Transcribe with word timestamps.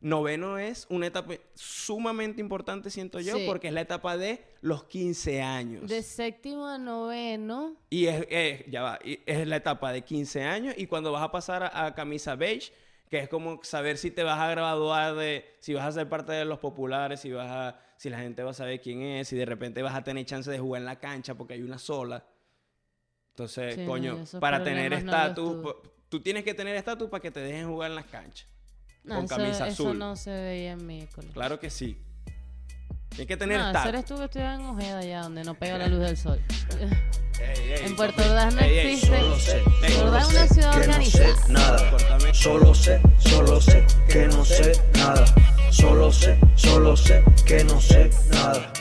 noveno 0.00 0.58
es 0.58 0.86
una 0.88 1.06
etapa 1.08 1.34
sumamente 1.54 2.40
importante, 2.40 2.88
siento 2.90 3.20
yo, 3.20 3.36
Sí. 3.36 3.44
porque 3.46 3.68
es 3.68 3.74
la 3.74 3.82
etapa 3.82 4.16
de 4.16 4.42
los 4.62 4.84
15 4.84 5.42
años. 5.42 5.88
De 5.88 6.02
séptimo 6.02 6.66
a 6.66 6.78
noveno. 6.78 7.76
Y 7.90 8.06
es, 8.06 8.26
es- 8.30 8.64
ya 8.68 8.82
va, 8.82 8.98
y 9.04 9.20
es 9.26 9.46
la 9.46 9.56
etapa 9.56 9.92
de 9.92 10.02
15 10.02 10.42
años 10.42 10.74
y 10.78 10.86
cuando 10.86 11.12
vas 11.12 11.22
a 11.22 11.30
pasar 11.30 11.62
a, 11.64 11.86
a 11.86 11.94
camisa 11.94 12.34
beige, 12.34 12.72
que 13.10 13.18
es 13.18 13.28
como 13.28 13.62
saber 13.64 13.98
si 13.98 14.10
te 14.10 14.22
vas 14.22 14.38
a 14.38 14.48
graduar 14.50 15.16
de, 15.16 15.44
si 15.60 15.74
vas 15.74 15.84
a 15.84 15.92
ser 15.92 16.08
parte 16.08 16.32
de 16.32 16.44
los 16.44 16.60
populares, 16.60 17.20
si 17.20 17.32
vas 17.32 17.50
a, 17.50 17.80
si 17.96 18.08
la 18.08 18.20
gente 18.20 18.42
va 18.42 18.52
a 18.52 18.54
saber 18.54 18.80
quién 18.80 19.02
es, 19.02 19.28
si 19.28 19.36
de 19.36 19.44
repente 19.44 19.82
vas 19.82 19.94
a 19.94 20.02
tener 20.04 20.24
chance 20.24 20.50
de 20.50 20.58
jugar 20.58 20.80
en 20.80 20.86
la 20.86 20.98
cancha 20.98 21.34
porque 21.34 21.54
hay 21.54 21.62
una 21.62 21.78
sola. 21.78 22.24
Entonces, 23.34 23.74
Sí, 23.74 23.84
coño, 23.84 24.24
para 24.40 24.62
tener 24.62 24.90
no 24.92 24.96
estatus, 24.98 25.56
po- 25.62 25.82
tú 26.08 26.20
tienes 26.20 26.44
que 26.44 26.54
tener 26.54 26.76
estatus 26.76 27.08
para 27.08 27.20
que 27.20 27.30
te 27.30 27.40
dejen 27.40 27.68
jugar 27.68 27.90
en 27.90 27.96
las 27.96 28.06
canchas. 28.06 28.48
No, 29.04 29.14
con 29.16 29.24
eso, 29.24 29.36
camisa 29.36 29.68
eso 29.68 29.82
azul. 29.84 29.98
no 29.98 30.16
se 30.16 30.30
veía 30.30 30.72
en 30.72 30.86
mi 30.86 31.06
colegio. 31.06 31.32
Claro 31.34 31.58
que 31.58 31.70
sí. 31.70 31.98
Tienes 33.08 33.26
que 33.26 33.36
tener 33.36 33.58
no, 33.58 33.84
eres 33.88 34.04
tú 34.04 34.16
que 34.16 34.24
estudias 34.24 34.60
en 34.60 34.66
Ojeda 34.66 34.98
allá, 34.98 35.22
donde 35.22 35.42
no 35.42 35.54
pega 35.54 35.78
la 35.78 35.88
luz 35.88 36.00
del 36.00 36.16
sol. 36.16 36.40
Ey, 37.40 37.72
ey, 37.72 37.86
en 37.86 37.96
Puerto. 37.96 38.20
Ordaz 38.22 38.54
no 38.54 38.60
Ey, 38.60 38.78
existe. 38.78 39.08
Puerto 39.80 40.04
Ordaz 40.04 40.28
es 40.28 40.34
una 40.34 40.46
ciudad 40.46 40.72
que 40.72 40.86
no 40.86 40.92
sé 41.02 41.22
organizada. 41.24 41.48
nada. 41.48 42.34
Solo 42.34 42.74
sé, 42.74 43.00
solo 43.18 43.60
sé 43.62 43.86
que 44.08 44.26
no 44.28 44.44
sé 44.44 44.72
nada. 44.94 45.24
Solo 45.70 46.12
sé, 46.12 46.38
solo 46.54 46.96
sé 46.96 47.24
que 47.46 47.64
no 47.64 47.80
sé 47.80 48.10
nada. 48.30 48.72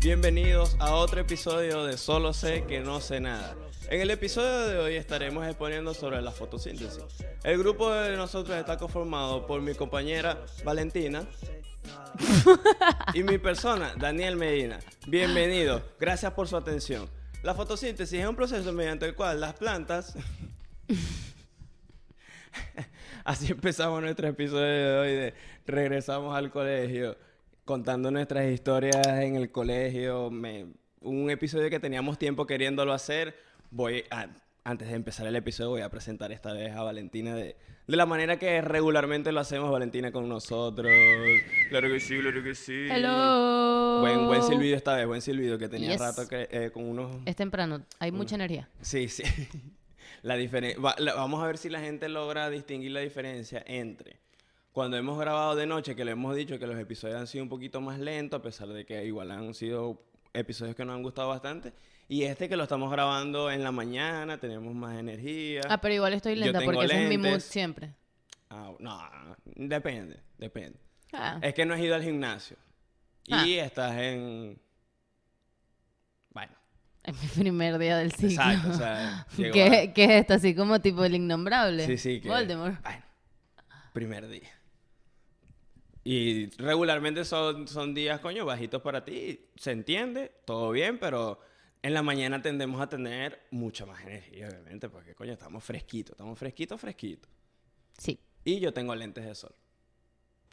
Bienvenidos 0.00 0.76
a 0.78 0.94
otro 0.94 1.20
episodio 1.20 1.84
de 1.84 1.96
Solo 1.96 2.32
sé 2.34 2.64
que 2.68 2.80
no 2.80 3.00
sé 3.00 3.20
nada. 3.20 3.54
En 3.90 4.00
el 4.00 4.10
episodio 4.10 4.68
de 4.68 4.78
hoy 4.78 4.94
estaremos 4.94 5.44
exponiendo 5.46 5.92
sobre 5.94 6.22
la 6.22 6.30
fotosíntesis. 6.30 7.02
El 7.42 7.58
grupo 7.58 7.90
de 7.92 8.16
nosotros 8.16 8.56
está 8.56 8.76
conformado 8.76 9.46
por 9.46 9.60
mi 9.60 9.74
compañera 9.74 10.38
Valentina 10.64 11.24
y 13.14 13.24
mi 13.24 13.38
persona, 13.38 13.94
Daniel 13.98 14.36
Medina. 14.36 14.78
Bienvenidos, 15.08 15.82
gracias 15.98 16.32
por 16.32 16.46
su 16.46 16.56
atención. 16.56 17.08
La 17.42 17.54
fotosíntesis 17.54 18.20
es 18.20 18.26
un 18.28 18.36
proceso 18.36 18.72
mediante 18.72 19.06
el 19.06 19.14
cual 19.14 19.40
las 19.40 19.54
plantas... 19.54 20.14
Así 23.24 23.52
empezamos 23.52 24.00
nuestro 24.00 24.28
episodio 24.28 24.64
de 24.66 24.98
hoy 24.98 25.14
de 25.14 25.34
regresamos 25.66 26.34
al 26.34 26.50
colegio 26.50 27.16
contando 27.64 28.10
nuestras 28.10 28.50
historias 28.50 29.06
en 29.06 29.36
el 29.36 29.50
colegio. 29.52 30.30
Me- 30.30 30.66
un 31.00 31.30
episodio 31.30 31.68
que 31.70 31.78
teníamos 31.80 32.18
tiempo 32.18 32.46
queriéndolo 32.46 32.92
hacer. 32.92 33.36
Voy 33.70 34.04
a- 34.10 34.28
antes 34.64 34.88
de 34.88 34.94
empezar 34.94 35.26
el 35.26 35.36
episodio 35.36 35.70
voy 35.70 35.80
a 35.82 35.88
presentar 35.88 36.32
esta 36.32 36.52
vez 36.52 36.74
a 36.74 36.82
Valentina 36.82 37.34
de, 37.34 37.56
de 37.86 37.96
la 37.96 38.04
manera 38.06 38.38
que 38.38 38.60
regularmente 38.60 39.32
lo 39.32 39.40
hacemos 39.40 39.70
Valentina 39.70 40.12
con 40.12 40.28
nosotros. 40.28 40.92
Claro 41.70 41.88
que 41.88 41.98
sí, 42.00 42.18
claro 42.20 42.42
que 42.42 42.54
sí. 42.54 42.86
Hello. 42.90 44.00
Buen, 44.00 44.26
buen 44.26 44.42
silbido 44.42 44.76
esta 44.76 44.96
vez, 44.96 45.06
buen 45.06 45.22
silbido 45.22 45.58
que 45.58 45.68
tenía 45.68 45.92
Yes. 45.92 46.00
rato 46.00 46.28
que, 46.28 46.48
eh, 46.50 46.70
con 46.72 46.84
unos... 46.84 47.16
Es 47.26 47.36
temprano, 47.36 47.84
hay 47.98 48.12
mucha 48.12 48.34
energía. 48.34 48.68
Sí, 48.80 49.08
sí. 49.08 49.22
La 50.22 50.36
diferencia. 50.36 50.80
vamos 51.16 51.42
a 51.42 51.46
ver 51.46 51.56
si 51.56 51.70
la 51.70 51.80
gente 51.80 52.08
logra 52.10 52.50
distinguir 52.50 52.90
la 52.90 53.00
diferencia 53.00 53.62
entre 53.66 54.20
cuando 54.72 54.96
hemos 54.98 55.18
grabado 55.18 55.56
de 55.56 55.66
noche, 55.66 55.96
que 55.96 56.04
le 56.04 56.12
hemos 56.12 56.36
dicho 56.36 56.58
que 56.58 56.66
los 56.66 56.78
episodios 56.78 57.18
han 57.18 57.26
sido 57.26 57.42
un 57.44 57.48
poquito 57.48 57.80
más 57.80 57.98
lentos, 57.98 58.38
a 58.38 58.42
pesar 58.42 58.68
de 58.68 58.84
que 58.84 59.04
igual 59.06 59.30
han 59.30 59.54
sido 59.54 60.02
episodios 60.32 60.76
que 60.76 60.84
nos 60.84 60.94
han 60.96 61.02
gustado 61.02 61.28
bastante, 61.28 61.72
y 62.08 62.22
este 62.24 62.48
que 62.48 62.56
lo 62.56 62.64
estamos 62.64 62.90
grabando 62.90 63.50
en 63.50 63.62
la 63.62 63.70
mañana, 63.72 64.38
tenemos 64.38 64.74
más 64.74 64.98
energía. 64.98 65.62
Ah, 65.68 65.80
pero 65.80 65.94
igual 65.94 66.12
estoy 66.14 66.34
lenta 66.36 66.60
porque 66.64 66.84
ese 66.86 67.02
es 67.04 67.08
mi 67.08 67.18
mood 67.18 67.40
siempre. 67.40 67.94
Ah, 68.50 68.72
no, 68.80 69.00
depende, 69.44 70.20
depende. 70.38 70.78
Ah, 71.12 71.38
Es 71.42 71.54
que 71.54 71.64
no 71.66 71.74
has 71.74 71.80
ido 71.80 71.94
al 71.94 72.02
gimnasio. 72.02 72.56
Ah. 73.30 73.46
Y 73.46 73.54
estás 73.58 73.96
en. 73.96 74.60
Bueno, 76.32 76.52
es 77.04 77.14
mi 77.22 77.28
primer 77.42 77.78
día 77.78 77.96
del 77.98 78.12
ciclo. 78.12 78.28
exacto. 78.30 78.70
O 78.70 78.74
sea, 78.74 79.20
a- 79.20 79.26
¿Qué, 79.36 79.92
¿Qué 79.94 80.04
es 80.04 80.10
esto? 80.22 80.34
Así 80.34 80.54
como 80.54 80.80
tipo 80.80 81.04
el 81.04 81.14
innombrable. 81.14 81.86
Sí, 81.86 81.96
sí, 81.98 82.20
que... 82.20 82.28
Voldemort. 82.28 82.80
Bueno, 82.82 83.02
primer 83.92 84.28
día. 84.28 84.48
Y 86.02 86.46
regularmente 86.56 87.24
son, 87.24 87.68
son 87.68 87.94
días, 87.94 88.20
coño, 88.20 88.44
bajitos 88.46 88.80
para 88.82 89.04
ti. 89.04 89.48
Se 89.56 89.72
entiende, 89.72 90.32
todo 90.44 90.70
bien, 90.70 90.98
pero 90.98 91.40
en 91.82 91.94
la 91.94 92.02
mañana 92.02 92.40
tendemos 92.40 92.80
a 92.80 92.88
tener 92.88 93.40
mucha 93.50 93.86
más 93.86 94.02
energía, 94.02 94.48
obviamente, 94.48 94.88
porque, 94.88 95.14
coño, 95.14 95.32
estamos 95.32 95.62
fresquitos, 95.62 96.12
estamos 96.12 96.38
fresquitos, 96.38 96.80
fresquitos. 96.80 97.30
Sí. 97.98 98.18
Y 98.44 98.60
yo 98.60 98.72
tengo 98.72 98.94
lentes 98.94 99.24
de 99.24 99.34
sol. 99.34 99.54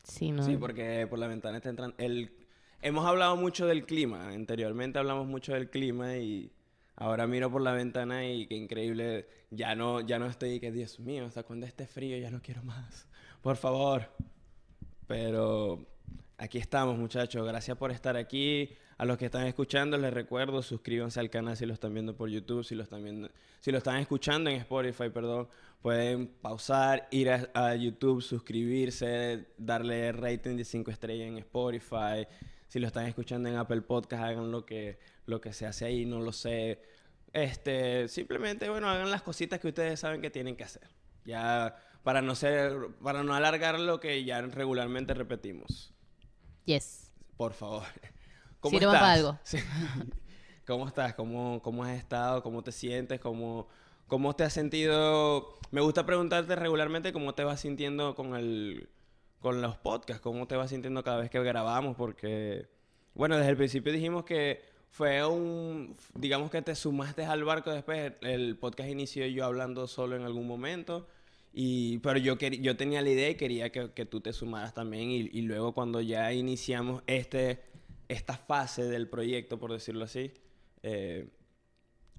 Sí, 0.03 0.31
no. 0.31 0.43
Sí, 0.43 0.57
porque 0.57 1.07
por 1.07 1.19
la 1.19 1.27
ventana 1.27 1.57
está 1.57 1.69
entrando... 1.69 1.95
El... 1.97 2.31
Hemos 2.81 3.05
hablado 3.05 3.35
mucho 3.35 3.65
del 3.65 3.85
clima. 3.85 4.29
Anteriormente 4.29 4.99
hablamos 4.99 5.27
mucho 5.27 5.53
del 5.53 5.69
clima 5.69 6.17
y 6.17 6.51
ahora 6.95 7.25
miro 7.25 7.51
por 7.51 7.61
la 7.61 7.71
ventana 7.71 8.27
y 8.27 8.45
qué 8.47 8.55
increíble. 8.55 9.27
Ya 9.49 9.75
no, 9.75 10.01
ya 10.01 10.19
no 10.19 10.27
estoy 10.27 10.59
que, 10.59 10.71
Dios 10.71 10.99
mío, 10.99 11.25
hasta 11.25 11.43
cuando 11.43 11.65
esté 11.65 11.87
frío 11.87 12.17
ya 12.17 12.29
no 12.29 12.41
quiero 12.41 12.63
más. 12.63 13.07
Por 13.41 13.57
favor. 13.57 14.11
Pero 15.07 15.87
aquí 16.37 16.57
estamos, 16.57 16.97
muchachos. 16.97 17.45
Gracias 17.47 17.77
por 17.77 17.91
estar 17.91 18.15
aquí. 18.17 18.69
A 18.97 19.05
los 19.05 19.17
que 19.19 19.25
están 19.25 19.45
escuchando, 19.45 19.95
les 19.97 20.11
recuerdo, 20.11 20.63
suscríbanse 20.63 21.19
al 21.19 21.29
canal 21.29 21.55
si 21.55 21.67
lo 21.67 21.73
están 21.73 21.93
viendo 21.93 22.15
por 22.15 22.29
YouTube, 22.29 22.63
si 22.63 22.73
lo 22.73 22.81
están 22.81 23.03
viendo, 23.03 23.29
si 23.59 23.71
lo 23.71 23.77
están 23.77 23.97
escuchando 23.97 24.49
en 24.49 24.55
Spotify, 24.55 25.11
perdón, 25.11 25.47
pueden 25.83 26.27
pausar, 26.27 27.07
ir 27.11 27.29
a, 27.29 27.75
YouTube, 27.75 28.23
suscribirse, 28.23 29.49
darle 29.57 30.11
rating 30.13 30.57
de 30.57 30.65
5 30.65 30.89
estrellas 30.89 31.27
en 31.27 31.37
Spotify. 31.37 32.27
Si 32.67 32.79
lo 32.79 32.87
están 32.87 33.05
escuchando 33.05 33.47
en 33.49 33.55
Apple 33.55 33.81
Podcast, 33.81 34.23
hagan 34.23 34.51
lo 34.51 34.65
que, 34.65 34.97
lo 35.27 35.39
que 35.39 35.53
se 35.53 35.67
hace 35.67 35.85
ahí, 35.85 36.05
no 36.07 36.19
lo 36.19 36.33
sé. 36.33 36.81
Este, 37.31 38.07
simplemente, 38.07 38.67
bueno, 38.67 38.89
hagan 38.89 39.11
las 39.11 39.21
cositas 39.21 39.59
que 39.59 39.67
ustedes 39.67 39.99
saben 39.99 40.21
que 40.21 40.31
tienen 40.31 40.55
que 40.55 40.63
hacer. 40.63 40.89
Ya, 41.23 41.75
para 42.07 42.21
no 42.21 42.35
ser, 42.35 42.87
para 43.03 43.21
no 43.21 43.35
alargar 43.35 43.77
lo 43.81 43.99
que 43.99 44.23
ya 44.23 44.39
regularmente 44.39 45.13
repetimos. 45.13 45.93
Yes. 46.63 47.11
Por 47.35 47.51
favor. 47.51 47.83
Sirva 48.63 48.93
para 48.93 49.11
algo. 49.11 49.39
Sí. 49.43 49.57
¿Cómo 50.65 50.87
estás? 50.87 51.15
¿Cómo, 51.15 51.61
¿Cómo 51.61 51.83
has 51.83 51.97
estado? 51.97 52.41
¿Cómo 52.43 52.63
te 52.63 52.71
sientes? 52.71 53.19
¿Cómo, 53.19 53.67
¿Cómo 54.07 54.33
te 54.37 54.45
has 54.45 54.53
sentido? 54.53 55.59
Me 55.71 55.81
gusta 55.81 56.05
preguntarte 56.05 56.55
regularmente 56.55 57.11
cómo 57.11 57.35
te 57.35 57.43
vas 57.43 57.59
sintiendo 57.59 58.15
con 58.15 58.37
el 58.37 58.87
con 59.41 59.61
los 59.61 59.75
podcasts, 59.75 60.21
cómo 60.21 60.47
te 60.47 60.55
vas 60.55 60.69
sintiendo 60.69 61.03
cada 61.03 61.17
vez 61.17 61.29
que 61.29 61.43
grabamos, 61.43 61.97
porque, 61.97 62.69
bueno, 63.15 63.35
desde 63.35 63.49
el 63.49 63.57
principio 63.57 63.91
dijimos 63.91 64.23
que 64.23 64.63
fue 64.91 65.25
un, 65.25 65.97
digamos 66.15 66.51
que 66.51 66.61
te 66.61 66.73
sumaste 66.73 67.25
al 67.25 67.43
barco 67.43 67.69
después, 67.69 68.13
el 68.21 68.57
podcast 68.57 68.89
inició 68.89 69.25
yo 69.27 69.43
hablando 69.43 69.87
solo 69.87 70.15
en 70.15 70.23
algún 70.23 70.47
momento, 70.47 71.05
y, 71.53 71.97
pero 71.99 72.19
yo, 72.19 72.37
yo 72.37 72.77
tenía 72.77 73.01
la 73.01 73.09
idea 73.09 73.29
y 73.29 73.35
quería 73.35 73.71
que, 73.71 73.91
que 73.91 74.05
tú 74.05 74.21
te 74.21 74.33
sumaras 74.33 74.73
también, 74.73 75.09
y, 75.11 75.29
y 75.31 75.41
luego 75.41 75.73
cuando 75.73 76.01
ya 76.01 76.31
iniciamos 76.33 77.03
este, 77.07 77.61
esta 78.09 78.37
fase 78.37 78.83
del 78.85 79.07
proyecto, 79.09 79.59
por 79.59 79.71
decirlo 79.73 80.05
así, 80.05 80.31
eh, 80.83 81.27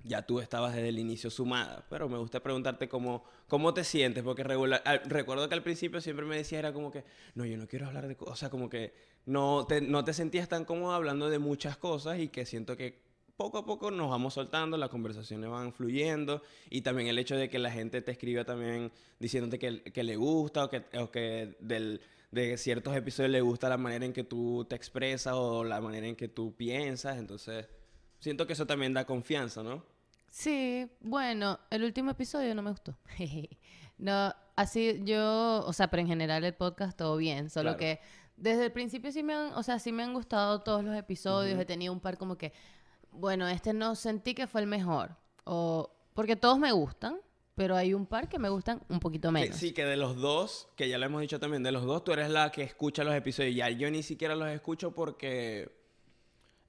ya 0.04 0.22
tú 0.22 0.40
estabas 0.40 0.74
desde 0.74 0.88
el 0.88 0.98
inicio 0.98 1.28
sumada, 1.30 1.84
pero 1.90 2.08
me 2.08 2.18
gusta 2.18 2.40
preguntarte 2.42 2.88
cómo, 2.88 3.24
cómo 3.48 3.74
te 3.74 3.84
sientes, 3.84 4.22
porque 4.22 4.44
regular, 4.44 4.80
al- 4.84 5.02
recuerdo 5.04 5.48
que 5.48 5.54
al 5.54 5.62
principio 5.62 6.00
siempre 6.00 6.24
me 6.24 6.36
decías, 6.36 6.60
era 6.60 6.72
como 6.72 6.90
que, 6.90 7.04
no, 7.34 7.44
yo 7.44 7.56
no 7.58 7.66
quiero 7.66 7.86
hablar 7.86 8.08
de 8.08 8.16
cosas, 8.16 8.48
como 8.48 8.68
que 8.70 8.94
no 9.26 9.66
te, 9.66 9.80
no 9.80 10.04
te 10.04 10.12
sentías 10.14 10.48
tan 10.48 10.64
cómodo 10.64 10.92
hablando 10.92 11.28
de 11.28 11.38
muchas 11.38 11.76
cosas 11.76 12.18
y 12.20 12.28
que 12.28 12.46
siento 12.46 12.76
que 12.76 13.00
poco 13.38 13.56
a 13.58 13.64
poco 13.64 13.90
nos 13.92 14.10
vamos 14.10 14.34
soltando, 14.34 14.76
las 14.76 14.88
conversaciones 14.90 15.48
van 15.48 15.72
fluyendo 15.72 16.42
y 16.70 16.80
también 16.82 17.08
el 17.08 17.18
hecho 17.20 17.36
de 17.36 17.48
que 17.48 17.60
la 17.60 17.70
gente 17.70 18.02
te 18.02 18.10
escriba 18.10 18.44
también 18.44 18.90
diciéndote 19.20 19.60
que, 19.60 19.80
que 19.84 20.02
le 20.02 20.16
gusta 20.16 20.64
o 20.64 20.68
que, 20.68 20.84
o 20.98 21.10
que 21.12 21.56
del, 21.60 22.00
de 22.32 22.58
ciertos 22.58 22.96
episodios 22.96 23.30
le 23.30 23.40
gusta 23.40 23.68
la 23.68 23.76
manera 23.78 24.04
en 24.04 24.12
que 24.12 24.24
tú 24.24 24.66
te 24.68 24.74
expresas 24.74 25.34
o 25.36 25.62
la 25.62 25.80
manera 25.80 26.08
en 26.08 26.16
que 26.16 26.26
tú 26.26 26.52
piensas, 26.56 27.16
entonces 27.16 27.68
siento 28.18 28.44
que 28.44 28.54
eso 28.54 28.66
también 28.66 28.92
da 28.92 29.04
confianza, 29.06 29.62
¿no? 29.62 29.84
Sí, 30.30 30.90
bueno, 31.00 31.60
el 31.70 31.84
último 31.84 32.10
episodio 32.10 32.54
no 32.56 32.62
me 32.62 32.70
gustó. 32.70 32.98
no, 33.98 34.34
así 34.56 35.00
yo, 35.04 35.62
o 35.64 35.72
sea, 35.72 35.88
pero 35.88 36.00
en 36.00 36.08
general 36.08 36.42
el 36.42 36.54
podcast 36.54 36.98
todo 36.98 37.16
bien, 37.16 37.50
solo 37.50 37.76
Claro. 37.76 37.78
que 37.78 38.00
desde 38.36 38.64
el 38.66 38.72
principio 38.72 39.10
sí 39.12 39.22
me 39.22 39.34
han, 39.34 39.52
o 39.54 39.62
sea, 39.62 39.78
sí 39.78 39.92
me 39.92 40.02
han 40.02 40.12
gustado 40.12 40.60
todos 40.60 40.84
los 40.84 40.96
episodios, 40.96 41.58
he 41.58 41.64
tenido 41.64 41.92
un 41.92 42.00
par 42.00 42.18
como 42.18 42.36
que, 42.36 42.52
bueno, 43.18 43.48
este 43.48 43.72
no 43.72 43.94
sentí 43.94 44.34
que 44.34 44.46
fue 44.46 44.60
el 44.60 44.66
mejor, 44.66 45.16
o 45.44 45.90
porque 46.14 46.36
todos 46.36 46.58
me 46.58 46.72
gustan, 46.72 47.20
pero 47.54 47.76
hay 47.76 47.92
un 47.92 48.06
par 48.06 48.28
que 48.28 48.38
me 48.38 48.48
gustan 48.48 48.80
un 48.88 49.00
poquito 49.00 49.32
menos. 49.32 49.56
Sí, 49.56 49.72
que 49.72 49.84
de 49.84 49.96
los 49.96 50.16
dos, 50.16 50.68
que 50.76 50.88
ya 50.88 50.96
lo 50.96 51.06
hemos 51.06 51.20
dicho 51.20 51.40
también, 51.40 51.62
de 51.62 51.72
los 51.72 51.84
dos 51.84 52.04
tú 52.04 52.12
eres 52.12 52.30
la 52.30 52.52
que 52.52 52.62
escucha 52.62 53.02
los 53.02 53.14
episodios. 53.14 53.54
Ya 53.54 53.68
yo 53.68 53.90
ni 53.90 54.02
siquiera 54.02 54.36
los 54.36 54.48
escucho 54.48 54.92
porque 54.92 55.70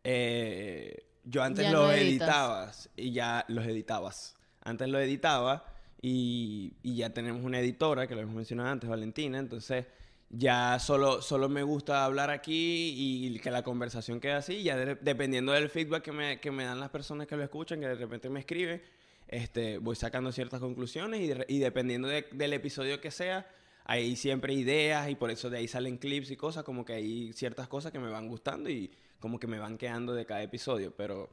eh, 0.03 1.05
yo 1.23 1.43
antes 1.43 1.65
Ya 1.65 1.71
los 1.71 1.87
no 1.87 1.91
editabas 1.91 2.89
y 2.95 3.11
ya 3.11 3.45
los 3.49 3.65
editabas. 3.65 4.35
Antes 4.61 4.87
lo 4.89 4.99
editaba 4.99 5.65
y, 6.01 6.73
y 6.81 6.95
ya 6.95 7.13
tenemos 7.13 7.43
una 7.43 7.59
editora, 7.59 8.07
que 8.07 8.15
lo 8.15 8.21
hemos 8.21 8.35
mencionado 8.35 8.69
antes, 8.69 8.89
Valentina. 8.89 9.37
Entonces 9.37 9.85
ya 10.29 10.77
solo, 10.79 11.21
solo 11.21 11.49
me 11.49 11.63
gusta 11.63 12.05
hablar 12.05 12.29
aquí 12.29 12.93
y 12.95 13.39
que 13.39 13.49
la 13.51 13.63
conversación 13.63 14.19
quede 14.19 14.33
así. 14.33 14.61
Ya 14.63 14.77
de- 14.77 14.95
dependiendo 14.95 15.51
del 15.53 15.69
feedback 15.69 16.03
que 16.03 16.11
me, 16.11 16.39
que 16.39 16.51
me 16.51 16.65
dan 16.65 16.79
las 16.79 16.89
personas 16.89 17.27
que 17.27 17.35
lo 17.35 17.43
escuchan, 17.43 17.79
que 17.79 17.87
de 17.87 17.95
repente 17.95 18.29
me 18.29 18.39
escriben, 18.41 18.81
este, 19.27 19.77
voy 19.79 19.95
sacando 19.95 20.31
ciertas 20.31 20.59
conclusiones 20.59 21.21
y, 21.21 21.55
y 21.55 21.59
dependiendo 21.59 22.07
de- 22.07 22.27
del 22.31 22.53
episodio 22.53 23.01
que 23.01 23.11
sea, 23.11 23.47
hay 23.85 24.15
siempre 24.15 24.53
ideas 24.53 25.09
y 25.09 25.15
por 25.15 25.31
eso 25.31 25.49
de 25.49 25.57
ahí 25.57 25.67
salen 25.67 25.97
clips 25.97 26.29
y 26.29 26.35
cosas, 26.37 26.63
como 26.63 26.85
que 26.85 26.93
hay 26.93 27.33
ciertas 27.33 27.67
cosas 27.67 27.91
que 27.91 27.99
me 27.99 28.09
van 28.09 28.27
gustando 28.27 28.69
y 28.69 28.91
como 29.19 29.39
que 29.39 29.47
me 29.47 29.57
van 29.57 29.77
quedando 29.79 30.13
de 30.13 30.25
cada 30.27 30.43
episodio, 30.43 30.93
pero 30.95 31.29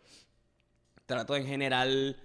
trato 1.04 1.36
en 1.36 1.46
general 1.46 2.16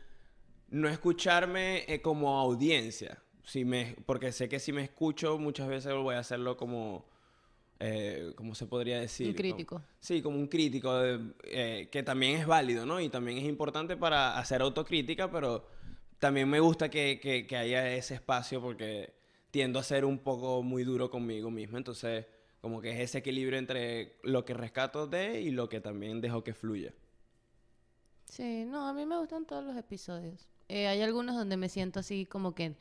no 0.70 0.88
escucharme 0.88 1.84
eh, 1.88 2.02
como 2.02 2.40
audiencia, 2.40 3.22
si 3.44 3.66
me, 3.66 3.96
porque 4.06 4.32
sé 4.32 4.48
que 4.50 4.60
si 4.60 4.72
me 4.72 4.84
escucho 4.84 5.38
muchas 5.38 5.68
veces 5.68 5.94
voy 5.94 6.16
a 6.16 6.20
hacerlo 6.20 6.58
como, 6.58 7.06
eh, 7.80 8.34
¿cómo 8.36 8.54
se 8.56 8.66
podría 8.68 9.00
decir? 9.00 9.28
Un 9.30 9.34
crítico. 9.34 9.76
Como- 9.78 9.88
sí, 10.00 10.22
como 10.22 10.38
un 10.38 10.48
crítico, 10.48 10.96
de- 10.98 11.34
eh, 11.46 11.90
que 11.92 12.04
también 12.04 12.38
es 12.40 12.46
válido, 12.48 12.86
¿no? 12.86 13.00
Y 13.02 13.10
también 13.10 13.38
es 13.38 13.46
importante 13.46 13.98
para 13.98 14.38
hacer 14.38 14.62
autocrítica, 14.62 15.32
pero 15.32 15.66
también 16.20 16.48
me 16.50 16.60
gusta 16.60 16.90
que, 16.90 17.20
que- 17.22 17.48
que 17.48 17.58
haya 17.58 17.92
ese 17.94 18.14
espacio 18.16 18.62
porque 18.62 19.14
tiendo 19.50 19.80
a 19.80 19.84
ser 19.84 20.06
un 20.06 20.20
poco 20.20 20.62
muy 20.64 20.84
duro 20.84 21.10
conmigo 21.10 21.50
mismo, 21.52 21.78
entonces 21.78 22.26
como 22.62 22.80
que 22.80 22.92
es 22.92 23.00
ese 23.00 23.18
equilibrio 23.18 23.58
entre 23.58 24.18
lo 24.24 24.46
que 24.46 24.54
rescato 24.54 25.08
de 25.08 25.42
y 25.42 25.50
lo 25.50 25.68
que 25.68 25.82
también 25.82 26.22
dejo 26.22 26.44
que 26.44 26.54
fluya. 26.54 26.94
Sí, 28.26 28.66
no, 28.66 28.88
a 28.88 28.94
mí 28.94 29.06
me 29.06 29.18
gustan 29.18 29.46
todos 29.46 29.64
los 29.64 29.76
episodios. 29.76 30.48
Eh, 30.70 30.88
hay 30.88 31.02
algunos 31.02 31.36
donde 31.36 31.58
me 31.58 31.68
siento 31.70 32.00
así 32.00 32.26
como 32.26 32.56
que 32.56 32.76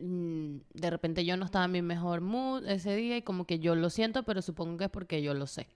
de 0.00 0.90
repente 0.90 1.24
yo 1.24 1.36
no 1.36 1.44
estaba 1.44 1.66
en 1.66 1.72
mi 1.72 1.82
mejor 1.82 2.20
mood 2.20 2.66
ese 2.66 2.96
día 2.96 3.16
y 3.18 3.22
como 3.22 3.44
que 3.46 3.58
yo 3.58 3.74
lo 3.74 3.90
siento, 3.90 4.22
pero 4.22 4.42
supongo 4.42 4.78
que 4.78 4.84
es 4.84 4.90
porque 4.90 5.22
yo 5.22 5.34
lo 5.34 5.46
sé. 5.46 5.68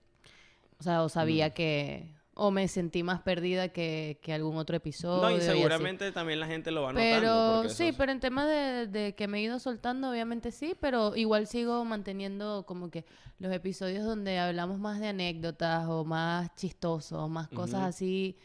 O 0.79 0.83
sea, 0.83 1.03
o 1.03 1.09
sabía 1.09 1.51
que... 1.51 2.13
O 2.37 2.51
me 2.51 2.67
sentí 2.67 3.01
más 3.01 3.21
perdida 3.21 3.69
que, 3.69 4.19
que 4.21 4.33
algún 4.33 4.57
otro 4.57 4.75
episodio. 4.75 5.21
No, 5.21 5.37
y 5.37 5.39
seguramente 5.39 6.11
también 6.11 6.41
la 6.41 6.47
gente 6.47 6.69
lo 6.69 6.81
va 6.81 6.91
notando. 6.91 7.15
Pero 7.17 7.69
sí, 7.69 7.93
pero 7.97 8.11
en 8.11 8.19
tema 8.19 8.45
de, 8.45 8.87
de 8.87 9.15
que 9.15 9.29
me 9.29 9.37
he 9.37 9.41
ido 9.41 9.57
soltando, 9.57 10.09
obviamente 10.09 10.51
sí, 10.51 10.75
pero 10.81 11.15
igual 11.15 11.47
sigo 11.47 11.85
manteniendo 11.85 12.65
como 12.65 12.91
que 12.91 13.05
los 13.39 13.53
episodios 13.53 14.03
donde 14.03 14.37
hablamos 14.37 14.79
más 14.79 14.99
de 14.99 15.07
anécdotas 15.07 15.87
o 15.87 16.03
más 16.03 16.53
chistosos, 16.55 17.29
más 17.29 17.47
cosas 17.47 17.83
así, 17.83 18.37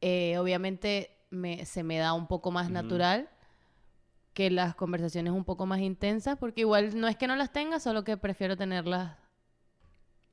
eh, 0.00 0.38
obviamente 0.38 1.10
me, 1.30 1.66
se 1.66 1.82
me 1.82 1.98
da 1.98 2.12
un 2.12 2.28
poco 2.28 2.52
más 2.52 2.70
natural 2.70 3.28
que 4.34 4.50
las 4.50 4.74
conversaciones 4.74 5.32
un 5.32 5.44
poco 5.44 5.64
más 5.64 5.80
intensas, 5.80 6.36
porque 6.38 6.62
igual 6.62 6.98
no 7.00 7.08
es 7.08 7.16
que 7.16 7.26
no 7.26 7.36
las 7.36 7.52
tenga, 7.52 7.80
solo 7.80 8.04
que 8.04 8.16
prefiero 8.16 8.56
tenerlas 8.56 9.16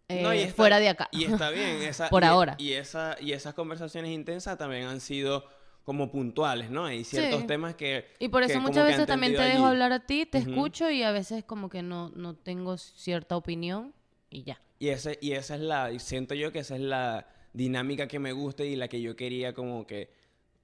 No, 0.10 0.34
y 0.34 0.40
eh, 0.40 0.44
está- 0.44 0.56
fuera 0.56 0.80
de 0.80 0.90
acá. 0.90 1.08
Y 1.12 1.26
está 1.26 1.50
bien. 1.52 1.82
Esa, 1.84 2.10
Por 2.10 2.24
y- 2.24 2.26
ahora. 2.26 2.56
Y, 2.58 2.74
esa, 2.74 3.16
y 3.22 3.32
esas 3.32 3.54
conversaciones 3.54 4.12
intensas 4.12 4.58
también 4.58 4.84
han 4.86 5.00
sido 5.00 5.46
como 5.86 6.12
puntuales, 6.12 6.70
¿no? 6.70 6.86
Hay 6.86 7.04
ciertos 7.04 7.42
Sí. 7.42 7.48
temas 7.48 7.76
que... 7.76 8.06
Y 8.20 8.28
por 8.30 8.44
eso 8.44 8.60
muchas 8.60 8.86
veces 8.86 9.08
también 9.08 9.32
te 9.34 9.38
tendido 9.40 9.54
dejo 9.56 9.66
allí. 9.68 9.74
hablar 9.74 9.92
a 9.94 10.06
ti, 10.06 10.26
te 10.26 10.40
Ujú. 10.40 10.50
escucho 10.52 10.90
y 10.92 11.02
a 11.04 11.12
veces 11.12 11.44
como 11.44 11.70
que 11.70 11.82
no, 11.82 12.10
no 12.16 12.36
tengo 12.36 12.78
cierta 12.78 13.36
opinión 13.38 13.94
y 14.30 14.44
ya. 14.44 14.62
Y, 14.80 14.90
ese, 14.90 15.18
y 15.22 15.32
esa 15.34 15.56
es 15.56 15.62
la... 15.62 15.92
Y 15.92 16.00
siento 16.00 16.36
yo 16.36 16.52
que 16.52 16.60
esa 16.60 16.76
es 16.76 16.82
la 16.82 17.28
dinámica 17.54 18.08
que 18.08 18.20
me 18.20 18.32
gusta 18.32 18.64
y 18.64 18.76
la 18.76 18.88
que 18.88 19.02
yo 19.02 19.16
quería 19.16 19.54
como 19.54 19.86
que 19.88 20.12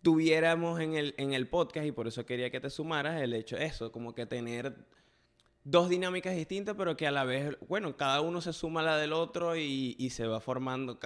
tuviéramos 0.08 0.80
en 0.80 0.96
el, 0.96 1.16
en 1.18 1.34
el 1.34 1.50
podcast 1.50 1.86
y 1.86 1.92
por 1.92 2.08
eso 2.08 2.26
quería 2.26 2.50
que 2.50 2.62
te 2.62 2.70
sumaras 2.70 3.22
el 3.22 3.34
hecho 3.34 3.58
eso, 3.58 3.92
como 3.92 4.16
que 4.16 4.26
tener 4.26 4.74
dos 5.66 5.90
dinámicas 5.90 6.34
distintas, 6.34 6.76
pero 6.78 6.96
que 6.96 7.06
a 7.08 7.12
la 7.12 7.26
vez, 7.26 7.58
bueno, 7.68 7.98
cada 7.98 8.22
uno 8.22 8.40
se 8.40 8.54
suma 8.54 8.80
a 8.80 8.84
la 8.84 8.98
del 8.98 9.12
otro 9.12 9.58
y, 9.58 9.98
y 10.00 10.12
se 10.12 10.26
va 10.26 10.40
formando. 10.40 10.98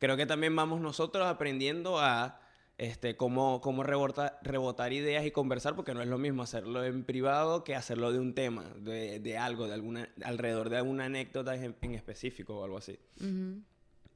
Creo 0.00 0.16
que 0.16 0.26
también 0.26 0.56
vamos 0.56 0.80
nosotros 0.80 1.24
aprendiendo 1.28 2.00
a 2.00 2.40
este, 2.78 3.16
cómo, 3.16 3.60
cómo 3.60 3.84
rebota- 3.84 4.40
rebotar 4.42 4.92
ideas 4.92 5.24
y 5.24 5.30
conversar, 5.30 5.76
porque 5.76 5.94
no 5.94 6.02
es 6.02 6.08
lo 6.08 6.18
mismo 6.18 6.42
hacerlo 6.42 6.84
en 6.84 7.04
privado 7.04 7.62
que 7.62 7.76
hacerlo 7.76 8.10
de 8.10 8.18
un 8.18 8.34
tema, 8.34 8.64
de, 8.80 9.20
de 9.20 9.38
algo, 9.38 9.68
de 9.68 9.74
alguna, 9.74 10.08
alrededor 10.24 10.68
de 10.68 10.78
alguna 10.78 11.04
anécdota 11.04 11.54
en, 11.54 11.76
en 11.80 11.94
específico 11.94 12.58
o 12.58 12.64
algo 12.64 12.78
así. 12.78 12.98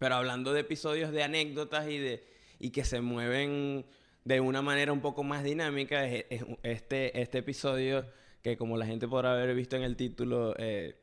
Pero 0.01 0.17
hablando 0.17 0.53
de 0.53 0.63
episodios 0.63 1.13
de 1.13 1.23
anécdotas 1.23 1.89
y 1.89 1.99
de 1.99 2.25
y 2.59 2.71
que 2.71 2.85
se 2.85 3.01
mueven 3.01 3.87
de 4.25 4.41
una 4.41 4.63
manera 4.63 4.93
un 4.93 5.01
poco 5.01 5.23
más 5.25 5.43
dinámica, 5.45 6.05
es, 6.07 6.25
es- 6.31 6.45
este, 6.63 7.21
este 7.21 7.39
episodio 7.39 8.07
que 8.43 8.57
como 8.57 8.77
la 8.77 8.87
gente 8.87 9.07
podrá 9.09 9.33
haber 9.33 9.55
visto 9.55 9.77
en 9.77 9.83
el 9.83 9.97
título, 9.97 10.55
eh, 10.59 10.97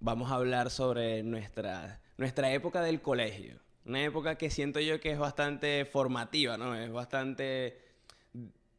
vamos 0.00 0.30
a 0.30 0.36
hablar 0.36 0.70
sobre 0.70 1.22
nuestra, 1.22 2.00
nuestra 2.16 2.52
época 2.52 2.80
del 2.82 3.00
colegio. 3.00 3.58
Una 3.84 4.02
época 4.02 4.36
que 4.36 4.50
siento 4.50 4.80
yo 4.80 5.00
que 5.00 5.10
es 5.12 5.18
bastante 5.18 5.84
formativa, 5.84 6.56
¿no? 6.56 6.74
Es 6.74 6.90
bastante... 6.90 7.78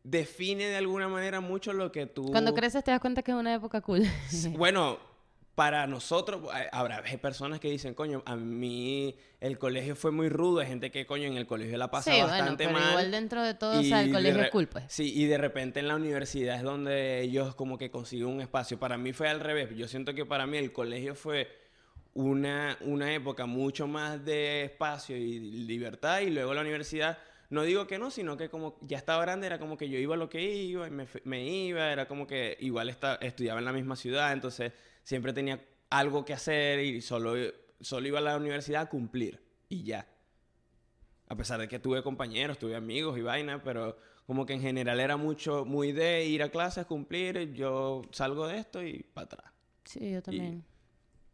Define 0.03 0.67
de 0.67 0.77
alguna 0.77 1.09
manera 1.09 1.41
mucho 1.41 1.73
lo 1.73 1.91
que 1.91 2.05
tú... 2.05 2.31
Cuando 2.31 2.53
creces 2.53 2.81
te 2.83 2.91
das 2.91 2.99
cuenta 3.01 3.23
que 3.23 3.31
es 3.31 3.37
una 3.37 3.53
época 3.53 3.81
cool. 3.81 4.03
Bueno, 4.51 4.99
para 5.57 5.87
nosotros, 5.87 6.43
eh, 6.55 6.67
habrá 6.71 7.01
hay 7.03 7.17
personas 7.17 7.59
que 7.59 7.67
dicen, 7.71 7.95
coño, 7.95 8.21
a 8.27 8.35
mí 8.35 9.15
el 9.41 9.57
colegio 9.57 9.95
fue 9.95 10.11
muy 10.11 10.29
rudo. 10.29 10.59
Hay 10.59 10.67
gente 10.67 10.91
que, 10.91 11.07
coño, 11.07 11.23
en 11.23 11.35
el 11.35 11.47
colegio 11.47 11.75
la 11.79 11.89
pasa 11.89 12.11
sí, 12.11 12.17
bueno, 12.17 12.27
bastante 12.27 12.65
pero 12.67 12.77
mal. 12.77 12.89
igual 12.91 13.09
dentro 13.09 13.41
de 13.41 13.55
todo, 13.55 13.79
o 13.79 13.83
sea, 13.83 14.03
el 14.03 14.11
colegio 14.11 14.43
es 14.43 14.49
cool, 14.51 14.67
pues. 14.67 14.85
Sí, 14.87 15.11
y 15.15 15.25
de 15.25 15.39
repente 15.39 15.79
en 15.79 15.87
la 15.87 15.95
universidad 15.95 16.57
es 16.57 16.61
donde 16.61 17.21
ellos 17.21 17.55
como 17.55 17.79
que 17.79 17.89
consiguen 17.89 18.27
un 18.27 18.39
espacio. 18.41 18.77
Para 18.77 18.99
mí 18.99 19.13
fue 19.13 19.29
al 19.29 19.39
revés. 19.39 19.75
Yo 19.75 19.87
siento 19.87 20.13
que 20.13 20.27
para 20.27 20.45
mí 20.45 20.57
el 20.59 20.71
colegio 20.71 21.15
fue 21.15 21.47
una, 22.13 22.77
una 22.81 23.11
época 23.11 23.47
mucho 23.47 23.87
más 23.87 24.23
de 24.23 24.63
espacio 24.65 25.17
y 25.17 25.39
libertad 25.39 26.19
y 26.21 26.29
luego 26.29 26.53
la 26.53 26.61
universidad, 26.61 27.17
no 27.49 27.63
digo 27.63 27.87
que 27.87 27.97
no, 27.97 28.11
sino 28.11 28.37
que 28.37 28.49
como 28.49 28.77
ya 28.81 28.97
estaba 28.99 29.23
grande, 29.23 29.47
era 29.47 29.57
como 29.57 29.75
que 29.75 29.89
yo 29.89 29.97
iba 29.97 30.13
a 30.13 30.17
lo 30.19 30.29
que 30.29 30.39
iba 30.39 30.87
y 30.87 30.91
me, 30.91 31.43
iba, 31.43 31.91
era 31.91 32.07
como 32.07 32.27
que 32.27 32.57
igual 32.59 32.89
esta- 32.89 33.15
estudiaba 33.15 33.57
en 33.57 33.65
la 33.65 33.73
misma 33.73 33.95
ciudad, 33.95 34.33
entonces 34.33 34.71
siempre 35.07 35.31
tenía 35.31 35.65
algo 35.89 36.25
que 36.25 36.33
hacer 36.33 36.81
y 36.81 37.01
solo, 37.01 37.33
solo 37.79 38.07
iba 38.09 38.19
a 38.19 38.21
la 38.21 38.35
universidad 38.35 38.81
a 38.81 38.89
cumplir 38.89 39.41
y 39.69 39.83
ya. 39.83 40.05
A 41.29 41.35
pesar 41.37 41.61
de 41.61 41.69
que 41.69 41.79
tuve 41.79 42.03
compañeros, 42.03 42.59
tuve 42.59 42.75
amigos 42.75 43.17
y 43.17 43.21
vaina, 43.21 43.63
pero 43.63 43.97
como 44.25 44.45
que 44.45 44.51
en 44.51 44.59
general 44.59 44.99
era 44.99 45.15
mucho, 45.15 45.63
muy 45.63 45.93
de 45.93 46.25
ir 46.25 46.43
a 46.43 46.49
clases, 46.49 46.85
cumplir, 46.85 47.53
yo 47.53 48.01
salgo 48.11 48.47
de 48.47 48.57
esto 48.57 48.83
y 48.83 49.03
para 49.13 49.25
atrás. 49.27 49.53
Sí, 49.85 50.11
yo 50.11 50.21
también. 50.21 50.65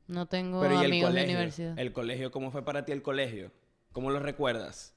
No 0.06 0.28
tengo 0.28 0.62
Pero 0.62 0.76
¿y 0.76 0.78
el 0.78 0.92
amigos 0.92 1.10
de 1.12 1.22
colegio? 1.22 1.36
universidad. 1.36 1.80
El 1.80 1.94
colegio, 1.94 2.30
¿cómo 2.30 2.52
fue 2.52 2.64
para 2.64 2.86
ti 2.86 2.92
el 2.92 3.02
colegio? 3.02 3.52
¿Cómo 3.92 4.12
lo 4.12 4.20
recuerdas? 4.20 4.94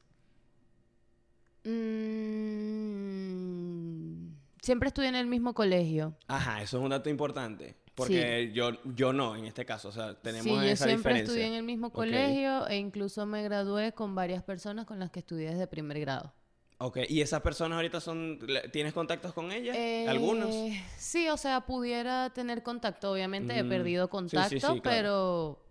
Mm, 2.96 4.34
siempre 4.60 4.88
estudié 4.88 5.08
en 5.08 5.14
el 5.14 5.28
mismo 5.28 5.54
colegio. 5.54 6.14
Ajá, 6.28 6.60
eso 6.60 6.76
es 6.76 6.82
un 6.84 6.90
dato 6.90 7.08
importante. 7.08 7.85
Porque 7.96 8.52
yo, 8.52 8.70
yo 8.94 9.12
no, 9.12 9.34
en 9.36 9.46
este 9.46 9.64
caso. 9.64 9.88
O 9.88 9.92
sea, 9.92 10.14
tenemos 10.20 10.44
sí, 10.44 10.50
yo 10.54 10.60
esa 10.62 10.84
siempre 10.84 11.14
diferencia. 11.14 11.22
estudié 11.32 11.46
en 11.46 11.54
el 11.54 11.62
mismo 11.62 11.90
colegio 11.90 12.68
e 12.68 12.76
incluso 12.76 13.24
me 13.26 13.42
gradué 13.42 13.92
con 13.92 14.14
varias 14.14 14.42
personas 14.42 14.84
con 14.86 14.98
las 14.98 15.10
que 15.10 15.20
estudié 15.20 15.50
desde 15.50 15.66
primer 15.66 15.98
grado. 16.00 16.32
Ok, 16.78 16.98
¿y 17.08 17.22
esas 17.22 17.40
personas 17.40 17.76
ahorita 17.76 18.00
son... 18.02 18.38
¿Tienes 18.70 18.92
contactos 18.92 19.32
con 19.32 19.50
ellas? 19.50 19.74
¿Algunos? 20.08 20.50
Eh, 20.54 20.78
Sí, 20.98 21.26
o 21.30 21.38
sea, 21.38 21.62
pudiera 21.62 22.28
tener 22.34 22.62
contacto. 22.62 23.10
Obviamente 23.12 23.56
he 23.58 23.62
Mm, 23.64 23.68
perdido 23.70 24.04
sí, 24.04 24.08
sí, 24.08 24.10
contacto, 24.10 24.58
claro. 24.58 24.82
pero 24.82 25.62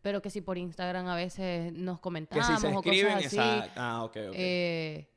pero 0.00 0.20
que 0.22 0.28
si 0.30 0.42
por 0.42 0.58
Instagram 0.58 1.06
a 1.08 1.16
veces 1.16 1.72
nos 1.72 1.96
Que 1.96 2.02
comentamos 2.02 2.46
si 2.46 2.56
se 2.58 2.66
o 2.68 2.78
escriben, 2.78 3.14
cosas 3.14 3.26
así. 3.26 3.36
esa... 3.36 3.72
Ah, 3.74 4.04
ok, 4.04 4.16
ok. 4.28 4.34
eh, 4.36 5.08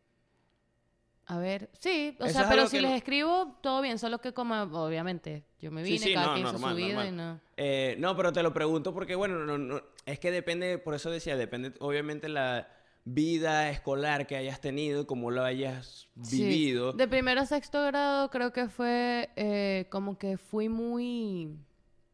a 1.29 1.37
ver, 1.37 1.69
sí, 1.79 2.15
o 2.19 2.23
Eso 2.25 2.33
sea, 2.33 2.41
es 2.43 2.47
pero 2.47 2.61
algo 2.61 2.69
si 2.69 2.77
que 2.77 2.81
les 2.81 2.91
no- 2.91 2.97
escribo, 2.97 3.57
todo 3.61 3.81
bien, 3.81 3.99
solo 3.99 4.19
que 4.19 4.33
como, 4.33 4.55
obviamente, 4.61 5.43
yo 5.59 5.71
me 5.71 5.83
vine, 5.83 6.13
cada 6.13 6.33
quien 6.35 6.47
hizo 6.47 6.57
su 6.57 6.75
vida 6.75 6.87
normal. 7.03 7.07
y 7.07 7.11
no... 7.11 7.41
Eh, 7.57 7.95
no, 7.99 8.15
pero 8.15 8.31
te 8.31 8.41
lo 8.43 8.53
pregunto 8.53 8.93
porque, 8.93 9.15
bueno, 9.15 9.43
no, 9.45 9.57
no- 9.57 9.81
es 10.05 10.19
que 10.19 10.31
depende, 10.31 10.77
por 10.77 10.93
eso 10.95 11.11
decía, 11.11 11.35
depende 11.35 11.73
obviamente 11.79 12.29
la 12.29 12.69
vida 13.03 13.69
escolar 13.69 14.25
que 14.27 14.35
hayas 14.35 14.59
tenido, 14.61 15.05
cómo 15.07 15.31
lo 15.31 15.43
hayas 15.43 16.07
Sí. 16.23 16.43
vivido. 16.43 16.91
De 16.93 17.07
primero 17.07 17.41
a 17.41 17.45
sexto 17.45 17.81
grado 17.85 18.29
creo 18.29 18.51
que 18.53 18.67
fue 18.69 19.29
eh, 19.35 19.87
como 19.89 20.17
que 20.17 20.37
fui 20.37 20.69
muy... 20.69 21.57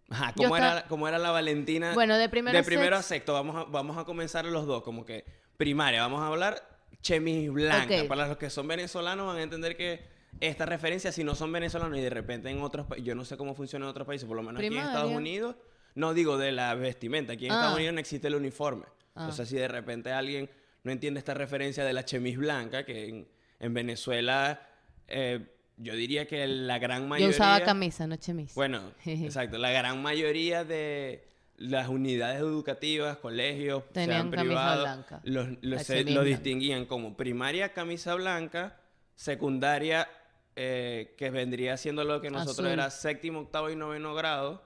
Ajá, 0.10 0.30
yo 0.36 0.44
¿cómo, 0.44 0.56
estaba- 0.58 0.80
era, 0.80 0.88
cómo 0.88 1.08
era 1.08 1.18
la 1.20 1.32
Valentina? 1.32 1.94
Bueno, 1.94 2.18
de 2.18 2.30
primero 2.30 2.54
de 2.54 2.60
a 2.62 2.64
primero 2.64 2.96
a 2.96 3.00
sexto- 3.02 3.08
sexto, 3.10 3.34
vamos 3.34 3.56
a, 3.56 3.64
vamos 3.70 3.98
a 3.98 4.06
comenzar 4.06 4.46
los 4.46 4.66
dos, 4.68 4.84
como 4.84 5.06
que 5.06 5.26
primaria, 5.58 6.02
vamos 6.02 6.22
a 6.22 6.28
hablar 6.28 6.73
chemis 7.04 7.52
blanca. 7.52 8.02
Ok. 8.02 8.08
Para 8.08 8.28
los 8.28 8.38
que 8.38 8.50
son 8.50 8.68
venezolanos 8.68 9.28
van 9.28 9.38
a 9.38 9.44
entender 9.44 9.78
que 9.78 10.02
esta 10.40 10.66
referencia, 10.66 11.12
si 11.12 11.24
no 11.24 11.36
son 11.36 11.52
venezolanos 11.52 11.96
y 12.00 12.02
de 12.02 12.10
repente 12.10 12.50
en 12.50 12.62
otros 12.64 12.88
países, 12.88 13.06
yo 13.06 13.14
no 13.14 13.24
sé 13.24 13.38
cómo 13.38 13.54
funciona 13.54 13.86
en 13.86 13.90
otros 13.92 14.08
países, 14.08 14.28
por 14.28 14.36
lo 14.36 14.42
menos 14.42 14.58
aquí 14.60 14.66
en 14.68 14.78
Estados. 14.80 15.12
Unidos, 15.12 15.56
no 15.94 16.16
digo 16.16 16.40
de 16.40 16.52
la 16.52 16.74
vestimenta, 16.74 17.34
aquí 17.34 17.46
en 17.46 17.52
Ah. 17.52 17.56
Estados 17.56 17.76
Unidos 17.76 17.94
no 17.94 18.00
existe 18.00 18.28
el 18.28 18.36
uniforme. 18.36 18.86
Ah. 19.14 19.22
Entonces, 19.22 19.48
si 19.48 19.58
de 19.58 19.68
repente 19.68 20.12
alguien 20.12 20.50
no 20.84 20.92
entiende 20.92 21.20
esta 21.20 21.36
referencia 21.36 21.86
de 21.86 21.94
la 21.94 22.04
chemis 22.04 22.38
blanca, 22.38 22.84
que 22.84 23.08
en, 23.10 23.28
en 23.60 23.74
Venezuela, 23.76 24.68
eh, 25.08 25.46
yo 25.78 25.94
diría 25.96 26.26
que 26.28 26.46
la 26.48 26.80
gran 26.80 27.04
Yo 27.04 27.08
mayoría... 27.10 27.30
usaba 27.36 27.62
camisa, 27.64 28.08
no 28.08 28.16
chemis. 28.16 28.56
Bueno, 28.56 28.92
exacto. 29.06 29.58
La 29.60 29.72
gran 29.72 30.02
mayoría 30.02 30.64
de 30.64 31.28
las 31.58 31.88
unidades 31.90 32.40
educativas, 32.40 33.18
colegios, 33.18 33.84
Tenían 33.94 34.32
sean 34.32 34.32
privados, 34.32 35.06
los, 35.24 35.48
los- 35.62 35.84
se- 35.84 36.04
distinguían 36.04 36.86
como 36.86 37.16
primaria 37.16 37.74
camisa 37.74 38.16
blanca, 38.16 38.80
secundaria 39.16 40.08
eh, 40.56 41.16
que 41.18 41.30
vendría 41.30 41.78
siendo 41.78 42.04
lo 42.04 42.22
que 42.22 42.30
nosotros 42.30 42.60
Azul. 42.60 42.68
era 42.72 42.90
séptimo, 42.90 43.40
octavo 43.42 43.70
y 43.70 43.76
noveno 43.76 44.14
grado, 44.14 44.64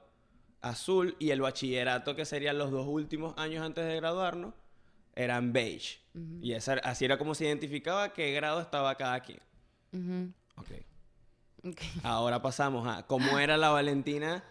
azul, 0.61 1.15
y 1.19 1.29
el 1.31 1.41
bachillerato 1.41 2.15
que 2.15 2.25
serían 2.25 2.57
los 2.57 2.71
dos 2.71 2.87
últimos 2.87 3.37
años 3.37 3.63
antes 3.63 3.85
de 3.85 3.95
graduarnos, 3.97 4.53
eran 5.15 5.53
beige. 5.53 5.99
Y 6.41 6.53
esa, 6.53 6.73
así 6.73 7.05
era 7.05 7.17
como 7.17 7.35
se 7.35 7.45
identificaba 7.45 8.11
qué 8.13 8.31
grado 8.33 8.59
estaba 8.59 8.95
cada 8.95 9.19
quien. 9.19 9.39
Ujú. 9.93 10.31
Ok. 10.57 10.67
Ok. 11.63 11.81
Ahora 12.03 12.41
pasamos 12.41 12.87
a 12.87 13.05
cómo 13.05 13.37
era 13.39 13.55
la 13.57 13.69
Valentina 13.69 14.43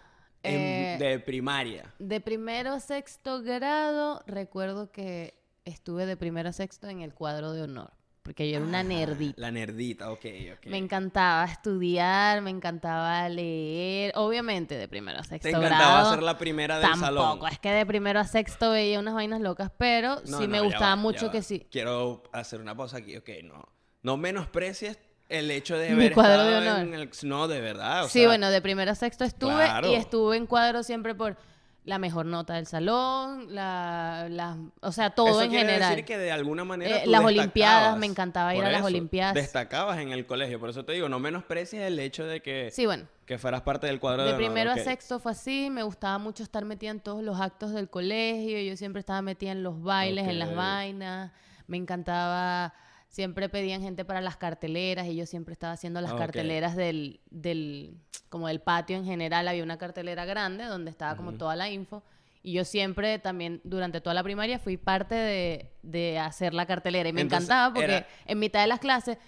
en- 0.42 0.54
Eh, 0.54 0.96
de 0.98 1.18
primaria. 1.20 1.92
De 1.98 2.20
primero 2.20 2.72
a 2.72 2.80
sexto 2.80 3.42
grado, 3.42 4.22
recuerdo 4.26 4.90
que 4.92 5.34
estuve 5.64 6.06
de 6.06 6.16
primero 6.16 6.48
a 6.48 6.52
sexto 6.52 6.88
en 6.88 7.00
el 7.00 7.12
cuadro 7.14 7.52
de 7.52 7.62
honor, 7.62 7.90
porque 8.22 8.48
yo 8.50 8.58
era 8.58 8.66
una 8.66 8.82
nerdita. 8.84 9.34
La 9.40 9.50
nerdita, 9.50 10.10
ok, 10.12 10.24
ok. 10.54 10.66
Me 10.66 10.78
encantaba 10.78 11.44
estudiar, 11.44 12.40
me 12.42 12.50
encantaba 12.50 13.28
leer, 13.28 14.12
obviamente 14.14 14.76
de 14.76 14.86
primero 14.88 15.18
a 15.18 15.24
sexto 15.24 15.48
Te 15.48 15.56
encantaba 15.56 16.00
grado. 16.00 16.10
ser 16.14 16.22
la 16.22 16.38
primera 16.38 16.78
del 16.78 16.88
Tampoco, 16.90 17.04
salón. 17.06 17.38
es 17.50 17.58
que 17.58 17.70
de 17.72 17.84
primero 17.86 18.20
a 18.20 18.24
sexto 18.24 18.70
veía 18.70 19.00
unas 19.00 19.14
vainas 19.14 19.40
locas, 19.40 19.70
pero 19.76 20.16
No, 20.26 20.38
sí 20.38 20.44
no, 20.44 20.48
me 20.48 20.60
gustaba 20.60 20.90
va, 20.90 20.96
mucho 20.96 21.30
que 21.32 21.42
sí. 21.42 21.66
Quiero 21.70 22.22
hacer 22.32 22.60
una 22.60 22.76
pausa 22.76 22.98
aquí, 22.98 23.16
ok, 23.16 23.28
no. 23.42 23.64
No 24.02 24.16
menosprecies 24.16 24.98
el 25.28 25.50
hecho 25.50 25.76
de 25.76 25.90
haber 25.90 26.12
cuadro 26.12 26.44
de 26.44 26.56
honor. 26.56 26.80
en 26.80 26.94
el... 26.94 27.10
No, 27.24 27.48
de 27.48 27.60
verdad, 27.60 28.04
o 28.04 28.08
sí, 28.08 28.20
sea, 28.20 28.28
bueno, 28.28 28.50
de 28.50 28.60
primero 28.62 28.90
a 28.90 28.94
sexto 28.94 29.24
estuve 29.24 29.52
Claro. 29.54 29.90
y 29.90 29.94
estuve 29.94 30.36
en 30.36 30.46
cuadro 30.46 30.82
siempre 30.82 31.14
por 31.14 31.36
la 31.84 31.98
mejor 32.00 32.26
nota 32.26 32.54
del 32.54 32.66
salón, 32.66 33.54
la, 33.54 34.26
la- 34.28 34.56
o 34.80 34.90
sea, 34.90 35.10
todo 35.10 35.28
eso 35.28 35.42
en 35.42 35.52
general. 35.52 35.90
decir 35.90 36.04
que 36.04 36.18
de 36.18 36.32
alguna 36.32 36.64
manera 36.64 36.96
Eh, 36.98 37.02
tú 37.04 37.10
las 37.10 37.24
olimpiadas, 37.24 37.96
me 37.96 38.06
encantaba 38.06 38.54
ir 38.56 38.64
a 38.64 38.70
las 38.70 38.78
eso, 38.80 38.86
olimpiadas. 38.86 39.34
Destacabas 39.34 39.98
en 39.98 40.10
el 40.10 40.26
colegio, 40.26 40.58
por 40.58 40.68
eso 40.70 40.84
te 40.84 40.94
digo, 40.94 41.08
no 41.08 41.20
menosprecies 41.20 41.82
el 41.82 41.98
hecho 42.00 42.24
de 42.24 42.42
que, 42.42 42.70
Sí, 42.72 42.86
bueno. 42.86 43.04
que 43.24 43.38
fueras 43.38 43.62
parte 43.62 43.86
del 43.86 44.00
cuadro 44.00 44.24
de, 44.24 44.32
De 44.32 44.36
primero 44.36 44.72
a 44.72 44.76
sexto 44.78 45.20
fue 45.20 45.30
así, 45.30 45.70
me 45.70 45.84
gustaba 45.84 46.18
mucho 46.18 46.42
estar 46.42 46.64
metida 46.64 46.90
en 46.90 46.98
todos 46.98 47.22
los 47.22 47.40
actos 47.40 47.70
del 47.70 47.88
colegio, 47.88 48.58
yo 48.60 48.76
siempre 48.76 48.98
estaba 48.98 49.22
metida 49.22 49.52
en 49.52 49.62
los 49.62 49.80
bailes, 49.80 50.26
en 50.26 50.40
las 50.40 50.54
vainas, 50.56 51.30
me 51.68 51.76
encantaba, 51.76 52.74
siempre 53.08 53.48
pedían 53.48 53.80
gente 53.82 54.04
para 54.04 54.20
las 54.20 54.36
carteleras 54.36 55.06
y 55.06 55.16
yo 55.16 55.26
siempre 55.26 55.52
estaba 55.52 55.72
haciendo 55.72 56.00
las 56.00 56.12
Ok. 56.12 56.18
carteleras 56.18 56.76
del, 56.76 57.20
del, 57.30 57.96
como 58.28 58.48
del 58.48 58.60
patio 58.60 58.96
en 58.96 59.04
general, 59.04 59.48
había 59.48 59.62
una 59.62 59.78
cartelera 59.78 60.24
grande 60.24 60.64
donde 60.64 60.90
estaba 60.90 61.16
como 61.16 61.32
toda 61.34 61.56
la 61.56 61.68
info. 61.70 62.02
Y 62.42 62.52
yo 62.52 62.64
siempre 62.64 63.18
también, 63.18 63.60
durante 63.64 64.00
toda 64.00 64.14
la 64.14 64.22
primaria, 64.22 64.58
fui 64.60 64.76
parte 64.76 65.14
de, 65.16 65.72
de 65.82 66.18
hacer 66.20 66.54
la 66.54 66.64
cartelera. 66.66 67.08
Y 67.08 67.12
me 67.12 67.22
Entonces, 67.22 67.48
encantaba 67.48 67.74
porque 67.74 67.84
era- 67.96 68.06
en 68.26 68.38
mitad 68.38 68.60
de 68.60 68.68
las 68.68 68.78
clases 68.78 69.18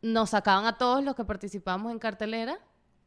nos 0.00 0.30
sacaban 0.30 0.64
a 0.64 0.78
todos 0.78 1.04
los 1.04 1.14
que 1.14 1.24
participábamos 1.24 1.92
en 1.92 1.98
cartelera 1.98 2.58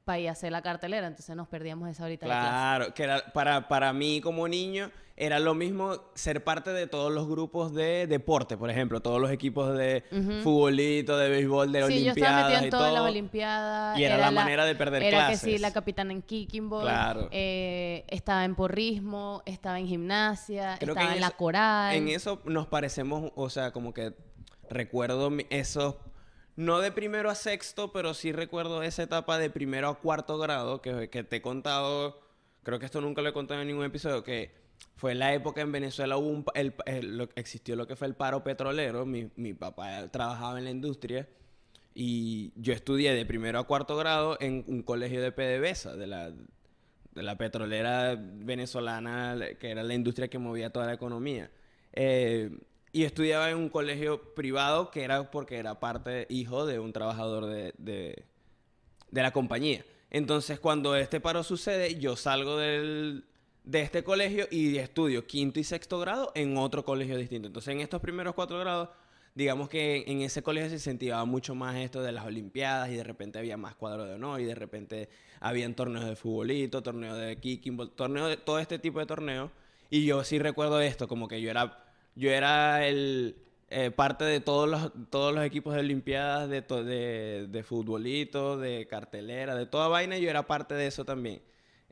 para 0.05 0.19
ir 0.19 0.29
a 0.29 0.33
hacer 0.33 0.51
la 0.51 0.61
cartelera. 0.61 1.07
Entonces 1.07 1.35
nos 1.35 1.47
perdíamos 1.47 1.89
esa 1.89 2.03
horita 2.05 2.25
de 2.25 2.31
clase. 2.31 2.47
Claro, 2.49 2.93
que 2.93 3.03
era 3.03 3.23
para, 3.33 3.67
para 3.67 3.93
mí 3.93 4.19
como 4.21 4.47
niño 4.47 4.91
era 5.23 5.39
lo 5.39 5.53
mismo 5.53 6.01
ser 6.15 6.43
parte 6.43 6.71
de 6.71 6.87
todos 6.87 7.11
los 7.11 7.27
grupos 7.27 7.73
de 7.75 8.07
deporte, 8.07 8.57
por 8.57 8.71
ejemplo, 8.71 9.01
todos 9.01 9.21
los 9.21 9.29
equipos 9.29 9.77
de 9.77 10.03
Ujú. 10.11 10.41
futbolito, 10.41 11.15
de 11.15 11.29
béisbol, 11.29 11.71
de 11.71 11.85
Sí, 11.87 12.03
yo 12.03 12.11
estaba 12.13 12.37
olimpiadas 12.39 12.43
metida 12.49 12.61
y 12.61 12.63
en 12.63 12.69
todas 12.71 12.93
las 12.93 13.01
olimpiadas. 13.03 13.99
Y 13.99 14.03
era 14.03 14.17
la 14.17 14.31
manera 14.31 14.65
de 14.65 14.73
perder 14.75 15.03
era 15.03 15.09
que 15.19 15.25
clases. 15.33 15.41
sí, 15.41 15.57
la 15.59 15.71
capitana 15.71 16.11
en 16.11 16.23
kicking 16.23 16.69
ball. 16.69 16.81
Claro. 16.81 17.27
eh, 17.31 18.03
estaba 18.07 18.43
en 18.45 18.55
porrismo, 18.55 19.43
estaba 19.45 19.79
en 19.79 19.85
gimnasia, 19.87 20.77
Creo 20.79 20.95
estaba 20.95 21.13
en, 21.13 21.21
la 21.21 21.27
eso- 21.27 21.37
coral. 21.37 21.95
En 21.95 22.07
eso 22.09 22.41
nos 22.45 22.65
parecemos, 22.65 23.31
o 23.35 23.49
sea, 23.51 23.71
como 23.71 23.93
que 23.93 24.13
recuerdo 24.71 25.29
esos, 25.51 25.95
no 26.55 26.79
de 26.79 26.91
primero 26.91 27.29
a 27.29 27.35
sexto, 27.35 27.91
pero 27.91 28.13
sí 28.15 28.31
recuerdo 28.31 28.81
esa 28.81 29.03
etapa 29.03 29.37
de 29.37 29.49
primero 29.51 29.87
a 29.89 29.99
cuarto 29.99 30.37
grado 30.39 30.81
que, 30.81 31.09
que 31.09 31.23
te 31.23 31.35
he 31.35 31.41
contado, 31.43 32.19
creo 32.63 32.79
que 32.79 32.85
esto 32.85 33.01
nunca 33.01 33.21
lo 33.21 33.29
he 33.29 33.33
contado 33.33 33.61
en 33.61 33.67
ningún 33.67 33.85
episodio, 33.85 34.23
que 34.23 34.60
fue 34.95 35.15
la 35.15 35.33
época 35.33 35.61
en 35.61 35.71
Venezuela 35.71 36.17
hubo 36.17 36.27
un, 36.29 36.45
el, 36.53 36.73
el- 36.85 37.17
lo- 37.17 37.29
existió 37.35 37.75
lo 37.75 37.87
que 37.87 37.95
fue 37.95 38.07
el 38.07 38.13
paro 38.15 38.43
petrolero, 38.43 39.05
mi, 39.05 39.29
mi 39.35 39.53
papá 39.53 40.07
trabajaba 40.11 40.57
en 40.59 40.65
la 40.65 40.71
industria 40.71 41.27
y 41.93 42.51
yo 42.55 42.73
estudié 42.73 43.13
de 43.13 43.25
primero 43.25 43.59
a 43.59 43.65
cuarto 43.67 43.95
grado 43.97 44.37
en 44.39 44.63
un 44.67 44.81
colegio 44.83 45.21
de 45.21 45.31
PDVSA, 45.31 45.95
de 45.95 46.07
la, 46.07 46.29
de 46.29 47.23
la 47.23 47.37
petrolera 47.37 48.15
venezolana, 48.17 49.35
la- 49.35 49.53
que 49.55 49.71
era 49.71 49.83
la 49.83 49.93
industria 49.93 50.29
que 50.29 50.37
movía 50.37 50.69
toda 50.71 50.85
la 50.85 50.93
economía. 50.93 51.51
Eh, 51.93 52.49
y 52.93 53.03
estudiaba 53.03 53.49
en 53.49 53.57
un 53.57 53.69
colegio 53.69 54.33
privado 54.35 54.91
que 54.91 55.03
era 55.03 55.31
porque 55.31 55.57
era 55.57 55.79
parte, 55.79 56.27
hijo 56.29 56.65
de 56.65 56.79
un 56.79 56.91
trabajador 56.93 57.45
de, 57.45 57.73
de, 57.77 58.25
de 59.09 59.21
la 59.21 59.31
compañía. 59.31 59.85
Entonces, 60.09 60.59
cuando 60.59 60.95
este 60.97 61.19
paro 61.21 61.41
sucede, 61.43 61.95
yo 61.99 62.15
salgo 62.17 62.57
del, 62.57 63.23
de 63.63 63.81
este 63.81 64.03
colegio 64.03 64.47
y 64.49 64.77
estudio 64.77 65.25
quinto 65.27 65.59
y 65.59 65.63
sexto 65.63 65.99
grado 65.99 66.31
en 66.35 66.57
otro 66.57 66.83
colegio 66.83 67.17
distinto. 67.17 67.47
Entonces, 67.47 67.73
en 67.73 67.81
estos 67.81 68.01
primeros 68.01 68.33
cuatro 68.33 68.59
grados, 68.59 68.89
digamos 69.35 69.69
que 69.69 70.03
en 70.07 70.21
ese 70.21 70.41
colegio 70.41 70.69
se 70.69 70.75
incentivaba 70.75 71.25
mucho 71.25 71.55
más 71.55 71.75
esto 71.77 72.01
de 72.01 72.11
las 72.11 72.25
olimpiadas 72.25 72.89
y 72.89 72.95
de 72.95 73.03
repente 73.03 73.39
había 73.39 73.57
más 73.57 73.75
cuadros 73.75 74.07
de 74.07 74.15
honor 74.15 74.41
y 74.41 74.45
de 74.45 74.55
repente 74.55 75.09
habían 75.39 75.75
torneos 75.75 76.05
de 76.05 76.15
futbolito, 76.15 76.83
torneos 76.83 77.17
de 77.17 77.37
kicking, 77.37 77.77
torneos 77.95 78.29
de 78.29 78.37
todo 78.37 78.59
este 78.59 78.79
tipo 78.79 78.99
de 78.99 79.05
torneos. 79.05 79.51
Y 79.89 80.05
yo 80.05 80.23
sí 80.23 80.39
recuerdo 80.39 80.81
esto, 80.81 81.07
como 81.07 81.27
que 81.27 81.41
yo 81.41 81.49
era, 81.49 81.83
yo 82.15 82.31
era 82.31 82.87
el 82.87 83.35
eh, 83.69 83.91
parte 83.91 84.25
de 84.25 84.39
todos 84.39 84.69
los, 84.69 84.91
todos 85.09 85.33
los 85.33 85.45
equipos 85.45 85.73
de 85.73 85.79
olimpiadas, 85.79 86.49
de, 86.49 86.61
de, 86.61 87.47
de 87.47 88.57
de 88.57 88.87
cartelera, 88.89 89.55
de 89.55 89.65
toda 89.65 89.87
vaina, 89.87 90.17
yo 90.17 90.29
era 90.29 90.47
parte 90.47 90.75
de 90.75 90.87
eso 90.87 91.05
también. 91.05 91.41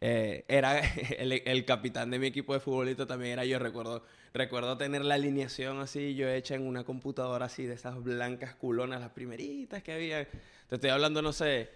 Eh, 0.01 0.45
era 0.47 0.79
el, 1.17 1.65
capitán 1.65 2.09
de 2.09 2.19
mi 2.19 2.27
equipo 2.27 2.53
de 2.53 2.59
futbolito 2.59 3.05
también 3.05 3.33
era 3.33 3.45
yo, 3.45 3.59
recuerdo, 3.59 4.03
recuerdo 4.33 4.77
tener 4.77 5.03
la 5.03 5.15
alineación 5.15 5.79
así, 5.79 6.15
yo 6.15 6.29
hecha 6.29 6.55
en 6.55 6.65
una 6.65 6.85
computadora 6.85 7.47
así, 7.47 7.65
de 7.65 7.73
esas 7.73 8.01
blancas 8.01 8.55
culonas, 8.55 9.01
las 9.01 9.11
primeritas 9.11 9.83
que 9.83 9.93
había. 9.93 10.27
Te 10.67 10.75
estoy 10.75 10.89
hablando, 10.89 11.21
no 11.21 11.33
sé, 11.33 11.69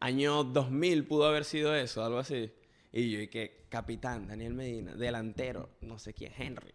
año 0.00 0.44
2000 0.44 1.06
pudo 1.06 1.26
haber 1.26 1.44
sido 1.44 1.74
eso, 1.74 2.04
algo 2.04 2.18
así. 2.18 2.52
Y 2.92 3.10
yo, 3.10 3.20
y 3.20 3.28
que 3.28 3.64
capitán, 3.68 4.26
Daniel 4.26 4.54
Medina, 4.54 4.94
delantero, 4.94 5.70
no 5.80 5.98
sé 5.98 6.12
quién, 6.12 6.32
Henry, 6.36 6.74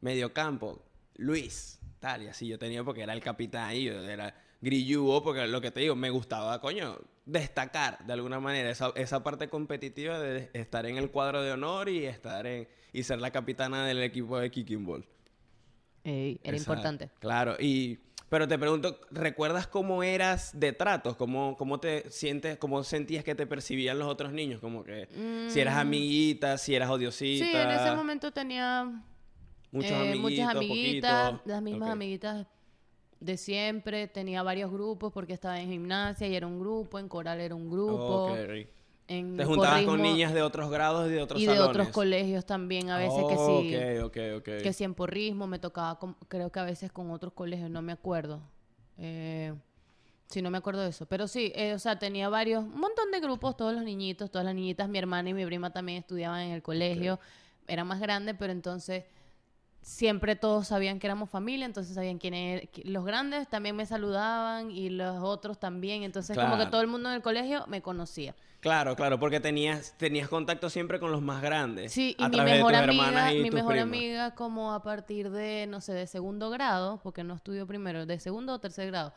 mediocampo, 0.00 0.82
Luis, 1.16 1.80
tal, 1.98 2.22
y 2.22 2.28
así 2.28 2.46
yo 2.46 2.58
tenía 2.58 2.82
porque 2.82 3.02
era 3.02 3.12
el 3.12 3.20
capitán 3.20 3.74
y 3.74 3.84
yo 3.84 4.02
era 4.02 4.34
grilludo, 4.60 5.22
porque 5.22 5.46
lo 5.46 5.60
que 5.60 5.70
te 5.70 5.80
digo, 5.80 5.96
me 5.96 6.10
gustaba, 6.10 6.60
coño, 6.60 6.98
destacar 7.24 8.04
de 8.06 8.12
alguna 8.12 8.40
manera 8.40 8.70
esa, 8.70 8.92
esa 8.96 9.22
parte 9.22 9.48
competitiva 9.48 10.18
de 10.18 10.50
estar 10.52 10.86
en 10.86 10.96
el 10.98 11.10
cuadro 11.10 11.42
de 11.42 11.52
honor 11.52 11.88
y 11.88 12.04
estar 12.04 12.46
en 12.46 12.68
y 12.92 13.04
ser 13.04 13.20
la 13.20 13.30
capitana 13.30 13.86
del 13.86 14.02
equipo 14.02 14.38
de 14.38 14.50
kicking 14.50 14.84
ball. 14.84 15.06
Ey, 16.02 16.40
era 16.42 16.56
importante. 16.56 17.10
Claro, 17.20 17.56
y 17.58 17.98
pero 18.28 18.46
te 18.46 18.58
pregunto, 18.58 19.00
¿recuerdas 19.10 19.66
cómo 19.66 20.02
eras 20.04 20.58
de 20.58 20.72
tratos? 20.72 21.16
¿Cómo, 21.16 21.56
cómo 21.56 21.80
te 21.80 22.08
sientes, 22.10 22.58
cómo 22.58 22.84
sentías 22.84 23.24
que 23.24 23.34
te 23.34 23.46
percibían 23.46 23.98
los 23.98 24.08
otros 24.08 24.32
niños? 24.32 24.60
Como 24.60 24.84
que 24.84 25.08
si 25.48 25.60
eras 25.60 25.74
Mm. 25.74 25.80
amiguita, 25.80 26.56
si 26.56 26.74
eras 26.74 26.90
odiosita. 26.90 27.44
Sí, 27.44 27.52
en 27.52 27.70
ese 27.72 27.90
momento 27.92 28.32
tenía 28.32 29.02
Muchos 29.72 29.92
eh, 29.92 30.14
muchas 30.16 30.54
amiguitas, 30.54 31.40
las 31.44 31.62
mismas 31.62 31.90
amiguitas 31.90 32.46
de 33.20 33.36
siempre. 33.36 34.08
Tenía 34.08 34.42
varios 34.42 34.70
grupos 34.70 35.12
porque 35.12 35.32
estaba 35.32 35.60
en 35.60 35.68
gimnasia 35.70 36.26
y 36.26 36.34
era 36.34 36.46
un 36.46 36.58
grupo, 36.58 36.98
en 36.98 37.08
coral 37.08 37.40
era 37.40 37.54
un 37.54 37.70
grupo. 37.70 38.32
Ok. 38.32 38.38
En 39.08 39.36
Te 39.36 39.44
juntabas 39.44 39.82
con 39.82 40.00
niñas 40.00 40.32
de 40.32 40.40
otros 40.40 40.70
grados 40.70 41.08
y 41.08 41.12
de 41.12 41.20
otros 41.20 41.40
y 41.40 41.44
de 41.46 41.52
salones. 41.52 41.70
otros 41.70 41.88
colegios 41.88 42.46
también, 42.46 42.90
a 42.90 42.98
veces 42.98 43.24
que 43.28 43.34
Oh, 43.36 43.62
sí. 43.62 43.74
Ok, 44.04 44.04
ok, 44.06 44.16
ok. 44.38 44.62
Que 44.62 44.72
sí 44.72 44.84
en 44.84 44.94
porrismo 44.94 45.48
me 45.48 45.58
tocaba, 45.58 45.98
con- 45.98 46.14
creo 46.28 46.50
que 46.52 46.60
a 46.60 46.64
veces 46.64 46.92
con 46.92 47.10
otros 47.10 47.32
colegios, 47.32 47.70
no 47.70 47.82
me 47.82 47.90
acuerdo. 47.90 48.40
Eh, 48.98 49.52
sí, 50.26 50.42
no 50.42 50.50
me 50.52 50.58
acuerdo 50.58 50.82
de 50.82 50.90
eso. 50.90 51.06
Pero 51.06 51.26
sí, 51.26 51.50
eh, 51.56 51.74
o 51.74 51.78
sea, 51.80 51.98
tenía 51.98 52.28
varios, 52.28 52.62
un 52.62 52.78
montón 52.78 53.10
de 53.10 53.18
grupos, 53.18 53.56
todos 53.56 53.74
los 53.74 53.82
niñitos, 53.82 54.30
todas 54.30 54.44
las 54.44 54.54
niñitas, 54.54 54.88
mi 54.88 54.98
hermana 54.98 55.28
y 55.30 55.34
mi 55.34 55.44
prima 55.44 55.72
también 55.72 55.98
estudiaban 55.98 56.42
en 56.42 56.52
el 56.52 56.62
colegio. 56.62 57.18
Era 57.66 57.82
más 57.82 57.98
grande, 57.98 58.34
pero 58.34 58.52
entonces 58.52 59.04
siempre 59.82 60.36
todos 60.36 60.68
sabían 60.68 60.98
que 60.98 61.06
éramos 61.06 61.30
familia, 61.30 61.66
entonces 61.66 61.94
sabían 61.94 62.18
quién 62.18 62.34
era. 62.34 62.62
qui- 62.62 62.84
Los 62.84 63.04
grandes 63.04 63.48
también 63.48 63.76
me 63.76 63.86
saludaban 63.86 64.70
y 64.70 64.90
los 64.90 65.22
otros 65.22 65.58
también. 65.58 66.02
Entonces, 66.02 66.36
como 66.36 66.58
que 66.58 66.66
todo 66.66 66.80
el 66.80 66.86
mundo 66.86 67.08
en 67.08 67.16
el 67.16 67.22
colegio 67.22 67.64
me 67.66 67.80
conocía. 67.82 68.34
Claro, 68.60 68.94
claro, 68.94 69.18
porque 69.18 69.40
tenías, 69.40 69.94
tenías 69.96 70.28
contacto 70.28 70.68
siempre 70.68 71.00
con 71.00 71.10
los 71.10 71.22
más 71.22 71.40
grandes. 71.40 71.92
Sí, 71.92 72.14
y 72.18 72.22
a 72.24 72.28
mi 72.28 72.34
través 72.34 72.52
de 72.52 72.58
mejor 72.58 72.72
tus 72.74 72.82
amiga, 72.82 73.06
hermanas 73.06 73.32
y 73.32 73.38
mi 73.38 73.44
tus 73.48 73.54
mejor 73.54 73.72
primas. 73.72 73.88
amiga 73.88 74.34
como 74.34 74.74
a 74.74 74.82
partir 74.82 75.30
de, 75.30 75.66
no 75.66 75.80
sé, 75.80 75.94
de 75.94 76.06
segundo 76.06 76.50
grado, 76.50 77.00
porque 77.02 77.24
no 77.24 77.32
estudió 77.34 77.66
primero, 77.66 78.04
de 78.04 78.20
segundo 78.20 78.52
o 78.52 78.58
tercer 78.58 78.88
grado, 78.88 79.14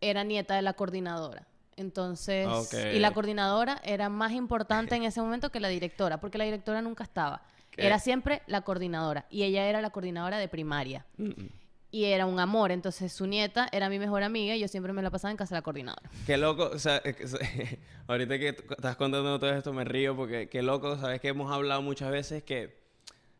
era 0.00 0.24
nieta 0.24 0.56
de 0.56 0.62
la 0.62 0.72
coordinadora. 0.72 1.46
Entonces, 1.76 2.48
y 2.92 2.98
la 2.98 3.12
coordinadora 3.12 3.80
era 3.84 4.08
más 4.08 4.32
importante 4.32 4.94
en 4.96 5.04
ese 5.04 5.20
momento 5.22 5.50
que 5.50 5.60
la 5.60 5.68
directora, 5.68 6.20
porque 6.20 6.38
la 6.38 6.44
directora 6.44 6.82
nunca 6.82 7.04
estaba. 7.04 7.42
¿Qué? 7.72 7.86
Era 7.86 7.98
siempre 7.98 8.42
la 8.46 8.60
coordinadora. 8.60 9.26
Y 9.30 9.42
ella 9.42 9.66
era 9.66 9.80
la 9.80 9.90
coordinadora 9.90 10.38
de 10.38 10.46
primaria. 10.48 11.04
Mm, 11.16 11.24
mm. 11.28 11.48
Y 11.90 12.04
era 12.04 12.24
un 12.26 12.38
amor. 12.40 12.70
Entonces, 12.72 13.12
su 13.12 13.26
nieta 13.26 13.68
era 13.72 13.88
mi 13.90 13.98
mejor 13.98 14.22
amiga 14.22 14.54
y 14.56 14.60
yo 14.60 14.68
siempre 14.68 14.92
me 14.94 15.02
la 15.02 15.10
pasaba 15.10 15.30
en 15.30 15.36
casa 15.36 15.54
de 15.54 15.58
la 15.58 15.62
coordinadora. 15.62 16.08
Qué 16.26 16.36
loco, 16.38 16.70
o 16.72 16.78
sea, 16.78 17.02
ahorita 18.06 18.38
que 18.38 18.48
estás 18.48 18.96
contando 18.96 19.38
todo 19.38 19.52
esto 19.52 19.72
me 19.72 19.84
río 19.84 20.16
porque 20.16 20.48
qué 20.48 20.62
loco, 20.62 20.96
sabes 20.96 21.20
que 21.20 21.28
hemos 21.28 21.50
hablado 21.52 21.82
muchas 21.82 22.10
veces 22.10 22.42
que 22.44 22.80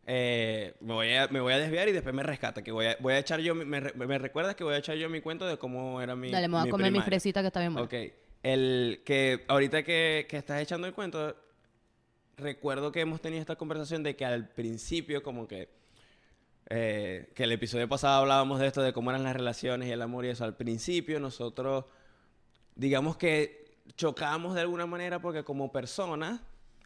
eh, 0.07 0.75
me, 0.81 0.93
voy 0.93 1.15
a, 1.15 1.29
me 1.29 1.41
voy 1.41 1.53
a 1.53 1.59
desviar 1.59 1.89
y 1.89 1.93
después 1.93 2.15
me 2.15 2.23
rescata, 2.23 2.63
que 2.63 2.73
voy 2.73 2.87
a, 2.87 2.97
voy 3.01 3.15
a 3.15 3.19
echar 3.19 3.41
yo, 3.41 3.55
mi- 3.55 3.65
me, 3.65 3.81
me 3.81 4.19
recuerdas 4.19 4.55
que 4.57 4.65
voy 4.65 4.75
a 4.75 4.79
echar 4.79 4.97
yo 4.97 5.09
mi 5.09 5.21
cuento 5.21 5.47
de 5.47 5.57
cómo 5.59 6.01
era 6.03 6.17
mi 6.17 6.31
Dale, 6.31 6.49
me 6.49 6.55
voy 6.55 6.63
a 6.63 6.65
mi 6.65 6.71
comer 6.71 6.87
mi 6.87 6.91
primaria? 6.99 7.07
fresita 7.07 7.41
que 7.41 7.47
está 7.47 7.61
bien 7.61 7.73
buena. 7.75 7.87
Ok, 7.87 7.95
el 8.43 9.03
que 9.05 9.45
ahorita 9.49 9.83
que, 9.85 10.27
que 10.29 10.37
estás 10.37 10.61
echando 10.61 10.87
el 10.89 10.93
cuento, 10.93 11.37
recuerdo 12.43 12.93
que 12.93 13.01
hemos 13.01 13.21
tenido 13.21 13.41
esta 13.41 13.57
conversación 13.57 14.03
de 14.03 14.17
que 14.17 14.25
al 14.25 14.49
principio 14.49 15.23
como 15.23 15.49
que, 15.49 15.69
eh, 16.69 17.31
que 17.35 17.45
el 17.45 17.53
episodio 17.53 17.89
pasado 17.89 18.21
hablábamos 18.21 18.61
de 18.61 18.67
esto, 18.67 18.83
de 18.83 18.93
cómo 18.93 19.11
eran 19.11 19.23
las 19.23 19.35
relaciones 19.35 19.89
y 19.89 19.93
el 19.93 20.03
amor 20.03 20.25
y 20.25 20.29
eso. 20.29 20.45
Al 20.45 20.57
principio 20.57 21.21
nosotros, 21.21 21.87
digamos 22.75 23.17
que 23.17 23.81
chocábamos 23.97 24.55
de 24.55 24.61
alguna 24.61 24.87
manera 24.87 25.21
porque 25.21 25.45
como 25.45 25.73
personas, 25.73 26.41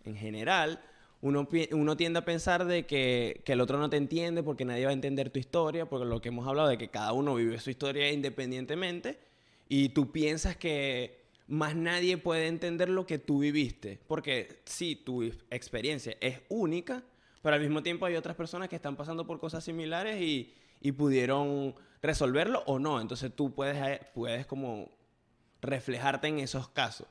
en 0.04 0.16
general, 0.16 0.80
uno, 1.20 1.48
uno 1.72 1.96
tiende 1.96 2.18
a 2.20 2.24
pensar 2.24 2.66
de 2.66 2.86
que, 2.86 3.42
que 3.44 3.52
el 3.52 3.60
otro 3.60 3.78
no 3.78 3.90
te 3.90 3.96
entiende 3.96 4.42
porque 4.42 4.64
nadie 4.64 4.84
va 4.84 4.90
a 4.90 4.94
entender 4.94 5.30
tu 5.30 5.38
historia, 5.38 5.86
porque 5.86 6.06
lo 6.06 6.20
que 6.20 6.28
hemos 6.28 6.46
hablado 6.46 6.68
de 6.68 6.78
que 6.78 6.88
cada 6.88 7.12
uno 7.12 7.34
vive 7.34 7.58
su 7.58 7.70
historia 7.70 8.10
independientemente 8.12 9.18
y 9.68 9.88
tú 9.90 10.12
piensas 10.12 10.56
que 10.56 11.25
más 11.48 11.76
nadie 11.76 12.18
puede 12.18 12.48
entender 12.48 12.88
lo 12.88 13.06
que 13.06 13.18
tú 13.18 13.40
viviste, 13.40 14.00
porque 14.06 14.62
sí, 14.64 14.96
tu 14.96 15.22
experiencia 15.50 16.16
es 16.20 16.40
única, 16.48 17.02
pero 17.42 17.54
al 17.54 17.62
mismo 17.62 17.82
tiempo 17.82 18.06
hay 18.06 18.16
otras 18.16 18.36
personas 18.36 18.68
que 18.68 18.76
están 18.76 18.96
pasando 18.96 19.26
por 19.26 19.38
cosas 19.38 19.62
similares 19.64 20.20
y, 20.20 20.52
y 20.80 20.92
pudieron 20.92 21.74
resolverlo 22.02 22.62
o 22.66 22.78
no, 22.78 23.00
entonces 23.00 23.34
tú 23.34 23.54
puedes, 23.54 23.76
eh, 23.76 24.00
puedes 24.14 24.46
como 24.46 24.90
reflejarte 25.60 26.28
en 26.28 26.40
esos 26.40 26.68
casos. 26.68 27.06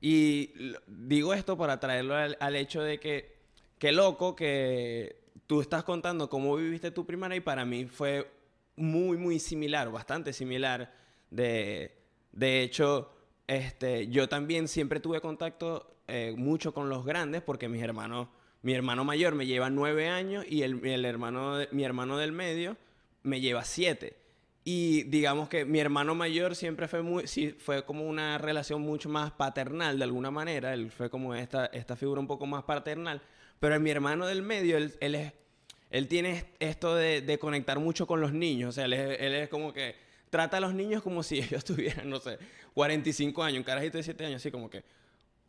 Y 0.00 0.52
digo 0.86 1.34
esto 1.34 1.58
para 1.58 1.80
traerlo 1.80 2.14
al, 2.14 2.36
al 2.40 2.56
hecho 2.56 2.82
de 2.82 2.98
que, 3.00 3.36
qué 3.78 3.92
loco 3.92 4.34
que 4.34 5.20
tú 5.46 5.60
estás 5.60 5.84
contando 5.84 6.28
cómo 6.28 6.56
viviste 6.56 6.90
tu 6.90 7.04
primaria 7.04 7.36
y 7.36 7.40
para 7.40 7.64
mí 7.64 7.86
fue 7.86 8.30
muy, 8.76 9.16
muy 9.16 9.38
similar, 9.38 9.90
bastante 9.90 10.32
similar. 10.32 10.92
De, 11.30 11.96
de 12.32 12.62
hecho, 12.62 13.10
este, 13.48 14.08
yo 14.08 14.28
también 14.28 14.68
siempre 14.68 15.00
tuve 15.00 15.22
contacto 15.22 15.96
eh, 16.06 16.34
mucho 16.36 16.72
con 16.74 16.90
los 16.90 17.04
grandes 17.04 17.40
porque 17.42 17.68
mis 17.68 17.82
hermanos, 17.82 18.28
mi 18.60 18.74
hermano 18.74 19.04
mayor 19.04 19.34
me 19.34 19.46
lleva 19.46 19.70
nueve 19.70 20.08
años 20.08 20.44
y 20.46 20.62
el, 20.62 21.04
hermano, 21.04 21.58
mi 21.72 21.82
hermano 21.82 22.18
del 22.18 22.30
medio 22.30 22.76
me 23.22 23.40
lleva 23.40 23.64
siete. 23.64 24.16
Y 24.64 25.04
digamos 25.04 25.48
que 25.48 25.64
mi 25.64 25.80
hermano 25.80 26.14
mayor 26.14 26.54
siempre 26.54 26.88
fue 26.88 27.00
muy, 27.00 27.26
sí, 27.26 27.52
fue 27.58 27.86
como 27.86 28.06
una 28.06 28.36
relación 28.36 28.82
mucho 28.82 29.08
más 29.08 29.32
paternal 29.32 29.96
de 29.96 30.04
alguna 30.04 30.30
manera. 30.30 30.74
Él 30.74 30.90
fue 30.90 31.08
como 31.08 31.34
esta, 31.34 31.70
figura 31.96 32.20
un 32.20 32.26
poco 32.26 32.44
más 32.44 32.64
paternal. 32.64 33.22
Pero 33.60 33.80
mi 33.80 33.90
hermano 33.90 34.26
del 34.26 34.42
medio, 34.42 34.76
él, 34.76 34.92
es, 35.00 36.08
tiene 36.08 36.44
esto 36.58 36.94
de, 36.94 37.22
de 37.22 37.38
conectar 37.38 37.78
mucho 37.78 38.06
con 38.06 38.20
los 38.20 38.34
niños. 38.34 38.68
O 38.68 38.72
sea, 38.72 38.84
él 38.84 38.92
es 38.92 39.48
como 39.48 39.72
que 39.72 40.07
trata 40.30 40.56
a 40.58 40.60
los 40.60 40.74
niños 40.74 41.02
como 41.02 41.22
si 41.22 41.38
ellos 41.40 41.64
tuvieran, 41.64 42.08
no 42.10 42.18
sé, 42.20 42.38
45 42.74 43.42
años, 43.42 43.58
un 43.58 43.64
carajito 43.64 43.96
de 43.98 44.02
7 44.04 44.24
años, 44.26 44.36
así 44.36 44.50
como 44.50 44.68
que 44.70 44.84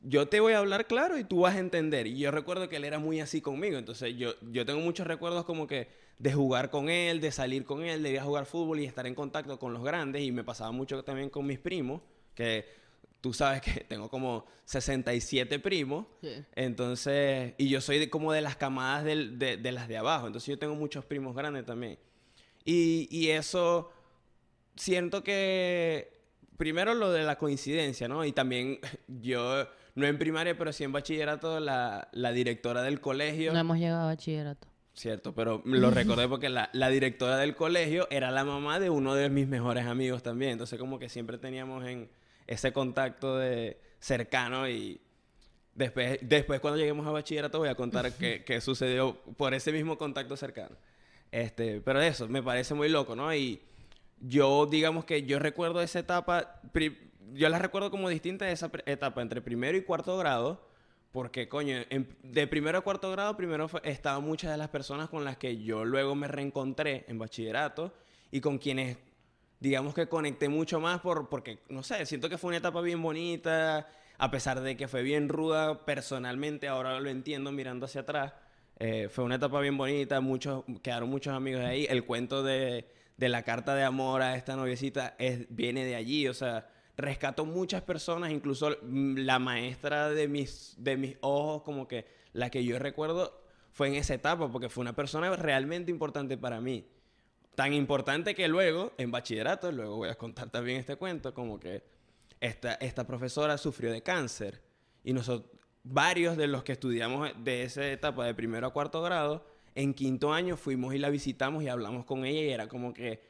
yo 0.01 0.27
te 0.29 0.39
voy 0.39 0.53
a 0.53 0.59
hablar 0.59 0.87
claro 0.87 1.17
y 1.17 1.25
tú 1.25 1.41
vas 1.41 1.55
a 1.55 1.59
entender. 1.59 2.07
Y 2.07 2.17
yo 2.19 2.31
recuerdo 2.31 2.69
que 2.69 2.77
él 2.77 2.85
era 2.85 2.99
muy 2.99 3.19
así 3.19 3.41
conmigo. 3.41 3.77
Entonces 3.77 4.15
yo, 4.15 4.33
yo 4.51 4.65
tengo 4.65 4.79
muchos 4.79 5.05
recuerdos 5.05 5.43
como 5.43 5.67
que 5.67 5.89
de 6.19 6.31
jugar 6.31 6.69
con 6.69 6.87
él, 6.89 7.19
de 7.19 7.31
salir 7.33 7.65
con 7.65 7.83
él, 7.83 8.01
de 8.01 8.11
ir 8.11 8.19
a 8.19 8.23
jugar 8.23 8.45
fútbol 8.45 8.79
y 8.79 8.85
estar 8.85 9.05
en 9.07 9.13
contacto 9.13 9.59
con 9.59 9.73
los 9.73 9.83
grandes. 9.83 10.21
Y 10.21 10.31
me 10.31 10.45
pasaba 10.45 10.71
mucho 10.71 11.03
también 11.03 11.29
con 11.29 11.45
mis 11.45 11.59
primos, 11.59 12.01
que 12.33 12.65
tú 13.19 13.33
sabes 13.33 13.61
que 13.61 13.81
tengo 13.83 14.09
como 14.09 14.45
67 14.63 15.59
primos. 15.59 16.05
Sí. 16.21 16.45
Entonces, 16.55 17.53
y 17.57 17.67
yo 17.67 17.81
soy 17.81 17.99
de- 17.99 18.09
como 18.09 18.31
de 18.31 18.39
las 18.39 18.55
camadas 18.55 19.03
del- 19.03 19.37
de, 19.37 19.57
de 19.57 19.71
las 19.73 19.89
de 19.89 19.97
abajo. 19.97 20.27
Entonces 20.27 20.47
yo 20.47 20.57
tengo 20.57 20.75
muchos 20.75 21.03
primos 21.03 21.35
grandes 21.35 21.65
también. 21.65 21.99
Y, 22.63 23.09
y 23.11 23.31
eso 23.31 23.91
siento 24.79 25.23
que 25.23 26.11
primero 26.57 26.93
lo 26.93 27.11
de 27.11 27.23
la 27.23 27.37
coincidencia, 27.37 28.07
¿no? 28.07 28.25
Y 28.25 28.31
también 28.31 28.79
yo, 29.07 29.67
no 29.95 30.07
en 30.07 30.17
primaria, 30.17 30.57
pero 30.57 30.73
sí 30.73 30.83
en 30.83 30.91
bachillerato, 30.91 31.59
la, 31.59 32.07
la 32.13 32.31
directora 32.31 32.81
del 32.81 32.99
colegio, 33.01 33.53
No 33.53 33.59
hemos 33.59 33.77
llegado 33.77 34.03
a 34.03 34.05
bachillerato. 34.05 34.67
cierto, 34.93 35.35
pero 35.35 35.61
lo 35.65 35.91
recordé 35.91 36.27
porque 36.27 36.49
la, 36.49 36.69
la 36.73 36.89
directora 36.89 37.37
del 37.37 37.55
colegio 37.55 38.07
era 38.09 38.31
la 38.31 38.43
mamá 38.43 38.79
de 38.79 38.89
uno 38.89 39.15
de 39.15 39.29
mis 39.29 39.47
mejores 39.47 39.85
amigos 39.85 40.23
también. 40.23 40.53
Entonces 40.53 40.79
como 40.79 40.97
que 40.97 41.09
siempre 41.09 41.37
teníamos 41.37 41.85
en 41.85 42.09
ese 42.47 42.71
contacto 42.73 43.37
de 43.37 43.79
cercano 43.99 44.67
y 44.69 44.99
después, 45.75 46.19
después 46.21 46.59
cuando 46.61 46.79
lleguemos 46.79 47.05
a 47.05 47.11
bachillerato 47.11 47.59
voy 47.59 47.69
a 47.69 47.75
contar 47.75 48.11
qué, 48.17 48.43
qué 48.45 48.61
sucedió 48.61 49.17
por 49.37 49.53
ese 49.53 49.71
mismo 49.71 49.97
contacto 49.97 50.35
cercano. 50.37 50.75
Este, 51.31 51.79
pero 51.81 52.01
eso, 52.01 52.27
me 52.27 52.41
parece 52.41 52.73
muy 52.73 52.89
loco, 52.89 53.15
¿no? 53.15 53.33
Y 53.35 53.61
yo, 54.21 54.65
digamos 54.65 55.05
que 55.05 55.23
yo 55.23 55.39
recuerdo 55.39 55.81
esa 55.81 55.99
etapa, 55.99 56.61
yo 57.33 57.49
la 57.49 57.59
recuerdo 57.59 57.91
como 57.91 58.09
distinta 58.09 58.45
de 58.45 58.51
esa 58.53 58.71
etapa 58.85 59.21
entre 59.21 59.41
primero 59.41 59.77
y 59.77 59.83
cuarto 59.83 60.17
grado, 60.17 60.67
porque, 61.11 61.49
coño, 61.49 61.77
en- 61.89 62.15
de 62.23 62.47
primero 62.47 62.77
a 62.77 62.81
cuarto 62.81 63.11
grado, 63.11 63.35
primero 63.35 63.67
estaban 63.83 64.23
muchas 64.23 64.51
de 64.51 64.57
las 64.57 64.69
personas 64.69 65.09
con 65.09 65.25
las 65.25 65.37
que 65.37 65.57
yo 65.57 65.83
luego 65.85 66.15
me 66.15 66.27
reencontré 66.27 67.05
en 67.07 67.17
bachillerato 67.17 67.93
y 68.31 68.41
con 68.41 68.57
quienes, 68.59 68.97
digamos 69.59 69.93
que 69.95 70.07
conecté 70.07 70.49
mucho 70.49 70.79
más 70.79 71.01
por, 71.01 71.29
porque, 71.29 71.59
no 71.69 71.81
sé, 71.83 72.05
siento 72.05 72.29
que 72.29 72.37
fue 72.37 72.49
una 72.49 72.57
etapa 72.57 72.81
bien 72.81 73.01
bonita, 73.01 73.87
a 74.17 74.31
pesar 74.31 74.61
de 74.61 74.77
que 74.77 74.87
fue 74.87 75.01
bien 75.01 75.29
ruda 75.29 75.85
personalmente, 75.85 76.67
ahora 76.67 76.99
lo 76.99 77.09
entiendo 77.09 77.51
mirando 77.51 77.85
hacia 77.85 78.01
atrás. 78.01 78.33
Eh, 78.77 79.09
fue 79.09 79.23
una 79.25 79.35
etapa 79.35 79.59
bien 79.61 79.77
bonita, 79.77 80.21
muchos, 80.21 80.63
quedaron 80.83 81.09
muchos 81.09 81.33
amigos 81.33 81.63
ahí. 81.63 81.85
El 81.89 82.05
cuento 82.05 82.43
de, 82.43 82.85
de 83.19 83.27
la 83.27 83.43
carta 83.43 83.75
de 83.75 83.83
amor 83.83 84.21
a 84.21 84.37
esta 84.37 84.55
noviecita 84.55 85.15
es, 85.19 85.45
viene 85.49 85.83
de 85.83 85.95
allí, 85.95 86.29
o 86.29 86.33
sea, 86.33 86.69
rescató 86.95 87.45
muchas 87.45 87.81
personas, 87.81 88.31
incluso 88.31 88.77
mm, 88.81 89.17
la 89.17 89.39
maestra 89.39 90.09
de 90.09 90.29
mis, 90.29 90.75
de 90.77 90.95
mis 90.95 91.17
ojos, 91.19 91.63
como 91.63 91.85
que 91.85 92.07
la 92.31 92.49
que 92.49 92.63
yo 92.63 92.79
recuerdo 92.79 93.43
fue 93.73 93.89
en 93.89 93.95
esa 93.95 94.13
etapa, 94.13 94.49
porque 94.49 94.69
fue 94.69 94.83
una 94.83 94.95
persona 94.95 95.35
realmente 95.35 95.91
importante 95.91 96.37
para 96.37 96.61
mí. 96.61 96.87
Tan 97.55 97.73
importante 97.73 98.33
que 98.35 98.47
luego, 98.47 98.93
en 98.97 99.11
bachillerato, 99.11 99.69
luego 99.73 99.97
voy 99.97 100.09
a 100.09 100.15
contar 100.15 100.49
también 100.49 100.77
este 100.79 100.95
cuento, 100.95 101.33
como 101.33 101.59
que 101.59 101.83
esta, 102.39 102.75
esta 102.75 103.05
profesora 103.05 103.57
sufrió 103.57 103.91
de 103.91 104.01
cáncer 104.01 104.61
y 105.03 105.11
nosotros, 105.11 105.51
varios 105.83 106.37
de 106.37 106.47
los 106.47 106.63
que 106.63 106.71
estudiamos 106.71 107.31
de 107.43 107.63
esa 107.63 107.85
etapa 107.85 108.25
de 108.25 108.33
primero 108.33 108.67
a 108.67 108.71
cuarto 108.71 109.01
grado, 109.01 109.45
en 109.81 109.93
quinto 109.93 110.33
año 110.33 110.57
fuimos 110.57 110.93
y 110.93 110.97
la 110.97 111.09
visitamos 111.09 111.63
y 111.63 111.67
hablamos 111.69 112.05
con 112.05 112.25
ella 112.25 112.41
y 112.41 112.49
era 112.49 112.67
como 112.67 112.93
que, 112.93 113.21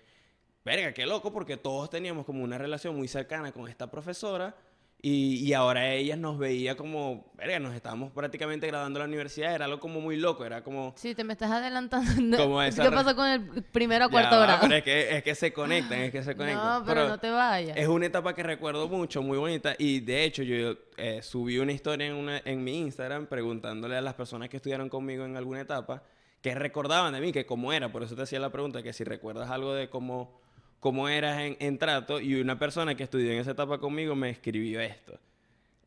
verga, 0.66 0.94
qué 0.94 1.06
loco, 1.06 1.32
porque 1.32 1.58
todos 1.58 1.90
teníamos 1.90 2.26
como 2.26 2.44
una 2.44 2.58
relación 2.58 2.96
muy 2.96 3.08
cercana 3.08 3.52
con 3.52 3.68
esta 3.68 3.90
profesora 3.92 4.56
y, 5.02 5.36
y 5.48 5.54
ahora 5.54 5.94
ella 5.94 6.18
nos 6.18 6.38
veía 6.38 6.76
como, 6.76 7.32
verga, 7.38 7.58
nos 7.60 7.74
estábamos 7.74 8.12
prácticamente 8.12 8.68
graduando 8.68 9.00
a 9.00 9.04
la 9.04 9.08
universidad, 9.08 9.56
era 9.56 9.64
algo 9.64 9.80
como 9.80 10.02
muy 10.02 10.18
loco, 10.18 10.44
era 10.44 10.62
como... 10.62 10.94
Sí, 10.98 11.16
te 11.16 11.24
me 11.24 11.32
estás 11.32 11.52
adelantando. 11.52 12.36
Como 12.38 12.62
esa 12.62 12.84
¿Qué 12.84 12.92
pasó 12.92 13.16
con 13.16 13.26
el 13.28 13.64
primero 13.64 14.06
a 14.06 14.10
cuarto 14.10 14.36
va, 14.36 14.42
grado? 14.44 14.60
pero 14.64 14.76
es 14.76 14.84
que, 14.84 15.16
es 15.18 15.24
que 15.24 15.36
se 15.36 15.54
conectan, 15.54 16.00
es 16.00 16.12
que 16.12 16.22
se 16.22 16.36
conectan. 16.36 16.80
No, 16.82 16.86
pero, 16.86 17.08
no 17.08 17.18
te 17.18 17.30
vayas. 17.30 17.78
Es 17.78 17.88
una 17.88 18.08
etapa 18.08 18.36
que 18.36 18.44
recuerdo 18.44 18.90
mucho, 18.90 19.22
muy 19.22 19.38
bonita. 19.38 19.74
Y 19.80 20.02
de 20.02 20.26
hecho, 20.26 20.44
yo 20.44 20.76
eh, 20.98 21.22
subí 21.22 21.58
una 21.60 21.72
historia 21.72 22.08
en, 22.08 22.16
una- 22.16 22.42
en 22.44 22.62
mi 22.62 22.78
Instagram 22.80 23.28
preguntándole 23.28 23.96
a 23.96 24.02
las 24.02 24.16
personas 24.16 24.50
que 24.50 24.58
estudiaron 24.58 24.90
conmigo 24.90 25.24
en 25.24 25.38
alguna 25.38 25.62
etapa 25.62 26.04
que 26.42 26.56
recordaban 26.56 27.14
de 27.14 27.22
mí, 27.22 27.32
que 27.32 27.46
cómo 27.46 27.74
era. 27.74 27.92
Por 27.92 28.04
eso 28.04 28.16
te 28.16 28.24
hacía 28.24 28.40
la 28.40 28.52
pregunta, 28.52 28.82
que 28.84 28.94
si 28.94 29.04
recuerdas 29.04 29.50
algo 29.50 29.74
de 29.74 29.90
cómo, 29.90 30.40
cómo 30.80 31.10
eras 31.10 31.40
en, 31.42 31.58
en 31.60 31.78
trato. 31.78 32.20
Y 32.20 32.36
una 32.40 32.58
persona 32.60 32.96
que 32.96 33.04
estudió 33.04 33.32
en 33.32 33.40
esa 33.40 33.52
etapa 33.52 33.80
conmigo 33.80 34.16
me 34.16 34.30
escribió 34.30 34.82
esto. 34.82 35.20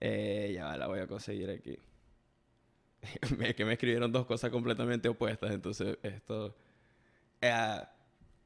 Eh, 0.00 0.52
ya 0.54 0.76
la 0.76 0.86
voy 0.88 1.00
a 1.00 1.06
conseguir 1.06 1.50
aquí. 1.50 1.78
es 3.40 3.54
que 3.54 3.64
me 3.64 3.72
escribieron 3.74 4.12
dos 4.12 4.26
cosas 4.26 4.50
completamente 4.50 5.08
opuestas. 5.08 5.52
Entonces, 5.52 5.98
esto... 6.02 6.54
eh, 7.40 7.82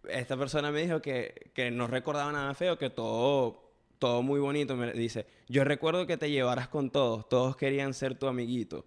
esta 0.09 0.37
persona 0.37 0.71
me 0.71 0.83
dijo 0.83 1.03
que, 1.03 1.51
que 1.55 1.71
no 1.71 1.87
recordaba 1.87 2.31
nada 2.33 2.55
feo, 2.55 2.79
que 2.79 2.91
todo, 2.91 3.73
todo 3.99 4.23
muy 4.23 4.41
bonito. 4.41 4.77
Me 4.77 4.93
dice, 4.93 5.27
yo 5.49 5.65
recuerdo 5.65 6.07
que 6.07 6.17
te 6.17 6.31
llevaras 6.31 6.69
con 6.69 6.91
todos, 6.91 7.29
todos 7.29 7.57
querían 7.57 7.95
ser 7.95 8.17
tu 8.17 8.27
amiguito, 8.29 8.85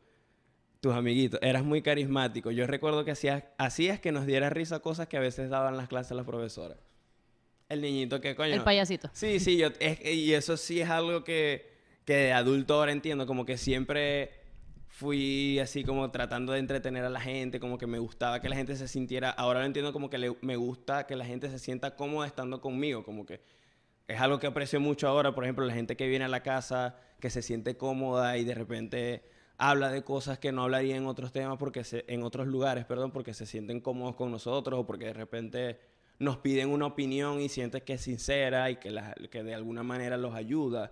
tus 0.80 0.94
amiguitos, 0.94 1.40
eras 1.44 1.64
muy 1.64 1.82
carismático. 1.82 2.52
Yo 2.52 2.66
recuerdo 2.66 3.04
que 3.04 3.12
hacías, 3.12 3.44
hacías 3.58 4.00
que 4.00 4.12
nos 4.12 4.26
diera 4.26 4.50
risa 4.50 4.80
cosas 4.80 5.08
que 5.08 5.18
a 5.18 5.20
veces 5.20 5.50
daban 5.50 5.76
las 5.78 5.88
clases 5.90 6.16
las 6.16 6.26
profesoras. 6.26 6.78
el 7.68 7.82
niñito 7.82 8.20
que 8.20 8.36
coño. 8.36 8.54
El 8.56 8.64
payasito. 8.64 9.12
Sí, 9.14 9.40
sí, 9.40 9.58
yo, 9.58 9.68
es- 9.80 10.04
y 10.04 10.34
eso 10.34 10.58
sí 10.58 10.82
es 10.82 10.90
algo 10.90 11.24
que, 11.24 11.70
que 12.04 12.16
de 12.16 12.34
adulto 12.34 12.74
ahora 12.74 12.92
entiendo, 12.92 13.28
como 13.28 13.46
que 13.46 13.58
siempre 13.58 14.32
fui 14.88 15.60
así 15.60 15.84
como 15.84 16.10
tratando 16.10 16.54
de 16.54 16.60
entretener 16.60 17.06
a 17.06 17.10
la 17.12 17.22
gente, 17.22 17.60
como 17.60 17.78
que 17.78 17.86
me 17.86 18.00
gustaba 18.00 18.42
que 18.42 18.50
la 18.50 18.56
gente 18.56 18.76
se 18.76 18.88
sintiera, 18.88 19.30
ahora 19.30 19.60
lo 19.60 19.68
entiendo 19.68 19.94
como 19.94 20.10
que 20.10 20.18
le- 20.18 20.36
me 20.42 20.56
gusta 20.56 21.06
que 21.06 21.16
la 21.16 21.26
gente 21.26 21.48
se 21.52 21.60
sienta 21.60 21.96
cómoda 21.96 22.26
estando 22.26 22.60
conmigo, 22.60 23.04
como 23.04 23.24
que 23.26 23.40
es 24.08 24.20
algo 24.20 24.40
que 24.40 24.48
aprecio 24.48 24.80
mucho 24.80 25.08
ahora, 25.08 25.36
por 25.36 25.44
ejemplo, 25.44 25.64
la 25.66 25.74
gente 25.76 25.96
que 25.96 26.08
viene 26.08 26.26
a 26.26 26.30
la 26.30 26.42
casa, 26.42 26.96
que 27.20 27.30
se 27.30 27.44
siente 27.44 27.78
cómoda 27.78 28.36
y 28.38 28.46
de 28.46 28.56
repente 28.56 29.24
habla 29.60 29.92
de 29.92 30.04
cosas 30.04 30.40
que 30.40 30.52
no 30.52 30.64
hablaría 30.64 30.96
en 30.98 31.06
otros 31.06 31.32
temas 31.32 31.58
porque 31.60 31.84
se, 31.84 32.06
en 32.08 32.24
otros 32.24 32.48
lugares, 32.48 32.86
perdón, 32.86 33.12
porque 33.12 33.34
se 33.36 33.46
sienten 33.46 33.82
cómodos 33.82 34.16
con 34.16 34.32
nosotros 34.32 34.80
o 34.82 34.86
porque 34.88 35.06
de 35.08 35.14
repente 35.14 35.80
nos 36.20 36.38
piden 36.38 36.70
una 36.70 36.88
opinión 36.88 37.42
y 37.42 37.50
sientes 37.50 37.84
que 37.84 37.94
es 37.94 38.02
sincera 38.02 38.72
y 38.72 38.78
que, 38.78 38.92
la- 38.92 39.14
que 39.32 39.44
de 39.44 39.54
alguna 39.56 39.84
manera 39.84 40.18
los 40.18 40.34
ayuda. 40.36 40.92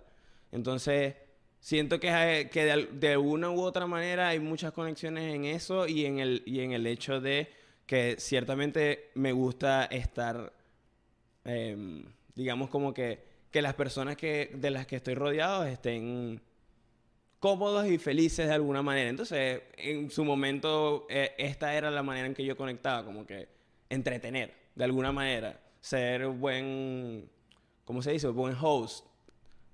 Entonces, 0.52 1.16
siento 1.60 2.00
que, 2.00 2.08
eh, 2.40 2.50
que 2.50 2.64
de, 2.64 2.86
de 2.92 3.16
una 3.16 3.50
u 3.50 3.60
otra 3.60 3.86
manera 3.86 4.28
hay 4.28 4.40
muchas 4.40 4.72
conexiones 4.72 5.34
en 5.34 5.44
eso 5.44 5.86
y 5.86 6.06
en 6.06 6.18
el, 6.20 6.42
y 6.46 6.60
en 6.60 6.72
el 6.72 6.86
hecho 6.86 7.20
de 7.20 7.50
que 7.86 8.16
ciertamente 8.18 9.10
me 9.14 9.32
gusta 9.32 9.86
estar 9.86 10.52
em, 11.44 12.04
digamos 12.34 12.70
como 12.70 12.92
que, 12.94 13.24
que 13.50 13.62
las 13.62 13.74
personas 13.74 14.16
que, 14.16 14.52
de 14.54 14.70
las 14.70 14.86
que 14.86 14.96
estoy 14.96 15.14
rodeado 15.14 15.64
estén 15.64 16.40
cómodos 17.40 17.86
y 17.86 17.98
felices 17.98 18.48
de 18.48 18.54
alguna 18.54 18.82
manera. 18.82 19.08
Entonces, 19.10 19.62
en 19.76 20.10
su 20.10 20.24
momento, 20.24 21.06
eh, 21.08 21.32
esta 21.38 21.74
era 21.74 21.90
la 21.90 22.02
manera 22.02 22.26
en 22.26 22.34
que 22.34 22.44
yo 22.44 22.56
conectaba, 22.56 23.04
como 23.04 23.26
que 23.26 23.48
entretener, 23.90 24.54
de 24.74 24.84
alguna 24.84 25.12
manera, 25.12 25.58
ser 25.80 26.26
buen, 26.26 27.28
¿cómo 27.84 28.02
se 28.02 28.12
dice? 28.12 28.28
Buen 28.28 28.56
host. 28.60 29.06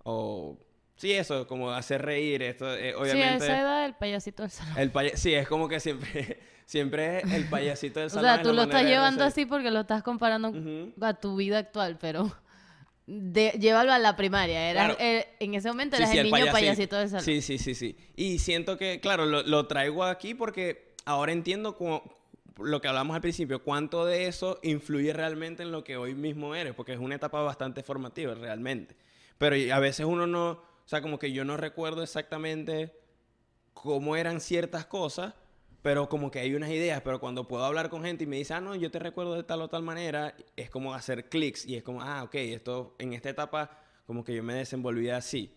O, 0.04 0.58
sí, 0.96 1.12
eso, 1.12 1.46
como 1.46 1.70
hacer 1.70 2.02
reír, 2.02 2.42
esto, 2.42 2.74
eh, 2.74 2.90
Sí, 2.90 2.94
obviamente... 3.00 3.44
esa 3.46 3.60
edad 3.60 3.84
el 3.86 3.94
payasito 3.94 4.42
del 4.42 4.50
salón. 4.50 4.78
el 4.78 4.90
paya- 4.92 5.16
sí, 5.16 5.32
es 5.34 5.48
como 5.48 5.68
que 5.68 5.80
siempre, 5.80 6.38
siempre 6.66 7.20
el 7.34 7.46
payasito 7.48 8.00
del 8.00 8.08
O 8.08 8.10
salón. 8.10 8.24
sea, 8.30 8.36
es 8.36 8.42
tú 8.42 8.52
lo 8.52 8.62
estás 8.62 8.84
llevando 8.84 9.24
así 9.24 9.46
porque 9.46 9.70
lo 9.70 9.80
estás 9.80 10.02
comparando 10.02 10.50
Ujú. 10.50 10.92
a 11.00 11.14
tu 11.14 11.36
vida 11.36 11.58
actual, 11.58 11.96
pero 11.98 12.30
de, 13.06 13.50
llévalo 13.60 13.92
a 13.92 13.98
la 13.98 14.16
primaria. 14.16 14.72
Claro. 14.72 14.96
eh, 14.98 15.26
en 15.40 15.54
ese 15.54 15.68
momento 15.68 15.96
Sí, 15.96 16.02
eras 16.02 16.12
sí, 16.12 16.18
el, 16.18 16.24
niño 16.24 16.36
payasito. 16.36 16.52
payasito 16.52 16.96
del 16.96 17.08
salón. 17.10 17.24
Sí, 17.24 17.42
sí, 17.42 17.58
sí, 17.58 17.74
sí. 17.74 17.96
Y 18.16 18.38
siento 18.38 18.78
que, 18.78 19.00
claro, 19.00 19.26
lo, 19.26 19.42
lo 19.42 19.66
traigo 19.66 20.04
aquí 20.04 20.34
porque 20.34 20.94
ahora 21.04 21.32
entiendo 21.32 21.76
como 21.76 22.02
lo 22.58 22.80
que 22.80 22.88
hablamos 22.88 23.14
al 23.14 23.20
principio, 23.20 23.62
cuánto 23.62 24.06
de 24.06 24.26
eso 24.26 24.60
influye 24.62 25.12
realmente 25.12 25.62
en 25.64 25.72
lo 25.72 25.82
que 25.84 25.96
hoy 25.96 26.14
mismo 26.14 26.54
eres, 26.54 26.72
porque 26.74 26.92
es 26.92 26.98
una 26.98 27.16
etapa 27.16 27.42
bastante 27.42 27.82
formativa 27.82 28.34
realmente. 28.34 28.96
Pero 29.38 29.74
a 29.74 29.78
veces 29.80 30.06
uno 30.06 30.26
no, 30.26 30.50
o 30.50 30.62
sea, 30.86 31.02
como 31.02 31.18
que 31.18 31.32
yo 31.32 31.44
no 31.44 31.56
recuerdo 31.56 32.02
exactamente 32.02 32.94
cómo 33.72 34.16
eran 34.16 34.40
ciertas 34.40 34.86
cosas, 34.86 35.34
pero 35.84 36.08
como 36.08 36.30
que 36.30 36.38
hay 36.38 36.54
unas 36.54 36.70
ideas, 36.70 37.02
pero 37.02 37.20
cuando 37.20 37.46
puedo 37.46 37.62
hablar 37.62 37.90
con 37.90 38.02
gente 38.04 38.24
y 38.24 38.26
me 38.26 38.36
dice, 38.38 38.54
ah, 38.54 38.60
no, 38.62 38.74
yo 38.74 38.90
te 38.90 38.98
recuerdo 38.98 39.34
de 39.34 39.42
tal 39.42 39.60
o 39.60 39.68
tal 39.68 39.82
manera, 39.82 40.34
es 40.56 40.70
como 40.70 40.94
hacer 40.94 41.28
clics 41.28 41.66
y 41.66 41.76
es 41.76 41.82
como, 41.82 42.00
ah, 42.00 42.22
ok, 42.22 42.36
esto 42.36 42.94
en 42.98 43.12
esta 43.12 43.28
etapa 43.28 43.82
como 44.06 44.24
que 44.24 44.34
yo 44.34 44.42
me 44.42 44.54
desenvolvía 44.54 45.18
así. 45.18 45.54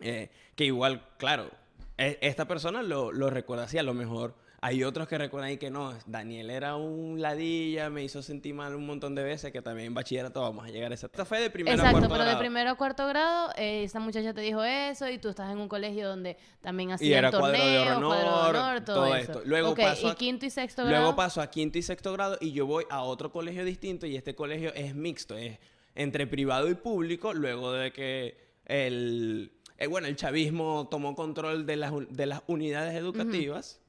Eh, 0.00 0.30
que 0.54 0.66
igual, 0.66 1.08
claro, 1.16 1.50
e- 1.96 2.18
esta 2.20 2.46
persona 2.46 2.82
lo, 2.82 3.12
lo 3.12 3.30
recuerda 3.30 3.64
así, 3.64 3.78
a 3.78 3.82
lo 3.82 3.94
mejor 3.94 4.34
hay 4.62 4.84
otros 4.84 5.08
que 5.08 5.16
recuerdan 5.16 5.52
y 5.52 5.56
que 5.56 5.70
no, 5.70 5.94
Daniel 6.06 6.50
era 6.50 6.76
un 6.76 7.20
ladilla, 7.20 7.88
me 7.88 8.04
hizo 8.04 8.22
sentir 8.22 8.52
mal 8.54 8.74
un 8.74 8.84
montón 8.86 9.14
de 9.14 9.22
veces, 9.22 9.50
que 9.52 9.62
también 9.62 9.86
en 9.86 9.94
bachillerato 9.94 10.42
vamos 10.42 10.66
a 10.66 10.68
llegar 10.68 10.90
a 10.90 10.94
esa... 10.94 11.06
Esto 11.06 11.24
fue 11.24 11.40
de 11.40 11.48
primero 11.48 11.72
a 11.72 11.76
Exacto, 11.76 11.98
cuarto 12.08 12.14
pero 12.14 12.30
de 12.30 12.36
primero 12.36 12.70
a 12.70 12.74
cuarto 12.74 13.06
grado, 13.06 13.52
eh, 13.56 13.84
esa 13.84 14.00
muchacha 14.00 14.34
te 14.34 14.42
dijo 14.42 14.62
eso 14.62 15.08
y 15.08 15.16
tú 15.16 15.30
estás 15.30 15.50
en 15.50 15.58
un 15.58 15.68
colegio 15.68 16.08
donde 16.08 16.36
también 16.60 16.90
Y 16.90 16.92
hacían 16.92 17.18
era 17.24 17.30
cuadro 17.30 17.58
de 17.58 17.78
honor, 17.78 18.00
cuadro 18.04 18.30
de 18.52 18.58
honor, 18.58 18.84
todo, 18.84 18.96
todo 18.96 19.16
eso. 19.16 19.32
esto. 19.32 19.42
Luego 19.46 19.70
Ok, 19.70 19.78
pasó 19.80 20.08
y 20.08 20.10
a- 20.10 20.14
quinto 20.14 20.44
y 20.44 20.50
sexto 20.50 20.84
grado. 20.84 21.00
Luego 21.04 21.16
paso 21.16 21.40
a 21.40 21.50
quinto 21.50 21.78
y 21.78 21.82
sexto 21.82 22.12
grado 22.12 22.36
y 22.40 22.52
yo 22.52 22.66
voy 22.66 22.84
a 22.90 23.00
otro 23.02 23.32
colegio 23.32 23.64
distinto 23.64 24.06
y 24.06 24.14
este 24.16 24.34
colegio 24.34 24.74
es 24.74 24.94
mixto, 24.94 25.38
es 25.38 25.58
entre 25.94 26.26
privado 26.26 26.68
y 26.68 26.74
público, 26.74 27.32
luego 27.32 27.72
de 27.72 27.92
que 27.92 28.36
el, 28.66 29.52
eh, 29.78 29.86
bueno, 29.86 30.06
el 30.06 30.16
chavismo 30.16 30.86
tomó 30.90 31.14
control 31.14 31.64
de 31.64 31.76
las, 31.76 31.92
de 32.10 32.26
las 32.26 32.42
unidades 32.46 32.94
educativas. 32.94 33.79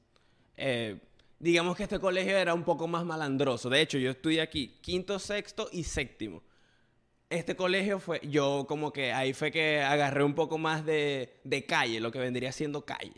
Eh, 0.56 0.98
digamos 1.38 1.76
que 1.76 1.84
este 1.84 1.98
colegio 1.98 2.36
era 2.36 2.54
un 2.54 2.64
poco 2.64 2.86
más 2.88 3.04
malandroso. 3.04 3.68
De 3.70 3.80
hecho, 3.80 3.98
yo 3.98 4.10
estudié 4.10 4.40
aquí 4.40 4.76
quinto, 4.80 5.18
sexto 5.18 5.68
y 5.72 5.84
séptimo. 5.84 6.42
Este 7.30 7.56
colegio 7.56 7.98
fue, 7.98 8.20
yo 8.28 8.66
como 8.68 8.92
que 8.92 9.12
ahí 9.12 9.32
fue 9.32 9.50
que 9.50 9.80
agarré 9.80 10.22
un 10.22 10.34
poco 10.34 10.58
más 10.58 10.84
de, 10.84 11.40
de 11.44 11.64
calle, 11.64 11.98
lo 12.00 12.12
que 12.12 12.18
vendría 12.18 12.52
siendo 12.52 12.84
calle. 12.84 13.14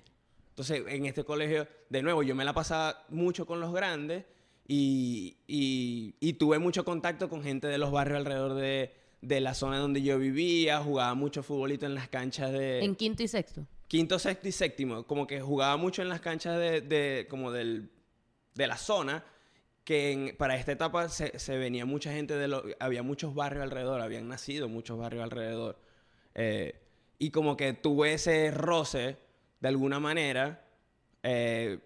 Entonces, 0.50 0.84
en 0.86 1.04
este 1.06 1.24
colegio, 1.24 1.66
de 1.88 2.02
nuevo, 2.02 2.22
yo 2.22 2.36
me 2.36 2.44
la 2.44 2.52
pasaba 2.52 3.04
mucho 3.08 3.44
con 3.44 3.58
los 3.60 3.72
grandes 3.74 4.24
y, 4.68 5.36
y- 5.48 6.32
tuve 6.34 6.60
mucho 6.60 6.84
contacto 6.84 7.28
con 7.28 7.42
gente 7.42 7.66
de 7.66 7.76
los 7.78 7.90
barrios 7.90 8.18
alrededor 8.18 8.54
de, 8.54 8.92
de 9.20 9.40
la 9.40 9.52
zona 9.54 9.78
donde 9.78 10.00
yo 10.02 10.16
vivía, 10.18 10.78
jugaba 10.80 11.14
mucho 11.14 11.42
futbolito 11.42 11.86
en 11.86 11.94
las 11.96 12.08
canchas 12.08 12.52
de 12.52 12.84
En 12.84 12.94
quinto 12.94 13.22
y 13.24 13.28
sexto. 13.28 13.66
Quinto, 13.88 14.18
sexto 14.18 14.48
y 14.48 14.52
séptimo, 14.52 15.06
como 15.06 15.26
que 15.26 15.40
jugaba 15.40 15.76
mucho 15.76 16.02
en 16.02 16.08
las 16.08 16.20
canchas 16.20 16.58
de, 16.58 16.80
de- 16.80 17.26
como 17.28 17.52
del, 17.52 17.90
de 18.54 18.66
la 18.66 18.76
zona, 18.76 19.24
que 19.84 20.12
en- 20.12 20.36
para 20.36 20.56
esta 20.56 20.72
etapa 20.72 21.08
se, 21.08 21.38
se 21.38 21.58
venía 21.58 21.84
mucha 21.84 22.12
gente 22.12 22.34
de 22.36 22.48
lo, 22.48 22.64
había 22.80 23.02
muchos 23.02 23.34
barrios 23.34 23.62
alrededor, 23.62 24.00
habían 24.00 24.28
nacido 24.28 24.68
muchos 24.68 24.98
barrios 24.98 25.22
alrededor. 25.24 25.78
Eh, 26.34 26.80
y 27.18 27.30
como 27.30 27.56
que 27.56 27.72
tuve 27.74 28.14
ese 28.14 28.50
roce, 28.50 29.16
de 29.60 29.68
alguna 29.68 30.00
manera, 30.00 30.64
eh, 31.22 31.78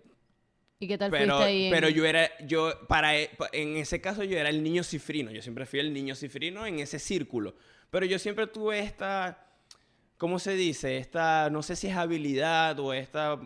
¿Y 0.80 0.86
qué 0.86 0.96
tal 0.96 1.10
pero, 1.10 1.34
fuiste 1.34 1.44
ahí? 1.50 1.64
en- 1.66 1.70
pero 1.72 1.88
yo 1.88 2.06
era, 2.06 2.30
yo, 2.46 2.72
para, 2.86 3.16
e- 3.18 3.30
en 3.52 3.76
ese 3.76 4.00
caso 4.00 4.22
yo 4.22 4.38
era 4.38 4.48
el 4.48 4.62
niño 4.62 4.84
cifrino, 4.84 5.30
yo 5.32 5.42
siempre 5.42 5.66
fui 5.66 5.80
el 5.80 5.92
niño 5.92 6.14
cifrino 6.14 6.64
en 6.66 6.78
ese 6.78 6.98
círculo, 7.00 7.54
pero 7.90 8.06
yo 8.06 8.18
siempre 8.18 8.46
tuve 8.46 8.78
esta, 8.78 9.47
¿cómo 10.18 10.38
se 10.38 10.54
dice? 10.54 10.98
Esta, 10.98 11.48
no 11.50 11.62
sé 11.62 11.76
si 11.76 11.86
es 11.88 11.96
habilidad 11.96 12.78
o 12.80 12.92
esta, 12.92 13.40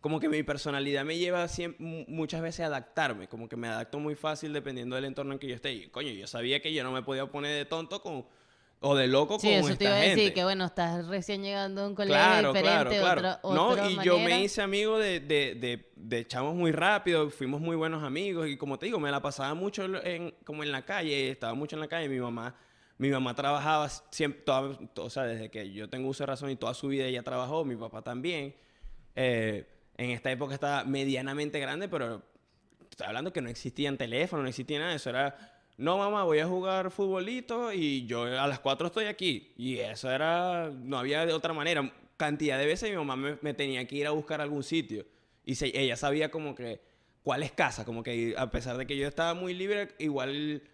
como 0.00 0.20
que 0.20 0.28
mi 0.28 0.42
personalidad 0.44 1.04
me 1.04 1.18
lleva 1.18 1.46
muchas 1.78 2.40
veces 2.40 2.60
a 2.60 2.66
adaptarme, 2.66 3.28
como 3.28 3.48
que 3.48 3.56
me 3.56 3.68
adapto 3.68 3.98
muy 3.98 4.14
fácil 4.14 4.52
dependiendo 4.52 4.94
del 4.96 5.06
entorno 5.06 5.32
en 5.32 5.38
que 5.40 5.48
yo 5.48 5.54
esté. 5.56 5.72
Y, 5.72 5.88
coño, 5.88 6.10
yo 6.12 6.26
sabía 6.26 6.60
que 6.62 6.72
yo 6.72 6.84
no 6.84 6.92
me 6.92 7.02
podía 7.02 7.26
poner 7.26 7.56
de 7.56 7.64
tonto 7.64 8.00
con, 8.00 8.24
o 8.80 8.94
de 8.94 9.08
loco 9.08 9.40
Sí, 9.40 9.48
con 9.48 9.56
eso 9.56 9.68
esta 9.70 9.78
te 9.78 9.84
iba 9.86 9.94
a 9.94 9.98
decir, 9.98 10.18
gente. 10.18 10.34
que 10.34 10.44
bueno, 10.44 10.64
estás 10.66 11.06
recién 11.08 11.42
llegando 11.42 11.82
a 11.82 11.88
un 11.88 11.94
colegio 11.96 12.14
Claro, 12.14 12.52
diferente, 12.52 12.98
claro, 13.00 13.20
claro. 13.20 13.38
otra, 13.42 13.54
no, 13.56 13.68
otra 13.70 13.90
y 13.90 13.98
yo 14.04 14.18
me 14.20 14.40
hice 14.44 14.62
amigo 14.62 14.98
de, 14.98 15.18
de, 15.18 15.54
de, 15.56 15.90
de 15.96 16.26
chavos 16.28 16.54
muy 16.54 16.70
rápido, 16.70 17.28
fuimos 17.30 17.60
muy 17.60 17.74
buenos 17.74 18.04
amigos 18.04 18.46
y 18.48 18.56
como 18.56 18.78
te 18.78 18.86
digo, 18.86 19.00
me 19.00 19.10
la 19.10 19.20
pasaba 19.20 19.52
mucho 19.54 19.84
en, 20.04 20.32
como 20.44 20.62
en 20.62 20.70
la 20.70 20.84
calle, 20.84 21.30
estaba 21.30 21.54
mucho 21.54 21.74
en 21.74 21.80
la 21.80 21.88
calle, 21.88 22.08
mi 22.08 22.20
mamá, 22.20 22.54
mi 22.98 23.10
mamá 23.10 23.34
trabajaba 23.34 23.88
siempre, 23.88 24.42
toda- 24.42 24.76
to- 24.94 25.04
o 25.04 25.10
sea, 25.10 25.24
desde 25.24 25.50
que 25.50 25.72
yo 25.72 25.88
tengo 25.88 26.08
uso 26.08 26.22
de 26.24 26.26
razón 26.26 26.50
y 26.50 26.56
toda 26.56 26.74
su 26.74 26.88
vida 26.88 27.04
ella 27.06 27.22
trabajó, 27.22 27.64
mi 27.64 27.76
papá 27.76 28.02
también. 28.02 28.54
Eh, 29.14 29.66
en 29.96 30.10
esta 30.10 30.30
época 30.30 30.54
estaba 30.54 30.84
medianamente 30.84 31.58
grande, 31.60 31.88
pero 31.88 32.22
estoy 32.90 33.06
hablando 33.06 33.32
que 33.32 33.40
no 33.40 33.48
existían 33.48 33.96
teléfonos, 33.96 34.42
no 34.44 34.48
existía 34.48 34.78
nada 34.78 34.94
eso, 34.94 35.10
era... 35.10 35.54
No, 35.76 35.96
mamá, 35.96 36.24
voy 36.24 36.40
a 36.40 36.46
jugar 36.48 36.90
futbolito 36.90 37.72
y 37.72 38.04
yo 38.06 38.24
a 38.24 38.48
las 38.48 38.58
4 38.58 38.88
estoy 38.88 39.04
aquí. 39.04 39.52
Y 39.56 39.76
eso 39.78 40.10
era, 40.10 40.72
no 40.74 40.98
había 40.98 41.24
de 41.24 41.32
otra 41.32 41.52
manera. 41.52 41.92
Cantidad 42.16 42.58
de 42.58 42.66
veces 42.66 42.90
mi 42.90 42.96
mamá 42.96 43.14
me, 43.14 43.38
me 43.42 43.54
tenía 43.54 43.86
que 43.86 43.94
ir 43.94 44.08
a 44.08 44.10
buscar 44.10 44.40
algún 44.40 44.64
sitio. 44.64 45.06
Y 45.44 45.54
ella 45.78 45.94
sabía 45.94 46.32
como 46.32 46.56
que 46.56 46.80
cuál 47.22 47.44
es 47.44 47.52
casa. 47.52 47.84
Como 47.84 48.02
que 48.02 48.34
a 48.36 48.50
pesar 48.50 48.76
de 48.76 48.88
que 48.88 48.96
yo 48.96 49.06
estaba 49.06 49.34
muy 49.34 49.54
libre, 49.54 49.90
igual 50.00 50.64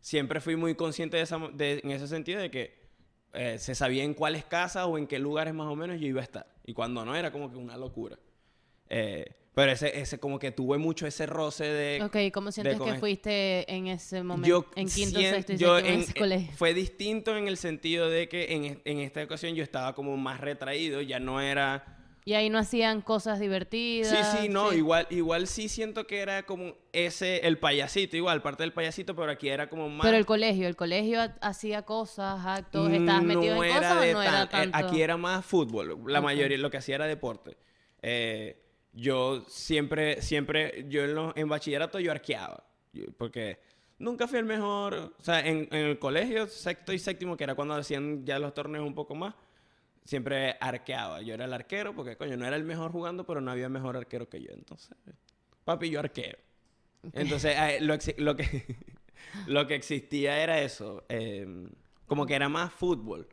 siempre 0.00 0.40
fui 0.40 0.56
muy 0.56 0.74
consciente 0.74 1.16
de 1.16 1.22
esa, 1.24 1.38
de- 1.52 1.80
en 1.82 1.90
ese 1.90 2.06
sentido 2.08 2.40
de 2.40 2.50
que 2.50 2.86
eh, 3.32 3.58
se 3.58 3.74
sabía 3.74 4.02
en 4.04 4.14
cuáles 4.14 4.44
casas 4.44 4.86
o 4.86 4.96
en 4.98 5.06
qué 5.06 5.18
lugares 5.18 5.52
más 5.52 5.66
o 5.66 5.76
menos 5.76 6.00
yo 6.00 6.06
iba 6.06 6.20
a 6.20 6.24
estar. 6.24 6.46
Y 6.64 6.72
cuando 6.72 7.04
no, 7.04 7.14
era 7.14 7.30
como 7.30 7.50
que 7.50 7.56
una 7.58 7.76
locura. 7.76 8.18
Eh, 8.88 9.26
pero 9.54 9.72
ese, 9.72 9.98
ese 10.00 10.18
como 10.18 10.38
que 10.38 10.52
tuve 10.52 10.76
mucho 10.78 11.06
ese 11.06 11.24
roce 11.26 11.64
de... 11.64 12.02
Ok, 12.04 12.16
¿cómo 12.32 12.52
sientes 12.52 12.78
que 12.78 12.90
es- 12.90 13.00
fuiste 13.00 13.72
en 13.74 13.86
ese 13.88 14.22
momento? 14.22 14.46
yo 14.48 14.66
en 14.76 14.86
quinto, 14.88 15.18
sien- 15.18 15.34
sexto 15.34 15.52
y 15.54 15.56
yo 15.56 15.78
en 15.78 15.86
en- 15.86 16.00
ese 16.00 16.12
eh, 16.12 16.14
colegio. 16.18 16.52
Fue 16.56 16.74
distinto 16.74 17.36
en 17.36 17.48
el 17.48 17.56
sentido 17.56 18.08
de 18.10 18.28
que 18.28 18.52
en, 18.54 18.64
es- 18.64 18.78
en 18.84 18.98
esta 19.00 19.22
ocasión 19.22 19.54
yo 19.54 19.62
estaba 19.62 19.94
como 19.94 20.16
más 20.16 20.40
retraído, 20.40 21.00
ya 21.02 21.18
no 21.20 21.40
era... 21.40 21.92
Y 22.28 22.34
ahí 22.34 22.50
no 22.50 22.58
hacían 22.58 23.02
cosas 23.02 23.38
divertidas. 23.38 24.10
Sí, 24.32 24.38
sí, 24.42 24.48
no, 24.48 24.72
igual 24.72 25.06
igual 25.10 25.46
sí 25.46 25.68
siento 25.68 26.08
que 26.08 26.18
era 26.18 26.42
como 26.44 26.74
ese, 26.92 27.46
el 27.46 27.56
payasito, 27.58 28.16
igual, 28.16 28.42
parte 28.42 28.64
del 28.64 28.72
payasito, 28.72 29.14
pero 29.14 29.30
aquí 29.30 29.48
era 29.48 29.68
como 29.68 29.88
más... 29.88 30.04
Pero 30.04 30.16
el 30.16 30.26
colegio, 30.26 30.66
el 30.66 30.74
colegio 30.74 31.20
ha- 31.22 31.36
hacía 31.40 31.82
cosas, 31.82 32.44
actos, 32.44 32.90
¿estabas 32.90 33.22
metido 33.22 33.62
en 33.62 33.70
era 33.70 33.74
cosas 33.76 33.92
o 33.92 34.12
no 34.12 34.22
era 34.22 34.48
tan- 34.48 34.68
eh, 34.68 34.72
tanto? 34.72 34.76
Aquí 34.88 35.02
era 35.02 35.16
más 35.16 35.46
fútbol. 35.46 36.02
La 36.08 36.20
mayoría, 36.20 36.58
lo 36.58 36.68
que 36.68 36.78
hacía 36.78 36.96
era 36.96 37.06
deporte. 37.06 37.56
Eh, 38.02 38.60
yo 38.92 39.44
siempre, 39.46 40.20
siempre, 40.20 40.84
yo 40.88 41.04
en, 41.04 41.14
los- 41.14 41.32
en 41.36 41.48
bachillerato 41.48 42.00
yo 42.00 42.10
arqueaba. 42.10 42.64
Porque 43.18 43.60
nunca 44.00 44.26
fui 44.26 44.40
el 44.40 44.46
mejor. 44.46 44.94
O 45.16 45.22
sea, 45.22 45.46
en, 45.46 45.68
en 45.70 45.86
el 45.86 45.98
colegio, 46.00 46.48
sexto 46.48 46.92
y 46.92 46.98
séptimo, 46.98 47.36
que 47.36 47.44
era 47.44 47.54
cuando 47.54 47.74
hacían 47.74 48.26
ya 48.26 48.40
los 48.40 48.52
torneos 48.52 48.84
un 48.84 48.96
poco 48.96 49.14
más, 49.14 49.32
siempre 50.06 50.56
arqueaba. 50.60 51.20
Yo 51.22 51.34
era 51.34 51.44
el 51.44 51.52
arquero 51.52 51.94
porque, 51.94 52.16
coño, 52.16 52.36
no 52.36 52.46
era 52.46 52.56
el 52.56 52.64
mejor 52.64 52.92
jugando, 52.92 53.26
pero 53.26 53.40
no 53.40 53.50
había 53.50 53.68
mejor 53.68 53.96
arquero 53.96 54.28
que 54.28 54.40
yo. 54.40 54.50
Entonces, 54.52 54.96
papi, 55.64 55.90
yo 55.90 56.00
arquero. 56.00 56.38
Entonces, 57.12 57.54
eh, 57.56 57.78
lo, 57.80 57.96
lo 58.18 58.36
que, 58.36 58.76
lo 59.46 59.66
que 59.66 59.74
existía 59.74 60.42
era 60.42 60.60
eso. 60.60 61.04
eh, 61.08 61.46
como 62.06 62.24
que 62.24 62.34
era 62.34 62.48
más 62.48 62.72
fútbol. 62.72 63.28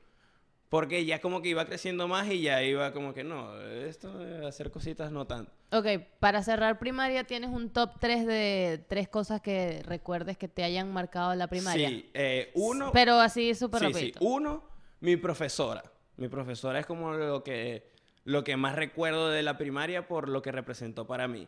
Porque 0.69 1.05
ya 1.05 1.21
como 1.21 1.43
que 1.43 1.49
iba 1.49 1.65
creciendo 1.65 2.07
más 2.07 2.27
y 2.31 2.41
ya 2.41 2.63
iba 2.63 2.91
como 2.93 3.13
que 3.13 3.23
no, 3.23 3.61
esto 3.61 4.17
de 4.17 4.47
hacer 4.47 4.71
cositas 4.71 5.11
no 5.11 5.27
tanto. 5.27 5.51
Ok, 5.71 5.85
para 6.19 6.41
cerrar 6.41 6.79
primaria, 6.79 7.23
¿tienes 7.25 7.51
un 7.51 7.69
top 7.69 7.99
3 7.99 8.25
de 8.25 8.83
tres 8.89 9.07
cosas 9.07 9.39
que 9.39 9.83
recuerdes 9.83 10.35
que 10.35 10.47
te 10.47 10.63
hayan 10.63 10.91
marcado 10.91 11.35
la 11.35 11.45
primaria? 11.47 11.89
Sí, 11.89 12.09
eh, 12.15 12.49
uno... 12.55 12.91
Pero 12.91 13.19
así 13.19 13.53
súper 13.53 13.81
Sí, 13.81 13.85
sí. 13.85 13.93
rapidito. 13.93 14.19
Uno, 14.25 14.63
mi 15.01 15.15
profesora. 15.15 15.83
Mi 16.17 16.27
profesora 16.27 16.79
es 16.79 16.85
como 16.85 17.13
lo 17.13 17.43
que, 17.43 17.91
lo 18.23 18.43
que 18.43 18.57
más 18.57 18.75
recuerdo 18.75 19.29
de 19.29 19.43
la 19.43 19.57
primaria 19.57 20.07
por 20.07 20.29
lo 20.29 20.41
que 20.41 20.51
representó 20.51 21.07
para 21.07 21.27
mí. 21.27 21.47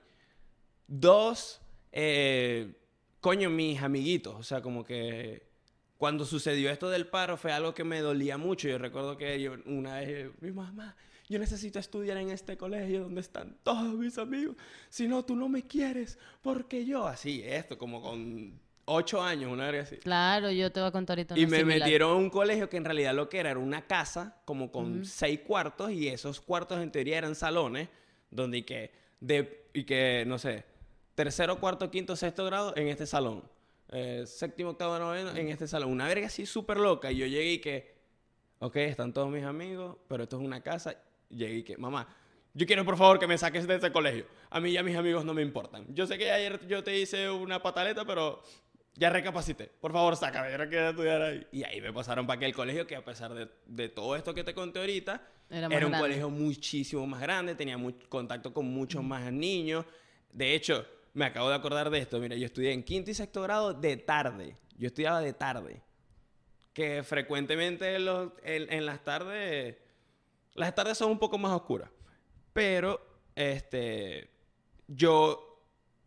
Dos, 0.87 1.61
eh, 1.91 2.73
coño, 3.21 3.49
mis 3.49 3.81
amiguitos. 3.81 4.35
O 4.35 4.43
sea, 4.43 4.61
como 4.61 4.83
que 4.83 5.43
cuando 5.97 6.25
sucedió 6.25 6.69
esto 6.69 6.89
del 6.89 7.07
paro 7.07 7.37
fue 7.37 7.51
algo 7.51 7.73
que 7.73 7.83
me 7.83 7.99
dolía 7.99 8.37
mucho. 8.37 8.67
Yo 8.67 8.77
recuerdo 8.77 9.17
que 9.17 9.39
yo 9.41 9.55
una 9.65 9.95
vez, 9.95 10.09
eh, 10.09 10.31
mi 10.41 10.51
mamá, 10.51 10.95
yo 11.27 11.39
necesito 11.39 11.79
estudiar 11.79 12.17
en 12.17 12.29
este 12.29 12.57
colegio 12.57 13.03
donde 13.03 13.21
están 13.21 13.57
todos 13.63 13.93
mis 13.95 14.17
amigos. 14.17 14.55
Si 14.89 15.07
no, 15.07 15.23
tú 15.23 15.35
no 15.35 15.49
me 15.49 15.63
quieres. 15.63 16.19
Porque 16.41 16.85
yo, 16.85 17.07
así, 17.07 17.41
esto, 17.43 17.77
como 17.77 18.01
con 18.01 18.59
ocho 18.85 19.21
años, 19.21 19.51
una 19.51 19.69
vez 19.71 19.83
así. 19.87 19.97
Claro, 19.97 20.51
yo 20.51 20.71
te 20.71 20.79
voy 20.79 20.89
a 20.89 20.91
contar 20.91 21.17
ahorita 21.17 21.37
Y 21.37 21.43
una 21.43 21.51
me 21.51 21.57
similar. 21.57 21.79
metieron 21.79 22.11
a 22.11 22.15
un 22.15 22.29
colegio 22.29 22.69
que 22.69 22.77
en 22.77 22.85
realidad 22.85 23.13
lo 23.13 23.29
que 23.29 23.39
era 23.39 23.51
era 23.51 23.59
una 23.59 23.85
casa 23.87 24.41
como 24.45 24.71
con 24.71 25.05
seis 25.05 25.39
cuartos 25.41 25.91
y 25.91 26.07
esos 26.07 26.39
cuartos 26.41 26.79
en 26.81 26.91
teoría 26.91 27.17
eran 27.17 27.35
salones 27.35 27.89
donde 28.31 28.59
y 28.59 28.63
que, 28.63 28.91
de, 29.19 29.67
y 29.73 29.83
que 29.83 30.23
no 30.27 30.37
sé, 30.37 30.63
tercero, 31.15 31.59
cuarto, 31.59 31.89
quinto, 31.89 32.15
sexto 32.15 32.45
grado 32.45 32.73
en 32.75 32.87
este 32.87 33.05
salón. 33.05 33.43
Eh, 33.89 34.23
séptimo, 34.25 34.71
octavo, 34.71 34.97
noveno 34.99 35.29
en 35.35 35.49
este 35.49 35.67
salón. 35.67 35.91
Una 35.91 36.07
verga 36.07 36.27
así 36.27 36.45
súper 36.45 36.77
loca 36.77 37.11
y 37.11 37.17
yo 37.17 37.25
llegué 37.27 37.53
y 37.53 37.59
que, 37.59 37.95
ok, 38.59 38.75
están 38.77 39.13
todos 39.13 39.29
mis 39.29 39.43
amigos, 39.43 39.97
pero 40.07 40.23
esto 40.23 40.37
es 40.37 40.43
una 40.43 40.61
casa. 40.61 40.95
Llegué 41.29 41.55
y 41.57 41.63
que, 41.63 41.77
mamá, 41.77 42.07
yo 42.53 42.65
quiero 42.65 42.83
por 42.85 42.97
favor 42.97 43.19
que 43.19 43.27
me 43.27 43.37
saques 43.37 43.67
de 43.67 43.75
ese 43.75 43.91
colegio. 43.91 44.25
A 44.49 44.59
mí 44.59 44.71
ya 44.71 44.81
mis 44.83 44.95
amigos 44.95 45.23
no 45.25 45.33
me 45.33 45.41
importan. 45.41 45.85
Yo 45.93 46.07
sé 46.07 46.17
que 46.17 46.31
ayer 46.31 46.65
yo 46.67 46.83
te 46.83 46.97
hice 46.97 47.29
una 47.29 47.61
pataleta, 47.61 48.05
pero 48.05 48.41
ya 48.95 49.09
recapacité. 49.09 49.67
Por 49.79 49.91
favor, 49.91 50.15
sácame. 50.15 50.51
Yo 50.51 50.57
no 50.57 50.67
quiero 50.69 50.89
estudiar 50.89 51.21
ahí. 51.21 51.47
Y 51.51 51.63
ahí 51.63 51.81
me 51.81 51.91
pasaron 51.93 52.25
para 52.25 52.37
aquel 52.37 52.53
colegio 52.55 52.87
que 52.87 52.95
a 52.95 53.03
pesar 53.03 53.33
de, 53.33 53.49
de 53.65 53.89
todo 53.89 54.15
esto 54.15 54.33
que 54.33 54.43
te 54.43 54.53
conté 54.53 54.79
ahorita, 54.79 55.21
Era 55.49 55.67
un 55.67 55.73
grande. 55.73 55.99
colegio 55.99 56.29
muchísimo 56.29 57.05
más 57.05 57.21
grande, 57.21 57.55
tenía 57.55 57.77
mu- 57.77 57.93
contacto 58.09 58.53
con 58.53 58.65
muchos 58.67 59.03
más 59.03 59.31
niños. 59.31 59.85
De 60.31 60.53
hecho, 60.55 60.85
me 61.13 61.25
acabo 61.25 61.49
de 61.49 61.55
acordar 61.55 61.89
de 61.89 61.99
esto. 61.99 62.19
Mira, 62.19 62.35
yo 62.35 62.45
estudié 62.45 62.71
en 62.73 62.83
quinto 62.83 63.11
y 63.11 63.13
sexto 63.13 63.41
grado 63.41 63.73
de 63.73 63.97
tarde. 63.97 64.57
Yo 64.77 64.87
estudiaba 64.87 65.21
de 65.21 65.33
tarde. 65.33 65.81
Que 66.73 67.03
frecuentemente 67.03 67.95
en, 67.95 68.05
los- 68.05 68.31
en- 68.43 68.71
en 68.71 68.85
las 68.85 69.03
tardes... 69.03 69.77
Las 70.55 70.73
tardes 70.73 70.97
son 70.97 71.11
un 71.11 71.19
poco 71.19 71.37
más 71.37 71.51
oscuras. 71.51 71.89
Pero, 72.53 73.01
este... 73.35 74.29
Yo 74.87 75.54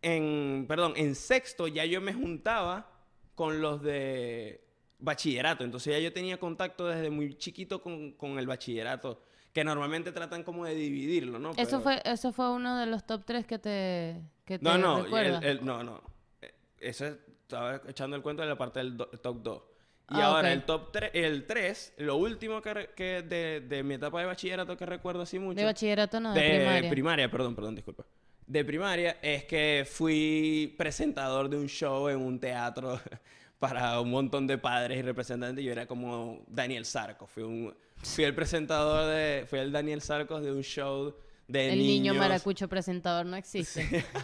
en, 0.03 0.67
perdón, 0.69 0.93
en 0.97 1.15
sexto 1.15 1.69
ya 1.69 1.85
yo 1.85 2.01
me 2.01 2.13
juntaba 2.13 2.91
con 3.35 3.61
los 3.61 3.83
de 3.83 4.65
bachillerato. 4.99 5.65
Entonces 5.65 5.93
ya 5.95 5.99
yo 6.01 6.13
tenía 6.13 6.39
contacto 6.39 6.87
desde 6.87 7.11
muy 7.11 7.35
chiquito 7.37 7.83
con, 7.83 8.13
con 8.13 8.39
el 8.39 8.47
bachillerato. 8.47 9.23
Que 9.53 9.65
normalmente 9.65 10.13
tratan 10.13 10.45
como 10.45 10.65
de 10.67 10.75
dividirlo, 10.75 11.39
¿no? 11.39 11.51
Eso 11.51 11.57
Pero- 11.65 11.81
fue, 11.81 12.03
eso 12.05 12.33
fue 12.33 12.51
uno 12.53 12.79
de 12.79 12.87
los 12.87 13.05
top 13.07 13.23
3 13.25 13.47
que 13.47 13.59
te, 13.59 14.23
que 14.45 14.59
te 14.59 14.65
No, 14.65 14.77
no, 14.79 15.01
y 15.01 15.03
recuerdas. 15.05 15.43
el- 15.43 15.59
el- 15.59 15.65
no, 15.65 15.83
no. 15.83 16.03
Eh, 16.43 16.53
Eso 16.81 17.07
es- 17.07 17.17
estaba 17.43 17.81
echando 17.89 18.15
el 18.15 18.23
cuento 18.23 18.43
de 18.43 18.49
la 18.49 18.57
parte 18.59 18.79
del 18.81 18.97
do- 18.97 19.07
top 19.07 19.43
2. 19.43 19.63
Y 20.11 20.15
Ah, 20.21 20.27
ahora 20.27 20.53
el 20.53 20.65
top 20.65 20.93
3, 20.93 21.11
el 21.15 21.45
3, 21.47 21.95
lo 21.99 22.17
último 22.17 22.63
que, 22.63 23.23
de, 23.23 23.61
de 23.67 23.83
mi 23.83 23.95
etapa 23.95 24.21
de 24.21 24.27
bachillerato 24.27 24.77
que 24.77 24.87
recuerdo 24.87 25.23
así 25.23 25.39
mucho. 25.39 25.59
De 25.59 25.65
bachillerato 25.65 26.21
no, 26.21 26.35
de, 26.35 26.41
de 26.41 26.89
primaria. 26.91 27.31
perdón, 27.31 27.55
perdón, 27.55 27.75
disculpa. 27.75 28.05
De 28.49 28.65
primaria 28.65 29.19
es 29.21 29.45
que 29.45 29.87
fui 29.89 30.75
presentador 30.79 31.51
de 31.51 31.59
un 31.59 31.67
show 31.69 32.09
en 32.09 32.17
un 32.19 32.41
teatro 32.41 32.99
para 33.59 34.01
un 34.01 34.11
montón 34.11 34.47
de 34.47 34.57
padres 34.57 34.99
y 34.99 35.03
representantes. 35.03 35.63
Yo 35.63 35.71
era 35.71 35.87
como 35.87 36.45
Daniel 36.49 36.87
Sarcos. 36.87 37.31
Fui, 37.31 37.43
un, 37.43 37.77
fui 38.03 38.25
el 38.25 38.35
presentador 38.35 39.07
de. 39.15 39.45
Fui 39.47 39.59
el 39.59 39.71
Daniel 39.71 40.01
Sarcos 40.01 40.43
de 40.43 40.51
un 40.51 40.63
show 40.63 41.15
de 41.47 41.73
El 41.75 41.79
niño 41.79 42.15
maracucho 42.15 42.69
presentador 42.69 43.27
no 43.27 43.37
existe. 43.37 44.05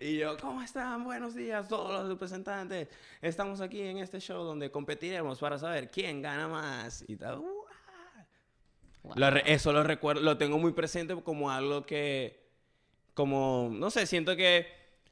Y 0.00 0.16
yo, 0.16 0.36
¿cómo 0.38 0.60
están? 0.62 1.04
Buenos 1.04 1.32
días, 1.32 1.68
todos 1.68 1.92
los 1.92 2.08
representantes. 2.08 2.88
Estamos 3.20 3.60
aquí 3.60 3.80
en 3.82 3.98
este 3.98 4.18
show 4.18 4.42
donde 4.42 4.68
competiremos 4.68 5.38
para 5.38 5.60
saber 5.60 5.92
quién 5.92 6.20
gana 6.20 6.48
más. 6.48 7.04
Y 7.06 7.14
tal. 7.14 7.40
Lo 9.14 9.30
re- 9.30 9.44
eso 9.46 9.72
lo 9.72 9.84
recuerdo, 9.84 10.20
lo 10.22 10.36
tengo 10.38 10.58
muy 10.58 10.72
presente 10.72 11.14
como 11.22 11.52
algo 11.52 11.86
que, 11.86 12.41
como, 13.14 13.70
no 13.72 13.90
sé, 13.90 14.06
siento 14.06 14.36
que 14.36 14.66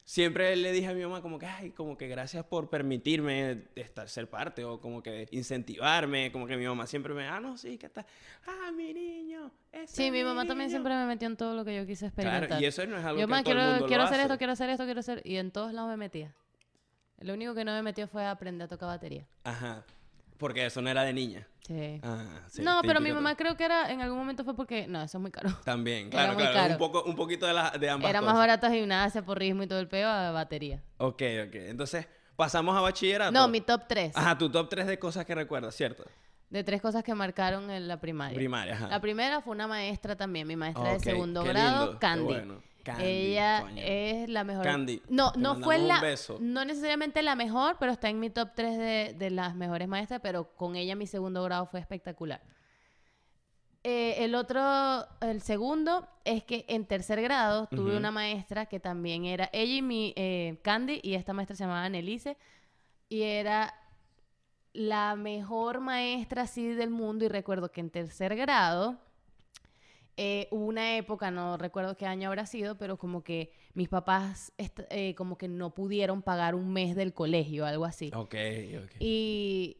siempre 0.05 0.57
le 0.57 0.73
dije 0.73 0.89
a 0.89 0.95
mi 0.95 1.03
mamá 1.03 1.23
como 1.23 1.39
que, 1.39 1.47
ay, 1.47 1.71
como 1.71 1.97
que 1.97 2.09
gracias 2.09 2.45
por 2.45 2.69
permitirme 2.69 3.65
estar, 3.77 4.09
ser 4.09 4.29
parte 4.29 4.65
o 4.65 4.81
como 4.81 5.03
que 5.03 5.29
incentivarme, 5.31 6.33
como 6.33 6.47
que 6.47 6.57
mi 6.57 6.67
mamá 6.67 6.87
siempre 6.87 7.15
me, 7.15 7.29
ah, 7.29 7.39
no, 7.39 7.57
sí, 7.57 7.79
¿qué 7.79 7.89
tal? 7.89 8.05
Ah, 8.47 8.73
mi 8.73 8.93
niño. 8.93 9.53
Sí, 9.87 10.11
mi 10.11 10.25
mamá 10.25 10.47
también 10.47 10.67
niño". 10.69 10.71
siempre 10.71 10.95
me 10.97 11.07
metió 11.07 11.29
en 11.29 11.37
todo 11.37 11.55
lo 11.55 11.65
que 11.65 11.77
yo 11.77 11.87
quise 11.87 12.07
experimentar. 12.07 12.49
Claro, 12.49 12.63
y 12.63 12.67
eso 12.67 12.85
no 12.87 12.97
es 12.99 13.05
algo 13.05 13.21
yo, 13.21 13.27
que 13.27 13.31
"Ma, 13.31 13.43
todo 13.43 13.53
el 13.53 13.59
quiero, 13.59 13.71
mundo 13.73 13.87
quiero 13.87 14.03
lo 14.03 14.07
hacer 14.09 14.19
hace. 14.21 14.27
esto, 14.27 14.39
quiero 14.39 14.53
hacer 14.55 14.71
esto, 14.71 14.85
quiero 14.85 15.01
hacer... 15.01 15.23
Y 15.25 15.37
en 15.37 15.51
todos 15.53 15.73
lados 15.73 15.91
me 15.91 15.97
metía. 15.97 16.35
Lo 17.21 17.35
único 17.35 17.55
que 17.55 17.65
no 17.65 17.73
me 17.73 17.83
metió 17.83 18.09
fue 18.09 18.25
aprender 18.27 18.65
a 18.65 18.69
tocar 18.69 18.89
batería. 18.89 19.27
Ajá, 19.45 19.85
porque 20.41 20.67
eso 20.67 20.83
no 20.83 20.91
era 20.91 21.05
de 21.05 21.13
niña. 21.13 21.47
Sí. 21.65 22.01
Ah, 22.03 22.25
sí, 22.49 22.63
no, 22.63 22.81
pero 22.83 23.01
mi 23.01 23.13
mamá 23.13 23.37
creo 23.37 23.57
que 23.57 23.65
era... 23.65 23.93
En 23.93 24.01
algún 24.01 24.19
momento 24.19 24.43
fue 24.43 24.57
porque... 24.57 24.89
No, 24.89 25.03
eso 25.03 25.19
es 25.19 25.23
muy 25.23 25.31
caro. 25.31 25.51
También, 25.65 26.11
claro, 26.11 26.35
claro. 26.35 26.53
caro. 26.53 26.73
Un, 26.73 26.79
poco, 26.79 27.05
un 27.05 27.15
poquito 27.15 27.47
de, 27.47 27.53
la, 27.53 27.71
de 27.71 27.89
ambas 27.89 28.11
Era 28.11 28.21
más 28.21 28.33
cosas. 28.33 28.39
barato 28.41 28.71
gimnasia, 28.71 29.23
porrismo 29.23 29.63
y 29.63 29.69
todo 29.69 29.79
el 29.79 29.87
peo 29.87 30.09
a 30.09 30.33
batería. 30.33 30.83
Ok, 30.97 31.23
ok. 31.47 31.55
Entonces, 31.55 32.09
pasamos 32.35 32.77
a 32.77 32.81
bachillerato. 32.81 33.31
No, 33.31 33.47
mi 33.47 33.61
top 33.61 33.83
3. 33.87 34.17
Ajá, 34.17 34.37
tu 34.37 34.51
top 34.51 34.69
3 34.69 34.89
de 34.89 34.99
cosas 34.99 35.25
que 35.25 35.35
recuerdas, 35.37 35.77
¿cierto? 35.77 36.03
De 36.49 36.65
tres 36.65 36.83
cosas 36.83 37.05
que 37.05 37.15
marcaron 37.15 37.71
en 37.71 37.87
la 37.87 38.01
primaria. 38.01 38.35
Primaria, 38.35 38.75
ajá. 38.75 38.89
La 38.89 39.01
primera 39.01 39.41
fue 39.41 39.53
una 39.53 39.69
maestra 39.69 40.17
también, 40.17 40.49
mi 40.49 40.57
maestra 40.57 40.95
de 40.95 40.99
segundo 40.99 41.45
grado, 41.45 41.85
lindo, 41.85 41.93
qué 41.93 41.99
Candy. 42.01 42.25
bueno. 42.25 42.63
Candy, 42.97 43.05
Ella 43.05 43.61
coño. 43.63 43.83
es 43.85 44.29
la 44.29 44.45
mejor. 44.45 44.65
Candy, 44.65 45.03
No, 45.09 45.33
no 45.37 45.57
fue 45.57 45.79
la. 45.79 46.01
beso. 46.01 46.39
No 46.41 46.65
necesariamente 46.65 47.23
la 47.23 47.35
mejor, 47.35 47.77
pero 47.79 47.93
está 47.93 48.09
en 48.09 48.21
mi 48.21 48.31
top 48.31 48.51
3 48.55 48.79
de, 48.79 49.15
de 49.19 49.31
las 49.31 49.55
mejores 49.55 49.89
maestras, 49.89 50.21
pero 50.23 50.55
con 50.57 50.77
ella 50.77 50.95
mi 50.97 51.07
segundo 51.07 51.43
grado 51.45 51.67
fue 51.67 51.81
espectacular. 51.81 52.41
Eh, 53.83 54.25
el 54.25 54.35
otro, 54.35 54.61
el 55.23 55.41
segundo, 55.41 56.07
es 56.25 56.45
que 56.45 56.67
en 56.69 56.85
tercer 56.85 57.23
grado 57.23 57.67
tuve 57.69 57.97
una 57.97 58.11
maestra 58.11 58.67
que 58.67 58.79
también 58.79 59.25
era, 59.25 59.49
ella 59.55 59.73
y 59.77 59.81
mi 59.83 60.13
eh, 60.17 60.59
Candy, 60.63 61.01
y 61.03 61.15
esta 61.15 61.33
maestra 61.33 61.57
se 61.57 61.65
llamaba 61.65 61.85
Annelise, 61.85 62.37
y 63.09 63.23
era 63.23 63.75
la 64.75 65.17
mejor 65.17 65.81
maestra 65.81 66.43
así 66.43 66.69
del 66.75 66.91
mundo, 66.91 67.25
y 67.25 67.29
recuerdo 67.29 67.73
que 67.73 67.81
en 67.81 67.89
tercer 67.89 68.37
grado, 68.37 68.99
eh, 70.17 70.49
hubo 70.51 70.67
una 70.67 70.97
época, 70.97 71.31
no 71.31 71.57
recuerdo 71.57 71.97
qué 71.97 72.07
año 72.07 72.29
habrá 72.29 72.47
sido, 72.47 72.77
pero 72.77 72.97
como 72.99 73.23
que 73.23 73.53
mis 73.75 73.89
papás 73.89 74.53
eh, 74.59 75.15
como 75.15 75.39
que 75.39 75.49
no 75.49 75.71
pudieron 75.75 76.23
pagar 76.23 76.55
un 76.55 76.73
mes 76.73 76.95
del 76.97 77.13
colegio, 77.15 77.65
algo 77.67 77.85
así. 77.85 78.11
Ok, 78.15 78.35
ok. 78.85 78.91
Y 79.01 79.77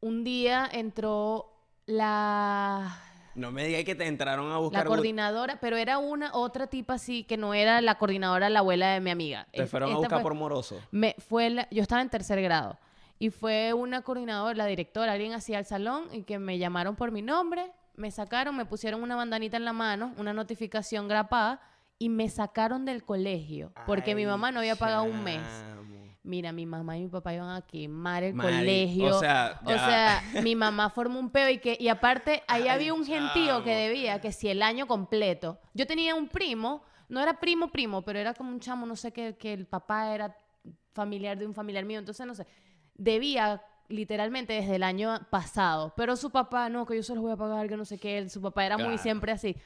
un 0.00 0.24
día 0.24 0.68
entró 0.72 1.52
la, 1.86 2.98
No 3.34 3.50
me 3.52 3.66
digas 3.66 3.84
que 3.84 3.94
te 3.94 4.06
entraron 4.06 4.46
a 4.46 4.54
la 4.54 4.58
buscar... 4.58 4.84
bu- 4.86 4.88
coordinadora, 4.88 5.58
pero 5.60 5.76
era 5.76 5.98
una 5.98 6.34
otra 6.34 6.66
tipa 6.68 6.94
así 6.94 7.24
que 7.24 7.36
no 7.36 7.54
era 7.54 7.80
la 7.80 7.96
coordinadora, 7.98 8.48
la 8.50 8.60
abuela 8.60 8.88
de 8.92 9.00
mi 9.00 9.10
amiga. 9.10 9.46
Te 9.52 9.66
fueron 9.66 9.90
a 9.90 9.92
esta 9.92 10.00
buscar 10.00 10.18
fue- 10.18 10.22
por 10.22 10.34
moroso. 10.34 10.80
me 10.90 11.14
fue 11.18 11.50
la- 11.50 11.68
yo 11.70 11.82
estaba 11.82 12.02
en 12.02 12.10
tercer 12.10 12.40
grado 12.42 12.78
y 13.18 13.30
fue 13.30 13.72
una 13.72 14.02
coordinadora, 14.02 14.54
la 14.54 14.66
directora, 14.66 15.12
alguien 15.12 15.32
hacía 15.32 15.58
el 15.58 15.64
salón 15.64 16.04
y 16.12 16.22
que 16.22 16.38
me 16.38 16.58
llamaron 16.58 16.96
por 16.96 17.12
mi 17.12 17.22
nombre, 17.22 17.70
me 17.96 18.10
sacaron, 18.10 18.56
me 18.56 18.64
pusieron 18.66 19.02
una 19.02 19.16
bandanita 19.16 19.56
en 19.56 19.64
la 19.64 19.72
mano, 19.72 20.12
una 20.18 20.32
notificación 20.32 21.08
grapada 21.08 21.60
y 21.98 22.08
me 22.08 22.28
sacaron 22.28 22.84
del 22.84 23.04
colegio 23.04 23.72
porque 23.86 24.14
mi 24.14 24.26
mamá 24.26 24.52
no 24.52 24.60
había 24.60 24.76
pagado 24.76 25.04
un 25.04 25.22
mes. 25.24 25.40
Mira, 26.22 26.50
mi 26.50 26.66
mamá 26.66 26.96
y 26.98 27.02
mi 27.02 27.08
papá 27.08 27.32
iban 27.34 27.50
a 27.50 27.62
quemar 27.62 28.24
el 28.24 28.34
Mari, 28.34 28.56
colegio. 28.56 29.16
o 29.16 29.20
sea, 29.20 29.60
O 29.64 29.68
ya. 29.70 29.78
sea, 30.32 30.42
mi 30.42 30.56
mamá 30.56 30.90
formó 30.90 31.20
un 31.20 31.30
peo 31.30 31.48
y 31.48 31.58
que 31.58 31.76
y 31.78 31.86
aparte 31.88 32.42
ahí 32.48 32.62
Ay, 32.62 32.68
había 32.68 32.94
un 32.94 33.06
gentío 33.06 33.62
que 33.62 33.70
debía 33.70 34.20
que 34.20 34.32
si 34.32 34.48
el 34.48 34.60
año 34.62 34.88
completo. 34.88 35.60
Yo 35.72 35.86
tenía 35.86 36.16
un 36.16 36.26
primo, 36.26 36.82
no 37.08 37.20
era 37.20 37.38
primo 37.38 37.68
primo, 37.70 38.02
pero 38.02 38.18
era 38.18 38.34
como 38.34 38.50
un 38.50 38.58
chamo, 38.58 38.86
no 38.86 38.96
sé 38.96 39.12
qué, 39.12 39.36
que 39.36 39.52
el 39.52 39.66
papá 39.66 40.12
era 40.12 40.36
familiar 40.92 41.38
de 41.38 41.46
un 41.46 41.54
familiar 41.54 41.84
mío. 41.84 42.00
Entonces, 42.00 42.26
no 42.26 42.34
sé, 42.34 42.44
debía 42.96 43.62
literalmente 43.88 44.52
desde 44.52 44.76
el 44.76 44.82
año 44.82 45.20
pasado. 45.30 45.92
Pero 45.96 46.16
su 46.16 46.30
papá, 46.30 46.68
no, 46.68 46.86
que 46.86 46.96
yo 46.96 47.02
se 47.02 47.14
los 47.14 47.22
voy 47.22 47.32
a 47.32 47.36
pagar, 47.36 47.68
que 47.68 47.76
no 47.76 47.84
sé 47.84 47.98
qué. 47.98 48.28
Su 48.28 48.40
papá 48.40 48.64
era 48.66 48.78
muy 48.78 48.98
siempre 48.98 49.32
así. 49.32 49.56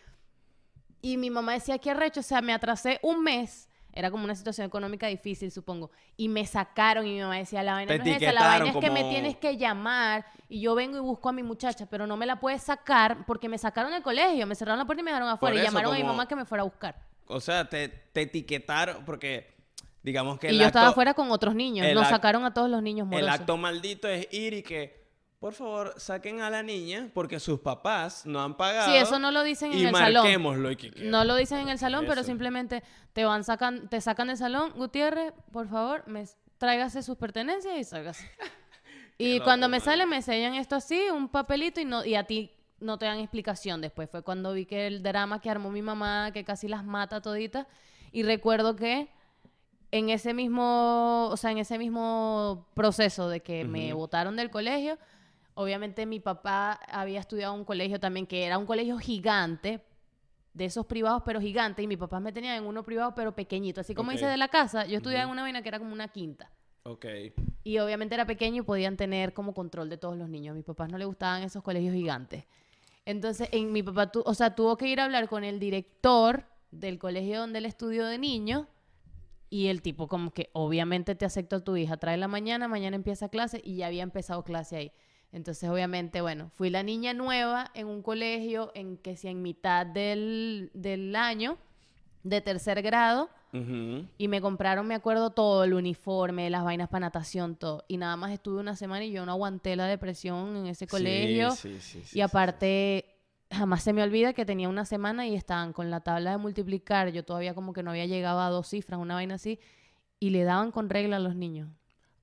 Y 1.03 1.17
mi 1.17 1.31
mamá 1.31 1.55
decía, 1.55 1.79
qué 1.79 1.91
arrecho, 1.91 2.21
o 2.21 2.23
sea, 2.23 2.43
me 2.43 2.53
atrasé 2.53 2.99
un 3.03 3.23
mes. 3.23 3.69
Era 3.93 4.11
como 4.11 4.25
una 4.25 4.35
situación 4.35 4.67
económica 4.67 5.09
difícil, 5.09 5.51
supongo. 5.51 5.91
Y 6.17 6.29
me 6.29 6.47
sacaron 6.47 7.07
y 7.07 7.15
mi 7.15 7.21
mamá 7.21 7.39
decía, 7.39 7.63
la 7.63 7.73
vaina 7.73 7.97
no 7.97 8.05
es 8.05 8.23
esa, 8.23 8.33
la 8.33 8.47
vaina 8.47 8.71
es 8.71 8.77
que 8.77 8.91
me 8.91 9.03
tienes 9.05 9.37
que 9.37 9.57
llamar 9.57 10.25
y 10.49 10.61
yo 10.61 10.75
vengo 10.75 10.97
y 10.97 11.01
busco 11.01 11.29
a 11.29 11.33
mi 11.33 11.43
muchacha, 11.43 11.87
pero 11.87 12.07
no 12.07 12.17
me 12.17 12.27
la 12.27 12.39
puedes 12.39 12.63
sacar 12.63 13.25
porque 13.27 13.49
me 13.49 13.59
sacaron 13.59 13.91
del 13.91 14.03
colegio, 14.03 14.47
me 14.47 14.55
cerraron 14.55 14.79
la 14.79 14.85
puerta 14.85 15.01
y 15.01 15.05
me 15.05 15.11
dejaron 15.11 15.29
afuera 15.29 15.57
y 15.57 15.63
llamaron 15.63 15.95
a 15.95 15.97
mi 15.97 16.05
mamá 16.05 16.29
que 16.29 16.37
me 16.37 16.45
fuera 16.45 16.63
a 16.63 16.65
buscar. 16.65 16.97
O 17.27 17.41
sea, 17.41 17.69
te, 17.69 17.89
te 17.89 18.23
etiquetaron 18.23 19.05
porque, 19.05 19.57
digamos 20.03 20.39
que 20.39 20.49
Y 20.49 20.51
el 20.51 20.59
yo 20.61 20.67
estaba 20.67 20.89
afuera 20.89 21.15
con 21.15 21.31
otros 21.31 21.55
niños, 21.55 21.87
el 21.87 21.95
nos 21.95 22.07
ac- 22.07 22.11
sacaron 22.11 22.45
a 22.45 22.55
todos 22.55 22.71
los 22.71 22.83
niños 22.83 23.07
El 23.07 23.11
morosos. 23.23 23.41
acto 23.41 23.57
maldito 23.57 24.09
es 24.09 24.27
ir 24.33 24.55
y 24.55 24.63
que, 24.63 25.01
por 25.39 25.55
favor, 25.55 25.95
saquen 25.97 26.41
a 26.41 26.51
la 26.51 26.63
niña 26.63 27.11
porque 27.15 27.41
sus 27.41 27.61
papás 27.61 28.25
no 28.27 28.41
han 28.43 28.57
pagado. 28.57 28.91
Sí, 28.91 28.97
eso 28.97 29.19
no 29.19 29.31
lo 29.31 29.43
dicen 29.43 29.73
en 29.73 29.87
el 29.87 29.95
salón. 29.95 30.27
y 30.71 30.77
que- 30.77 30.91
No 31.03 31.25
lo 31.25 31.35
dicen 31.37 31.59
en 31.61 31.69
el 31.69 31.79
salón, 31.79 32.05
pero 32.09 32.23
simplemente 32.23 32.83
te 33.13 33.25
van 33.25 33.45
sacan, 33.45 33.89
te 33.89 34.01
sacan 34.01 34.29
del 34.29 34.37
salón. 34.37 34.73
Gutiérrez, 34.77 35.33
por 35.53 35.69
favor, 35.69 36.05
me 36.07 36.25
tráigase 36.59 37.03
sus 37.03 37.17
pertenencias 37.17 37.75
y 37.79 37.85
sálgase. 37.85 38.31
y 39.19 39.41
cuando 39.41 39.69
me 39.69 39.79
man. 39.79 39.85
sale, 39.85 40.07
me 40.07 40.23
sellan 40.23 40.55
esto 40.55 40.77
así, 40.77 41.01
un 41.13 41.29
papelito, 41.29 41.81
y 41.81 41.85
no, 41.85 42.05
y 42.05 42.15
a 42.15 42.25
ti 42.25 42.53
no 42.81 42.99
te 42.99 43.07
dan 43.07 43.19
explicación 43.19 43.81
después. 43.81 44.09
Fue 44.11 44.23
cuando 44.23 44.53
vi 44.55 44.65
que 44.67 44.87
el 44.87 45.03
drama 45.03 45.41
que 45.41 45.51
armó 45.51 45.71
mi 45.71 45.83
mamá, 45.83 46.31
que 46.33 46.45
casi 46.45 46.69
las 46.69 46.85
mata 46.85 47.21
toditas. 47.21 47.67
Y 48.13 48.23
recuerdo 48.25 48.77
que 48.77 49.09
en 49.93 50.09
ese 50.11 50.35
mismo, 50.35 51.29
o 51.31 51.37
sea, 51.37 51.51
en 51.51 51.59
ese 51.59 51.79
mismo 51.79 52.67
proceso 52.75 53.29
de 53.29 53.41
que 53.41 53.65
me 53.65 53.93
Ujú. 53.93 54.01
botaron 54.03 54.37
del 54.37 54.51
colegio, 54.51 54.99
obviamente 55.55 56.07
mi 56.07 56.21
papá 56.21 56.73
había 56.89 57.21
estudiado 57.21 57.55
un 57.55 57.65
colegio 57.65 57.99
también 57.99 58.27
que 58.27 58.45
era 58.45 58.57
un 58.59 58.67
colegio 58.67 58.99
gigante, 58.99 59.83
de 60.53 60.65
esos 60.65 60.85
privados 60.87 61.23
pero 61.25 61.41
gigante, 61.41 61.83
y 61.83 61.87
mi 61.87 61.97
papá 61.97 62.19
me 62.19 62.33
tenía 62.33 62.57
en 62.57 62.65
uno 62.65 62.83
privado 62.83 63.15
pero 63.15 63.35
pequeñito, 63.35 63.81
así 63.81 63.95
como 63.95 64.09
Ok. 64.11 64.15
dice 64.15 64.27
de 64.27 64.37
la 64.37 64.49
casa, 64.49 64.85
yo 64.87 64.97
estudiaba 64.97 65.25
en 65.25 65.31
una 65.31 65.43
vaina 65.43 65.63
que 65.63 65.69
era 65.69 65.79
como 65.79 65.93
una 65.93 66.09
quinta. 66.09 66.51
Ok. 66.85 67.07
Y 67.63 67.79
obviamente 67.79 68.15
era 68.15 68.27
pequeño 68.27 68.63
y 68.63 68.65
podían 68.65 68.97
tener 68.97 69.33
como 69.35 69.55
control 69.55 69.89
de 69.91 69.97
todos 69.99 70.17
los 70.17 70.29
niños. 70.29 70.53
A 70.53 70.57
mis 70.57 70.65
papás 70.65 70.91
no 70.91 70.99
le 70.99 71.05
gustaban 71.05 71.43
esos 71.43 71.63
colegios 71.63 71.95
gigantes. 71.95 72.45
Entonces, 73.05 73.49
en 73.53 73.71
mi 73.71 73.83
papá, 73.83 74.11
tu- 74.11 74.23
o 74.25 74.35
sea, 74.35 74.55
tuvo 74.55 74.77
que 74.77 74.87
ir 74.89 74.99
a 74.99 75.05
hablar 75.05 75.29
con 75.29 75.45
el 75.45 75.61
director 75.61 76.45
del 76.71 76.99
colegio 76.99 77.39
donde 77.41 77.59
él 77.59 77.67
estudió 77.67 78.07
de 78.07 78.19
niño. 78.19 78.67
Y 79.51 79.67
el 79.67 79.83
tipo 79.83 80.09
como 80.09 80.33
que 80.33 80.49
obviamente 80.53 81.15
te 81.15 81.25
aceptó 81.25 81.57
a 81.57 81.65
tu 81.65 81.77
hija, 81.77 81.97
trae 81.97 82.17
la 82.17 82.29
mañana, 82.29 82.69
mañana 82.69 82.97
empieza 82.97 83.29
clase 83.29 83.61
y 83.63 83.77
ya 83.77 83.89
había 83.89 84.05
empezado 84.05 84.45
clase 84.45 84.77
ahí. 84.77 84.93
Entonces, 85.33 85.69
obviamente, 85.69 86.21
bueno, 86.21 86.51
fui 86.55 86.71
la 86.71 86.83
niña 86.83 87.15
nueva 87.15 87.71
en 87.75 87.87
un 87.87 88.03
colegio 88.03 88.73
en 88.75 88.97
que 88.97 89.17
si 89.17 89.29
en 89.29 89.43
mitad 89.43 89.87
del, 89.87 90.71
del 90.73 91.15
año, 91.15 91.59
de 92.23 92.41
tercer 92.41 92.83
grado, 92.83 93.29
y 93.53 94.29
me 94.29 94.41
compraron, 94.41 94.87
me 94.87 94.95
acuerdo, 94.95 95.31
todo, 95.31 95.65
el 95.65 95.75
uniforme, 95.75 96.49
las 96.51 96.63
vainas 96.63 96.89
para 96.89 97.07
natación, 97.07 97.57
todo. 97.57 97.85
Y 97.89 97.97
nada 97.97 98.17
más 98.17 98.31
estuve 98.31 98.61
una 98.61 98.77
semana 98.77 99.05
y 99.05 99.11
yo 99.11 99.27
no 99.27 99.33
aguanté 99.33 99.75
la 99.75 99.87
depresión 99.87 100.57
en 100.57 100.67
ese 100.67 100.87
colegio. 100.87 101.51
Sí, 101.53 101.81
sí, 101.81 102.03
sí, 102.05 102.19
y 102.19 102.21
aparte, 102.21 103.10
jamás 103.51 103.83
se 103.83 103.93
me 103.93 104.03
olvida 104.03 104.33
que 104.33 104.45
tenía 104.47 104.69
una 104.69 104.85
semana 104.85 105.27
y 105.27 105.35
estaban 105.35 105.73
con 105.73 105.91
la 105.91 106.01
tabla 106.01 106.31
de 106.33 106.37
multiplicar. 106.39 107.11
Yo 107.11 107.25
todavía 107.25 107.55
como 107.55 107.73
que 107.73 107.83
no 107.83 107.91
había 107.91 108.07
llegado 108.07 108.41
a 108.41 108.49
dos 108.51 108.69
cifras, 108.69 109.01
una 109.01 109.15
vaina 109.15 109.35
así. 109.35 109.59
Y 110.19 110.31
le 110.31 110.45
daban 110.45 110.71
con 110.71 110.89
regla 110.91 111.17
a 111.17 111.21
los 111.21 111.35
niños. 111.35 111.69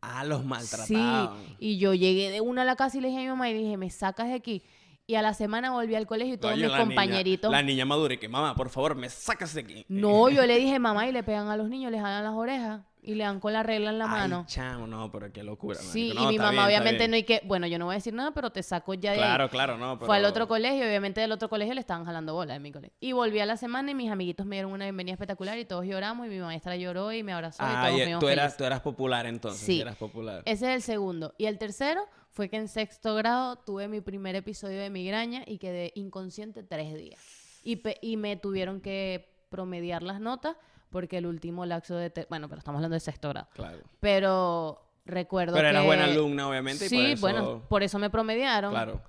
Ah, 0.01 0.23
los 0.23 0.41
Sí, 0.41 0.47
maltrataban. 0.47 1.37
y 1.59 1.79
yo 1.79 1.93
llegué 1.93 2.29
de 2.31 2.39
una 2.41 2.61
a 2.61 2.65
la 2.65 2.75
casa 2.75 2.97
y 2.97 3.01
le 3.01 3.07
dije 3.07 3.19
a 3.19 3.23
mi 3.23 3.29
mamá 3.29 3.49
y 3.49 3.53
dije, 3.53 3.77
me 3.77 3.89
sacas 3.89 4.27
de 4.27 4.35
aquí. 4.35 4.63
Y 5.07 5.15
a 5.15 5.21
la 5.21 5.33
semana 5.33 5.71
volví 5.71 5.95
al 5.95 6.05
colegio 6.05 6.35
y 6.35 6.37
todos 6.37 6.53
Oye, 6.53 6.63
mis 6.63 6.71
la 6.71 6.77
niña- 6.79 6.87
compañeritos... 6.87 7.51
la 7.51 7.63
niña 7.63 7.85
madura 7.85 8.13
y 8.13 8.17
que, 8.17 8.27
mamá, 8.29 8.55
por 8.55 8.69
favor, 8.69 8.95
me 8.95 9.09
sacas 9.09 9.53
de 9.53 9.61
aquí. 9.61 9.85
No, 9.89 10.29
yo 10.29 10.45
le 10.45 10.57
dije, 10.57 10.79
mamá, 10.79 11.07
y 11.07 11.11
le 11.11 11.23
pegan 11.23 11.47
a 11.47 11.57
los 11.57 11.67
niños, 11.69 11.91
les 11.91 12.01
jalan 12.01 12.23
las 12.23 12.33
orejas 12.33 12.81
y 13.07 13.15
le 13.15 13.23
dan 13.23 13.39
con 13.39 13.53
la 13.53 13.63
regla 13.63 13.89
en 13.89 13.97
la 13.99 14.05
Ay, 14.05 14.11
mano. 14.11 14.43
chamo, 14.47 14.85
no, 14.85 15.11
pero 15.11 15.31
qué 15.31 15.41
locura. 15.43 15.79
Sí. 15.79 16.11
No, 16.13 16.25
y 16.25 16.33
mi 16.33 16.37
mamá 16.37 16.51
bien, 16.51 16.65
obviamente 16.65 17.07
no 17.07 17.15
hay 17.15 17.23
que, 17.23 17.41
bueno, 17.45 17.65
yo 17.65 17.79
no 17.79 17.85
voy 17.85 17.93
a 17.93 17.97
decir 17.97 18.13
nada, 18.13 18.31
pero 18.31 18.51
te 18.51 18.61
saco 18.61 18.93
ya 18.93 19.11
de 19.13 19.17
ahí. 19.17 19.23
Claro, 19.23 19.49
claro, 19.49 19.77
no. 19.77 19.97
Fue 19.97 20.17
al 20.17 20.25
otro 20.25 20.47
colegio 20.47 20.83
y 20.83 20.87
obviamente 20.87 21.21
del 21.21 21.31
otro 21.31 21.49
colegio 21.49 21.73
le 21.73 21.79
estaban 21.79 22.05
jalando 22.05 22.33
bola 22.33 22.53
de 22.53 22.59
mi 22.59 22.71
colegio. 22.71 22.95
Y 22.99 23.13
volví 23.13 23.39
a 23.39 23.45
la 23.45 23.57
semana 23.57 23.91
y 23.91 23.95
mis 23.95 24.11
amiguitos 24.11 24.45
me 24.45 24.57
dieron 24.57 24.71
una 24.71 24.85
bienvenida 24.85 25.13
espectacular 25.13 25.57
y 25.57 25.65
todos 25.65 25.85
lloramos 25.85 26.27
y 26.27 26.29
mi 26.29 26.39
maestra 26.39 26.75
lloró 26.75 27.11
y 27.11 27.23
me 27.23 27.33
abrazó 27.33 27.63
y 27.63 27.65
Ah, 27.67 27.85
todos 27.87 28.01
y 28.01 28.03
tú 28.19 28.27
eras, 28.27 28.43
felices. 28.43 28.57
tú 28.57 28.63
eras 28.65 28.81
popular 28.81 29.25
entonces. 29.25 29.65
Sí. 29.65 29.81
Eras 29.81 29.95
popular. 29.95 30.43
Ese 30.45 30.67
es 30.69 30.75
el 30.75 30.81
segundo. 30.81 31.33
Y 31.37 31.45
el 31.45 31.57
tercero 31.57 32.01
fue 32.31 32.49
que 32.49 32.57
en 32.57 32.67
sexto 32.67 33.15
grado 33.15 33.55
tuve 33.55 33.87
mi 33.87 34.01
primer 34.01 34.35
episodio 34.35 34.79
de 34.81 34.89
migraña 34.89 35.43
y 35.47 35.57
quedé 35.57 35.91
inconsciente 35.95 36.61
tres 36.61 36.93
días. 36.95 37.19
Y, 37.63 37.77
pe- 37.77 37.97
y 38.01 38.17
me 38.17 38.35
tuvieron 38.35 38.81
que 38.81 39.33
promediar 39.49 40.03
las 40.03 40.19
notas 40.19 40.55
porque 40.97 41.19
el 41.19 41.27
último 41.27 41.63
laxo 41.67 41.95
de... 41.95 42.11
Bueno, 42.27 42.49
pero 42.49 42.57
estamos 42.57 42.79
hablando 42.79 42.95
de 42.95 42.99
sexto 42.99 43.29
grado. 43.29 43.47
Claro. 43.53 43.77
Pero 43.99 44.81
recuerdo 45.05 45.53
Pero 45.53 45.67
eras 45.67 45.81
que- 45.83 45.85
buena 45.85 46.05
alumna, 46.05 46.49
obviamente. 46.49 46.85
y 46.85 46.89
Sí, 46.89 46.95
por 46.95 47.05
eso- 47.05 47.21
bueno, 47.21 47.61
por 47.69 47.83
eso 47.83 47.99
me 47.99 48.09
promediaron. 48.09 48.71
Claro. 48.71 48.99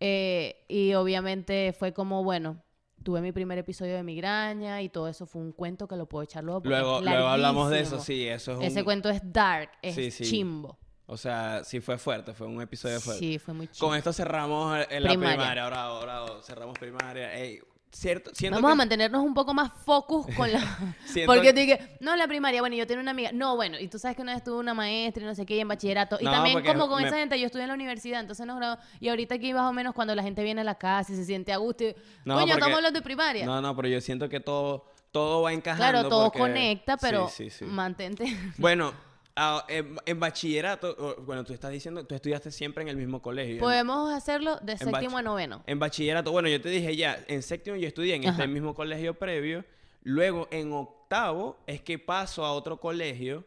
Eh, 0.00 0.64
y 0.66 0.92
obviamente 0.94 1.72
fue 1.78 1.92
como, 1.92 2.24
bueno, 2.24 2.60
tuve 3.04 3.20
mi 3.20 3.30
primer 3.30 3.58
episodio 3.58 3.94
de 3.94 4.02
migraña 4.02 4.82
y 4.82 4.88
todo 4.88 5.06
eso 5.06 5.24
fue 5.24 5.40
un 5.40 5.52
cuento 5.52 5.86
que 5.86 5.94
lo 5.94 6.06
puedo 6.06 6.24
echar 6.24 6.42
luego. 6.42 6.62
Luego, 6.64 6.96
hablamos 7.28 7.70
de 7.70 7.78
eso, 7.80 8.00
sí, 8.00 8.26
eso 8.26 8.60
es 8.60 8.68
Ese 8.72 8.80
un... 8.80 8.84
cuento 8.84 9.08
es 9.08 9.20
dark, 9.32 9.70
es 9.82 9.94
Sí, 9.94 10.10
sí. 10.10 10.24
chimbo. 10.24 10.78
O 11.06 11.16
sea, 11.16 11.62
sí 11.64 11.80
fue 11.80 11.96
fuerte, 11.96 12.34
fue 12.34 12.46
un 12.48 12.60
episodio 12.60 13.00
fuerte. 13.00 13.20
Sí, 13.20 13.38
fue 13.38 13.54
muy 13.54 13.68
chimbo. 13.68 13.88
Con 13.88 13.96
esto 13.96 14.12
cerramos 14.12 14.78
en 14.90 15.02
la 15.04 15.08
Primaria. 15.10 15.36
primaria. 15.36 15.64
Ahora, 15.64 15.82
ahora 15.84 16.42
cerramos 16.42 16.76
primaria. 16.78 17.34
Ey, 17.36 17.60
cierto, 17.92 18.30
Vamos 18.50 18.60
que- 18.60 18.72
a 18.72 18.74
mantenernos 18.74 19.22
un 19.22 19.34
poco 19.34 19.52
más 19.52 19.72
focus 19.84 20.26
con 20.36 20.50
la... 20.52 20.60
Porque 21.26 21.42
que- 21.48 21.52
te 21.52 21.60
dije, 21.60 21.96
no, 22.00 22.14
la 22.16 22.26
primaria, 22.28 22.60
bueno, 22.60 22.76
yo 22.76 22.86
tenía 22.86 23.02
una 23.02 23.10
amiga. 23.10 23.30
No, 23.32 23.56
bueno, 23.56 23.78
y 23.78 23.88
tú 23.88 23.98
sabes 23.98 24.16
que 24.16 24.22
una 24.22 24.34
vez 24.34 24.44
tuve 24.44 24.56
una 24.58 24.74
maestra 24.74 25.22
y 25.22 25.26
no 25.26 25.34
sé 25.34 25.44
qué, 25.44 25.56
y 25.56 25.60
en 25.60 25.68
bachillerato. 25.68 26.16
Y 26.20 26.24
No, 26.24 26.30
también 26.30 26.62
como 26.64 26.88
con 26.88 27.02
me- 27.02 27.08
esa 27.08 27.16
gente, 27.18 27.38
yo 27.38 27.46
estudié 27.46 27.64
en 27.64 27.68
la 27.68 27.74
universidad, 27.74 28.20
entonces 28.20 28.46
nos 28.46 28.56
grabó. 28.56 28.80
Y 29.00 29.08
ahorita 29.08 29.34
aquí 29.34 29.52
más 29.52 29.68
o 29.68 29.72
menos 29.72 29.94
cuando 29.94 30.14
la 30.14 30.22
gente 30.22 30.42
viene 30.42 30.60
a 30.60 30.64
la 30.64 30.76
casa 30.76 31.12
y 31.12 31.16
se 31.16 31.24
siente 31.24 31.52
a 31.52 31.56
gusto. 31.58 31.84
y, 31.84 31.94
No, 32.24 32.34
Coño, 32.34 32.38
porque- 32.46 32.52
estamos 32.52 32.76
hablando 32.76 32.98
de 32.98 33.04
primaria. 33.04 33.44
No, 33.46 33.60
no, 33.60 33.74
pero 33.76 33.88
yo 33.88 34.00
siento 34.00 34.28
que 34.28 34.40
todo, 34.40 34.86
todo 35.10 35.42
va 35.42 35.52
encajando. 35.52 35.90
claro, 35.92 36.08
todo 36.08 36.24
porque- 36.26 36.38
conecta, 36.38 36.96
pero 36.96 37.28
Sí, 37.28 37.50
sí, 37.50 37.58
sí. 37.58 37.64
mantente... 37.64 38.24
Bueno, 38.56 38.92
ah, 39.36 39.64
en, 39.68 39.96
en 40.06 40.20
bachillerato, 40.20 41.16
bueno, 41.26 41.44
tú 41.44 41.52
estás 41.52 41.70
diciendo, 41.70 42.04
tú 42.06 42.14
estudiaste 42.14 42.50
siempre 42.50 42.82
en 42.82 42.88
el 42.88 42.96
mismo 42.96 43.20
colegio. 43.22 43.54
En- 43.54 43.60
Podemos 43.60 44.12
hacerlo 44.12 44.56
de 44.62 44.76
séptimo 44.78 45.18
a 45.18 45.22
noveno. 45.22 45.62
En 45.66 45.78
bachillerato, 45.78 46.32
bueno, 46.32 46.48
yo 46.48 46.60
te 46.60 46.68
dije 46.68 46.96
ya, 46.96 47.22
en 47.28 47.42
séptimo 47.42 47.76
yo 47.76 47.88
estudié 47.88 48.14
en 48.16 48.22
Ajá. 48.28 48.32
este 48.42 48.46
mismo 48.52 48.74
colegio 48.74 49.14
previo. 49.14 49.64
Luego, 50.02 50.48
en 50.50 50.72
octavo, 50.72 51.58
es 51.66 51.80
que 51.82 51.98
paso 51.98 52.44
a 52.44 52.52
otro 52.52 52.78
colegio 52.80 53.44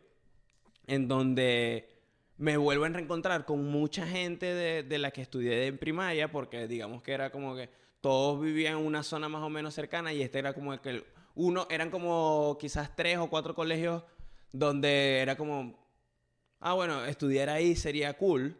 en 0.87 1.07
donde 1.07 1.89
me 2.37 2.57
vuelvo 2.57 2.85
a 2.85 2.89
reencontrar 2.89 3.45
con 3.45 3.65
mucha 3.69 4.05
gente 4.05 4.45
de, 4.53 4.83
de 4.83 4.97
la 4.97 5.11
que 5.11 5.21
estudié 5.21 5.67
en 5.67 5.77
primaria, 5.77 6.31
porque 6.31 6.67
digamos 6.67 7.01
que 7.01 7.13
era 7.13 7.31
como 7.31 7.55
que 7.55 7.69
todos 8.01 8.41
vivían 8.41 8.77
en 8.79 8.85
una 8.85 9.01
zona 9.01 9.29
más 9.29 9.41
o 9.43 9.49
menos 9.49 9.73
cercana 9.73 10.11
y 10.11 10.21
este 10.21 10.39
era 10.39 10.53
como 10.53 10.79
que 10.81 10.89
el- 10.89 11.05
uno, 11.35 11.65
eran 11.71 11.89
como 11.89 12.57
quizás 12.59 12.95
tres 12.95 13.17
o 13.17 13.27
cuatro 13.29 13.55
colegios 13.55 14.03
donde 14.53 15.19
era 15.19 15.35
como, 15.35 15.77
ah, 16.59 16.73
bueno, 16.73 17.03
estudiar 17.05 17.49
ahí 17.49 17.75
sería 17.75 18.13
cool. 18.13 18.55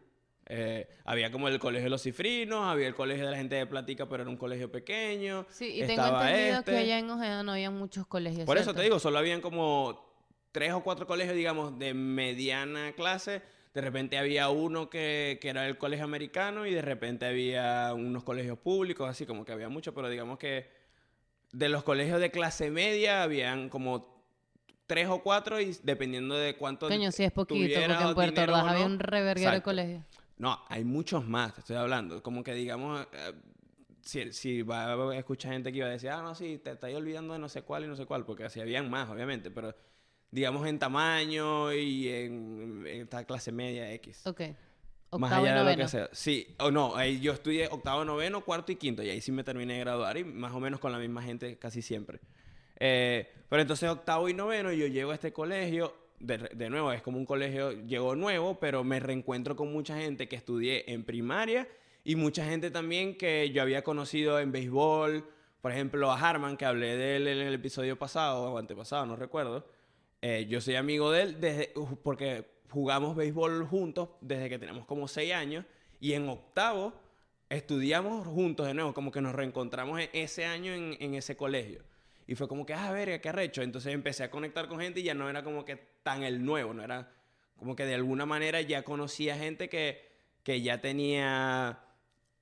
Eh, 0.47 0.89
había 1.05 1.31
como 1.31 1.47
el 1.47 1.57
colegio 1.57 1.85
de 1.85 1.89
los 1.89 2.01
cifrinos, 2.01 2.65
había 2.65 2.87
el 2.87 2.95
colegio 2.95 3.23
de 3.23 3.31
la 3.31 3.37
gente 3.37 3.55
de 3.55 3.65
Platica, 3.65 4.09
pero 4.09 4.23
era 4.23 4.29
un 4.29 4.35
colegio 4.35 4.69
pequeño. 4.69 5.45
Sí, 5.49 5.81
y 5.81 5.87
tengo 5.87 6.05
entendido 6.05 6.59
este. 6.59 6.71
que 6.71 6.77
allá 6.77 6.99
en 6.99 7.09
Ojeda 7.09 7.43
no 7.43 7.53
había 7.53 7.71
muchos 7.71 8.05
colegios. 8.07 8.45
Por 8.45 8.57
eso 8.57 8.73
te 8.73 8.81
digo, 8.81 8.99
solo 8.99 9.19
habían 9.19 9.39
como 9.39 10.03
tres 10.51 10.73
o 10.73 10.83
cuatro 10.83 11.07
colegios, 11.07 11.35
digamos, 11.35 11.79
de 11.79 11.93
mediana 11.93 12.91
clase. 12.93 13.41
De 13.73 13.81
repente 13.81 14.17
había 14.17 14.49
uno 14.49 14.89
que, 14.89 15.39
que 15.41 15.49
era 15.49 15.65
el 15.65 15.77
colegio 15.77 16.05
americano 16.05 16.65
y 16.65 16.73
de 16.73 16.81
repente 16.81 17.25
había 17.25 17.93
unos 17.95 18.23
colegios 18.23 18.59
públicos, 18.59 19.09
así 19.09 19.25
como 19.25 19.45
que 19.45 19.51
había 19.51 19.69
mucho, 19.69 19.93
pero 19.93 20.09
digamos 20.09 20.37
que 20.37 20.67
de 21.53 21.69
los 21.69 21.83
colegios 21.83 22.19
de 22.19 22.31
clase 22.31 22.69
media 22.69 23.23
habían 23.23 23.69
como 23.69 24.12
tres 24.87 25.07
o 25.07 25.21
cuatro 25.21 25.59
y 25.59 25.77
dependiendo 25.83 26.35
de 26.35 26.55
cuánto 26.55 26.87
Coño, 26.87 27.11
sí 27.11 27.23
es 27.23 27.31
poquito, 27.31 27.79
porque 27.79 28.03
en 28.03 28.13
Puerto 28.13 28.41
Ordaz 28.41 28.67
había 28.67 28.85
un 28.85 28.99
reverguero 28.99 29.51
de 29.51 29.57
Exacto. 29.57 29.69
colegios. 29.69 30.03
No, 30.37 30.59
hay 30.67 30.83
muchos 30.83 31.27
más, 31.27 31.53
te 31.53 31.61
estoy 31.61 31.75
hablando. 31.77 32.21
Como 32.21 32.43
que 32.43 32.53
digamos, 32.53 33.07
eh, 33.13 33.33
si, 34.01 34.31
si 34.33 34.61
va 34.61 34.93
a 34.93 35.17
escuchar 35.17 35.53
gente 35.53 35.71
que 35.71 35.77
iba 35.77 35.87
a 35.87 35.91
decir, 35.91 36.09
ah, 36.09 36.21
no, 36.21 36.35
sí, 36.35 36.59
te 36.63 36.71
estás 36.71 36.93
olvidando 36.93 37.33
de 37.33 37.39
no 37.39 37.49
sé 37.49 37.61
cuál 37.61 37.85
y 37.85 37.87
no 37.87 37.95
sé 37.95 38.05
cuál, 38.05 38.25
porque 38.25 38.43
así 38.43 38.59
habían 38.59 38.89
más, 38.89 39.09
obviamente, 39.09 39.51
pero 39.51 39.73
digamos 40.31 40.67
en 40.67 40.79
tamaño 40.79 41.71
y 41.73 42.09
en, 42.09 42.83
en 42.87 43.01
esta 43.01 43.23
clase 43.23 43.51
media 43.51 43.91
X. 43.93 44.25
Ok. 44.25 44.41
Más 45.19 45.31
y 45.31 45.35
allá 45.35 45.63
de 45.63 45.75
lo 45.75 45.77
que 45.83 45.87
sea. 45.87 46.09
Sí, 46.11 46.47
o 46.59 46.71
no, 46.71 46.95
ahí 46.95 47.19
yo 47.19 47.33
estudié 47.33 47.67
octavo, 47.67 48.03
noveno, 48.03 48.43
cuarto 48.43 48.71
y 48.71 48.75
quinto, 48.75 49.03
y 49.03 49.09
ahí 49.09 49.21
sí 49.21 49.31
me 49.31 49.43
terminé 49.43 49.75
de 49.75 49.79
graduar, 49.81 50.17
y 50.17 50.23
más 50.23 50.53
o 50.53 50.59
menos 50.59 50.79
con 50.79 50.91
la 50.91 50.97
misma 50.97 51.21
gente 51.21 51.57
casi 51.57 51.81
siempre. 51.81 52.19
Eh, 52.85 53.29
pero 53.47 53.61
entonces 53.61 53.89
octavo 53.89 54.27
y 54.27 54.33
noveno 54.33 54.73
yo 54.73 54.87
llego 54.87 55.11
a 55.11 55.13
este 55.13 55.31
colegio 55.31 55.93
de, 56.19 56.37
de 56.37 56.69
nuevo, 56.69 56.91
es 56.91 57.01
como 57.01 57.17
un 57.17 57.25
colegio, 57.25 57.71
llegó 57.71 58.13
nuevo, 58.13 58.59
pero 58.59 58.83
me 58.83 58.99
reencuentro 58.99 59.55
con 59.55 59.71
mucha 59.71 59.95
gente 59.95 60.27
que 60.27 60.35
estudié 60.35 60.91
en 60.91 61.05
primaria 61.05 61.65
y 62.03 62.17
mucha 62.17 62.43
gente 62.43 62.71
también 62.71 63.17
que 63.17 63.49
yo 63.51 63.61
había 63.61 63.85
conocido 63.85 64.37
en 64.37 64.51
béisbol. 64.51 65.25
Por 65.61 65.71
ejemplo, 65.71 66.11
a 66.11 66.19
Harman, 66.19 66.57
que 66.57 66.65
hablé 66.65 66.97
de 66.97 67.15
él 67.15 67.27
en 67.29 67.37
el 67.47 67.53
episodio 67.53 67.97
pasado 67.97 68.51
o 68.51 68.57
antepasado, 68.57 69.05
no 69.05 69.15
recuerdo. 69.15 69.65
Eh, 70.21 70.45
yo 70.49 70.59
soy 70.59 70.75
amigo 70.75 71.09
de 71.09 71.21
él 71.21 71.39
desde, 71.39 71.73
porque 72.03 72.45
jugamos 72.69 73.15
béisbol 73.15 73.65
juntos 73.65 74.09
desde 74.19 74.49
que 74.49 74.59
tenemos 74.59 74.85
como 74.85 75.07
seis 75.07 75.31
años 75.31 75.63
y 76.01 76.11
en 76.11 76.27
octavo 76.27 76.91
estudiamos 77.47 78.27
juntos 78.27 78.67
de 78.67 78.73
nuevo, 78.73 78.93
como 78.93 79.09
que 79.09 79.21
nos 79.21 79.33
reencontramos 79.33 80.01
en 80.01 80.09
ese 80.11 80.43
año 80.43 80.73
en, 80.73 80.97
en 80.99 81.13
ese 81.13 81.37
colegio. 81.37 81.81
Y 82.27 82.35
fue 82.35 82.47
como 82.47 82.65
que, 82.65 82.73
ah, 82.73 82.91
verga, 82.91 83.19
qué 83.19 83.29
arrecho. 83.29 83.61
Entonces 83.61 83.93
empecé 83.93 84.23
a 84.23 84.31
conectar 84.31 84.67
con 84.67 84.79
gente 84.79 84.99
y 84.99 85.03
ya 85.03 85.13
no 85.13 85.29
era 85.29 85.43
como 85.43 85.65
que 85.65 85.75
tan 86.03 86.23
el 86.23 86.43
nuevo, 86.43 86.73
no 86.73 86.83
era 86.83 87.11
como 87.55 87.75
que 87.75 87.85
de 87.85 87.95
alguna 87.95 88.25
manera 88.25 88.61
ya 88.61 88.83
conocía 88.83 89.37
gente 89.37 89.69
que, 89.69 90.09
que 90.43 90.61
ya 90.61 90.81
tenía 90.81 91.79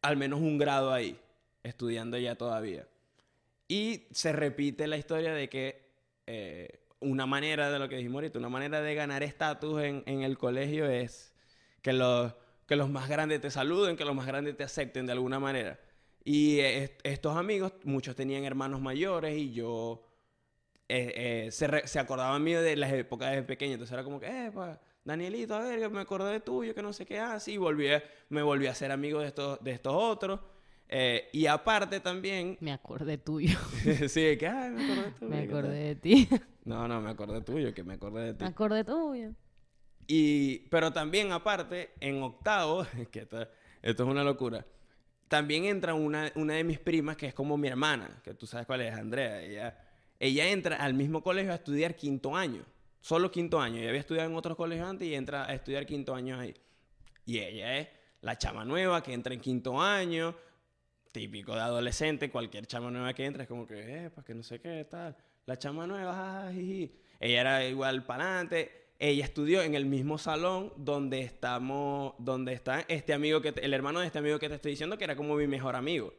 al 0.01 0.17
menos 0.17 0.39
un 0.39 0.57
grado 0.57 0.93
ahí, 0.93 1.19
estudiando 1.63 2.17
ya 2.17 2.35
todavía. 2.35 2.87
Y 3.67 4.07
se 4.11 4.31
repite 4.31 4.87
la 4.87 4.97
historia 4.97 5.33
de 5.33 5.47
que 5.47 5.91
eh, 6.27 6.79
una 6.99 7.25
manera 7.25 7.71
de 7.71 7.79
lo 7.79 7.87
que 7.87 7.97
dijimos 7.97 8.15
ahorita, 8.15 8.39
una 8.39 8.49
manera 8.49 8.81
de 8.81 8.95
ganar 8.95 9.23
estatus 9.23 9.81
en, 9.83 10.03
en 10.05 10.23
el 10.23 10.37
colegio 10.37 10.89
es 10.89 11.33
que 11.81 11.93
los, 11.93 12.33
que 12.67 12.75
los 12.75 12.89
más 12.89 13.09
grandes 13.09 13.41
te 13.41 13.51
saluden, 13.51 13.97
que 13.97 14.05
los 14.05 14.15
más 14.15 14.27
grandes 14.27 14.57
te 14.57 14.63
acepten 14.63 15.05
de 15.05 15.11
alguna 15.11 15.39
manera. 15.39 15.79
Y 16.23 16.59
eh, 16.59 16.97
estos 17.03 17.35
amigos, 17.35 17.73
muchos 17.83 18.15
tenían 18.15 18.43
hermanos 18.43 18.79
mayores 18.81 19.35
y 19.37 19.51
yo 19.53 20.03
eh, 20.87 21.45
eh, 21.47 21.51
se, 21.51 21.67
re- 21.67 21.87
se 21.87 21.99
acordaban 21.99 22.43
mío 22.43 22.61
de 22.61 22.75
las 22.75 22.91
épocas 22.93 23.31
de 23.35 23.43
pequeño. 23.43 23.73
Entonces 23.73 23.93
era 23.93 24.03
como 24.03 24.19
que, 24.19 24.27
eh, 24.27 24.51
pa, 24.51 24.79
Danielito, 25.03 25.55
a 25.55 25.61
ver, 25.61 25.79
que 25.79 25.89
me 25.89 26.01
acordé 26.01 26.31
de 26.31 26.39
tuyo, 26.41 26.75
que 26.75 26.81
no 26.83 26.93
sé 26.93 27.05
qué 27.05 27.19
así. 27.19 27.53
Y 27.53 27.57
volví 27.57 27.87
a- 27.89 28.03
me 28.29 28.41
volví 28.43 28.67
a 28.67 28.75
ser 28.75 28.91
amigo 28.91 29.19
de 29.19 29.27
estos, 29.27 29.63
de 29.63 29.71
estos 29.71 29.93
otros. 29.95 30.39
Eh, 30.93 31.29
y 31.31 31.45
aparte 31.47 32.01
también, 32.01 32.57
Me 32.59 32.73
acordé 32.73 33.17
tuyo. 33.17 33.57
sí, 34.09 34.37
que, 34.37 34.47
ay, 34.47 34.71
me 34.71 34.83
acordé 34.83 35.03
de 35.03 35.11
tuyo. 35.11 35.29
Me 35.29 35.41
¿qué 35.41 35.47
tal?". 35.47 35.57
acordé 35.59 35.79
de 35.79 35.95
ti. 35.95 36.29
No, 36.63 36.87
no, 36.87 37.01
me 37.01 37.09
acordé 37.09 37.41
tuyo, 37.41 37.73
que 37.73 37.83
me 37.83 37.95
acordé 37.95 38.21
de 38.25 38.33
ti. 38.35 38.43
Me 38.43 38.49
acordé 38.51 38.83
tuyo. 38.83 39.31
Y, 40.05 40.59
pero 40.69 40.91
también 40.93 41.31
aparte, 41.31 41.91
en 41.99 42.21
octavo, 42.21 42.85
que 43.11 43.21
esto, 43.21 43.41
esto 43.81 44.03
es 44.03 44.09
una 44.09 44.23
locura, 44.23 44.63
también 45.31 45.63
entra 45.63 45.93
una, 45.93 46.29
una 46.35 46.55
de 46.55 46.65
mis 46.65 46.77
primas 46.77 47.15
que 47.15 47.27
es 47.27 47.33
como 47.33 47.55
mi 47.57 47.69
hermana, 47.69 48.19
que 48.21 48.33
tú 48.33 48.45
sabes 48.45 48.67
cuál 48.67 48.81
es, 48.81 48.93
Andrea. 48.93 49.41
Ella, 49.41 49.79
ella 50.19 50.49
entra 50.49 50.75
al 50.75 50.93
mismo 50.93 51.23
colegio 51.23 51.53
a 51.53 51.55
estudiar 51.55 51.95
quinto 51.95 52.35
año, 52.35 52.65
solo 52.99 53.31
quinto 53.31 53.61
año. 53.61 53.77
Ella 53.77 53.87
había 53.87 54.01
estudiado 54.01 54.29
en 54.29 54.35
otros 54.35 54.57
colegios 54.57 54.89
antes 54.89 55.07
y 55.07 55.15
entra 55.15 55.45
a 55.45 55.53
estudiar 55.53 55.85
quinto 55.85 56.13
año 56.13 56.37
ahí. 56.37 56.53
Y 57.25 57.39
ella 57.39 57.77
es 57.77 57.87
la 58.19 58.37
chama 58.37 58.65
nueva 58.65 59.01
que 59.01 59.13
entra 59.13 59.33
en 59.33 59.39
quinto 59.39 59.79
año, 59.79 60.35
típico 61.13 61.55
de 61.55 61.61
adolescente, 61.61 62.29
cualquier 62.29 62.67
chama 62.67 62.91
nueva 62.91 63.13
que 63.13 63.23
entra 63.23 63.43
es 63.43 63.47
como 63.47 63.65
que, 63.65 64.07
eh, 64.07 64.09
pues 64.09 64.25
que 64.25 64.35
no 64.35 64.43
sé 64.43 64.59
qué, 64.59 64.83
tal. 64.83 65.15
La 65.45 65.57
chama 65.57 65.87
nueva, 65.87 66.13
jajaja, 66.13 66.51
jiji. 66.51 66.93
Ella 67.21 67.39
era 67.39 67.65
igual 67.65 68.03
para 68.05 68.25
adelante. 68.25 68.80
Ella 69.03 69.25
estudió 69.25 69.63
en 69.63 69.73
el 69.73 69.87
mismo 69.87 70.19
salón 70.19 70.71
donde 70.77 71.21
estamos, 71.21 72.13
donde 72.19 72.53
está 72.53 72.85
este 72.87 73.13
amigo 73.13 73.41
que, 73.41 73.51
el 73.59 73.73
hermano 73.73 73.99
de 73.99 74.05
este 74.05 74.19
amigo 74.19 74.37
que 74.37 74.47
te 74.47 74.53
estoy 74.53 74.73
diciendo, 74.73 74.95
que 74.95 75.05
era 75.05 75.15
como 75.15 75.35
mi 75.35 75.47
mejor 75.47 75.75
amigo. 75.75 76.13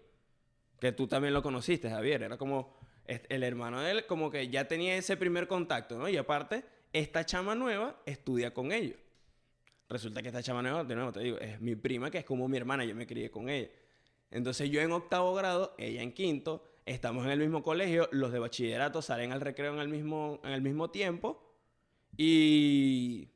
Que 0.80 0.90
tú 0.90 1.06
también 1.06 1.32
lo 1.32 1.44
conociste, 1.44 1.88
Javier. 1.88 2.24
Era 2.24 2.36
como 2.36 2.74
el 3.06 3.44
hermano 3.44 3.80
de 3.80 3.92
él, 3.92 4.06
como 4.06 4.32
que 4.32 4.48
ya 4.48 4.66
tenía 4.66 4.96
ese 4.96 5.16
primer 5.16 5.46
contacto, 5.46 5.96
¿no? 5.96 6.08
Y 6.08 6.16
aparte, 6.16 6.64
esta 6.92 7.24
chama 7.24 7.54
nueva 7.54 8.02
estudia 8.04 8.52
con 8.52 8.72
ellos. 8.72 8.98
Resulta 9.88 10.20
que 10.20 10.26
esta 10.26 10.42
chama 10.42 10.60
nueva, 10.60 10.82
de 10.82 10.96
nuevo 10.96 11.12
te 11.12 11.20
digo, 11.20 11.38
es 11.38 11.60
mi 11.60 11.76
prima, 11.76 12.10
que 12.10 12.18
es 12.18 12.24
como 12.24 12.48
mi 12.48 12.56
hermana, 12.56 12.84
yo 12.84 12.96
me 12.96 13.06
crié 13.06 13.30
con 13.30 13.48
ella. 13.48 13.70
Entonces 14.28 14.68
yo 14.70 14.80
en 14.80 14.90
octavo 14.90 15.32
grado, 15.34 15.76
ella 15.78 16.02
en 16.02 16.10
quinto, 16.10 16.64
estamos 16.84 17.26
en 17.26 17.30
el 17.30 17.38
mismo 17.38 17.62
colegio, 17.62 18.08
los 18.10 18.32
de 18.32 18.40
bachillerato 18.40 19.02
salen 19.02 19.30
al 19.30 19.40
recreo 19.40 19.72
en 19.72 19.78
el 19.78 19.86
mismo, 19.86 20.40
en 20.42 20.50
el 20.50 20.62
mismo 20.62 20.90
tiempo 20.90 21.51
y 22.16 23.28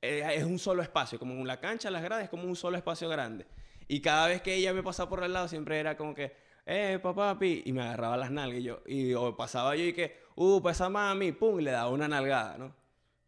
es 0.00 0.44
un 0.44 0.58
solo 0.58 0.82
espacio, 0.82 1.18
como 1.18 1.32
en 1.34 1.46
la 1.46 1.58
cancha, 1.60 1.90
las 1.90 2.02
gradas, 2.02 2.24
es 2.24 2.30
como 2.30 2.44
un 2.44 2.56
solo 2.56 2.76
espacio 2.76 3.08
grande. 3.08 3.46
Y 3.88 4.00
cada 4.00 4.28
vez 4.28 4.42
que 4.42 4.54
ella 4.54 4.72
me 4.72 4.82
pasaba 4.82 5.08
por 5.08 5.22
el 5.24 5.32
lado, 5.32 5.48
siempre 5.48 5.78
era 5.78 5.96
como 5.96 6.14
que, 6.14 6.32
eh, 6.66 6.98
papá, 7.02 7.34
papi, 7.34 7.62
y 7.64 7.72
me 7.72 7.82
agarraba 7.82 8.16
las 8.16 8.30
nalgas 8.30 8.60
y 8.60 8.62
yo, 8.64 8.82
y 8.86 9.14
o 9.14 9.36
pasaba 9.36 9.76
yo 9.76 9.84
y 9.84 9.92
que, 9.92 10.16
uh, 10.36 10.60
pues 10.60 10.76
esa 10.76 10.88
mami, 10.88 11.32
pum, 11.32 11.60
y 11.60 11.62
le 11.64 11.70
daba 11.70 11.90
una 11.90 12.08
nalgada, 12.08 12.58
¿no? 12.58 12.74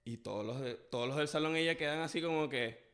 Y 0.05 0.19
todos 0.19 0.45
los, 0.45 0.61
de- 0.61 0.75
todos 0.75 1.07
los 1.09 1.17
del 1.17 1.29
salón 1.29 1.55
ella 1.57 1.77
quedan 1.77 2.01
así 2.01 2.21
como 2.23 2.49
que, 2.49 2.89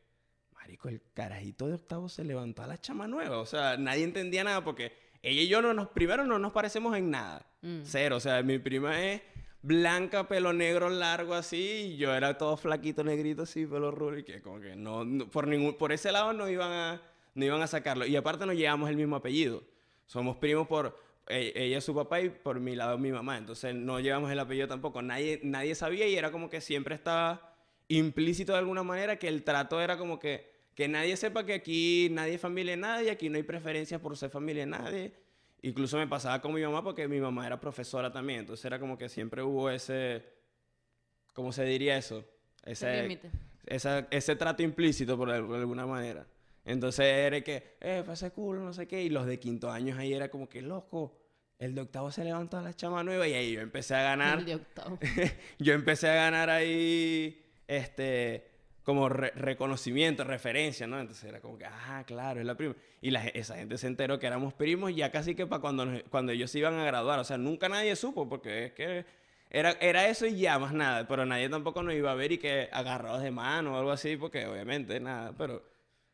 marico, 0.53 0.89
el 0.89 1.01
carajito 1.13 1.67
de 1.67 1.75
octavo 1.75 2.09
se 2.09 2.23
levantó 2.23 2.61
a 2.63 2.67
la 2.67 2.77
chama 2.79 3.07
nueva. 3.07 3.37
O 3.39 3.45
sea, 3.45 3.77
nadie 3.77 4.03
entendía 4.03 4.43
nada 4.43 4.63
porque 4.63 4.93
ella 5.21 5.41
y 5.41 5.47
yo 5.47 5.61
no 5.61 5.73
nos, 5.73 5.87
primero 5.89 6.25
no 6.25 6.39
nos 6.39 6.51
parecemos 6.51 6.95
en 6.97 7.09
nada. 7.11 7.45
Mm. 7.61 7.81
Cero. 7.83 8.17
O 8.17 8.19
sea, 8.19 8.43
mi 8.43 8.59
prima 8.59 9.01
es 9.01 9.21
blanca, 9.65 10.27
pelo 10.27 10.53
negro 10.53 10.89
largo 10.89 11.33
así, 11.33 11.93
y 11.93 11.97
yo 11.97 12.13
era 12.13 12.37
todo 12.37 12.57
flaquito, 12.57 13.03
negrito 13.03 13.43
así, 13.43 13.65
pelo 13.65 13.91
rubio, 13.91 14.19
y 14.19 14.23
que 14.23 14.41
como 14.41 14.59
que 14.59 14.75
no, 14.75 15.03
no- 15.05 15.29
por 15.29 15.47
ningún, 15.47 15.75
por 15.77 15.91
ese 15.91 16.11
lado 16.11 16.33
no 16.33 16.49
iban 16.49 16.71
a, 16.71 17.01
no 17.33 17.45
iban 17.45 17.61
a 17.61 17.67
sacarlo. 17.67 18.05
Y 18.05 18.15
aparte 18.15 18.45
nos 18.45 18.55
llevamos 18.55 18.89
el 18.89 18.95
mismo 18.97 19.15
apellido. 19.15 19.63
Somos 20.05 20.37
primos 20.37 20.67
por, 20.67 20.97
eh, 21.27 21.51
ella 21.55 21.81
su 21.81 21.95
papá 21.95 22.21
y 22.21 22.29
por 22.29 22.59
mi 22.59 22.75
lado 22.75 22.97
mi 22.97 23.11
mamá. 23.11 23.37
Entonces 23.37 23.73
no 23.73 23.99
llevamos 23.99 24.31
el 24.31 24.39
apellido 24.39 24.67
tampoco. 24.67 25.01
Nadie, 25.01 25.39
nadie 25.43 25.73
sabía 25.75 26.07
y 26.07 26.15
era 26.15 26.31
como 26.31 26.49
que 26.49 26.61
siempre 26.61 26.93
estaba 26.95 27.55
implícito 27.87 28.53
de 28.53 28.59
alguna 28.59 28.83
manera 28.83 29.17
que 29.17 29.27
el 29.27 29.43
trato 29.43 29.81
era 29.81 29.97
como 29.97 30.19
que, 30.19 30.51
que 30.75 30.87
nadie 30.87 31.17
sepa 31.17 31.45
que 31.45 31.53
aquí 31.53 32.07
nadie 32.11 32.35
es 32.35 32.41
familia 32.41 32.73
de 32.73 32.77
nadie, 32.77 33.11
aquí 33.11 33.29
no 33.29 33.37
hay 33.37 33.43
preferencias 33.43 33.99
por 34.01 34.15
ser 34.17 34.29
familia 34.29 34.63
de 34.63 34.71
nadie. 34.71 35.13
Incluso 35.67 35.97
me 35.97 36.07
pasaba 36.07 36.41
con 36.41 36.53
mi 36.53 36.61
mamá 36.61 36.83
porque 36.83 37.07
mi 37.07 37.19
mamá 37.19 37.45
era 37.47 37.59
profesora 37.59 38.11
también. 38.11 38.41
Entonces 38.41 38.63
era 38.65 38.79
como 38.79 38.97
que 38.97 39.09
siempre 39.09 39.41
hubo 39.41 39.69
ese, 39.69 40.23
¿cómo 41.33 41.51
se 41.51 41.63
diría 41.65 41.97
eso? 41.97 42.23
Ese 42.63 42.85
esa- 43.65 44.07
ese 44.11 44.35
trato 44.35 44.61
implícito 44.61 45.17
por, 45.17 45.29
al- 45.31 45.45
por 45.45 45.55
alguna 45.57 45.85
manera. 45.87 46.27
Entonces 46.65 47.05
era 47.05 47.41
que, 47.41 47.77
eh, 47.81 48.03
ese 48.11 48.31
culo, 48.31 48.61
no 48.61 48.73
sé 48.73 48.87
qué. 48.87 49.01
Y 49.03 49.09
los 49.09 49.25
de 49.25 49.39
quinto 49.39 49.71
años 49.71 49.97
ahí 49.97 50.13
era 50.13 50.29
como 50.29 50.47
que, 50.47 50.61
loco, 50.61 51.17
el 51.57 51.73
de 51.73 51.81
octavo 51.81 52.11
se 52.11 52.23
levantó 52.23 52.57
a 52.57 52.61
la 52.61 52.73
chama 52.75 53.03
nueva 53.03 53.27
y 53.27 53.33
ahí 53.33 53.53
yo 53.53 53.61
empecé 53.61 53.95
a 53.95 54.03
ganar. 54.03 54.39
El 54.39 54.45
de 54.45 54.55
octavo. 54.55 54.99
yo 55.59 55.73
empecé 55.73 56.09
a 56.09 56.15
ganar 56.15 56.49
ahí, 56.49 57.43
este, 57.67 58.51
como 58.85 59.09
re- 59.09 59.31
reconocimiento, 59.35 60.23
referencia, 60.23 60.85
¿no? 60.87 60.99
Entonces 60.99 61.25
era 61.25 61.41
como 61.41 61.57
que, 61.57 61.65
ah, 61.65 62.03
claro, 62.05 62.39
es 62.39 62.45
la 62.45 62.55
prima. 62.55 62.75
Y 63.01 63.13
esa 63.33 63.55
gente 63.55 63.77
se 63.77 63.87
enteró 63.87 64.19
que 64.19 64.27
éramos 64.27 64.53
primos 64.53 64.95
ya 64.95 65.11
casi 65.11 65.35
que 65.35 65.47
para 65.47 65.59
cuando, 65.59 65.87
cuando 66.11 66.31
ellos 66.31 66.51
se 66.51 66.59
iban 66.59 66.75
a 66.75 66.85
graduar. 66.85 67.19
O 67.19 67.23
sea, 67.23 67.37
nunca 67.37 67.67
nadie 67.67 67.95
supo 67.95 68.29
porque 68.29 68.65
es 68.65 68.73
que 68.73 69.05
era, 69.49 69.71
era 69.81 70.07
eso 70.07 70.27
y 70.27 70.37
ya, 70.37 70.59
más 70.59 70.71
nada. 70.71 71.07
Pero 71.07 71.25
nadie 71.25 71.49
tampoco 71.49 71.81
nos 71.81 71.95
iba 71.95 72.11
a 72.11 72.15
ver 72.15 72.31
y 72.33 72.37
que 72.37 72.69
agarrados 72.71 73.23
de 73.23 73.31
mano 73.31 73.73
o 73.75 73.79
algo 73.79 73.91
así, 73.91 74.17
porque 74.17 74.45
obviamente 74.45 74.99
nada, 74.99 75.33
pero 75.35 75.63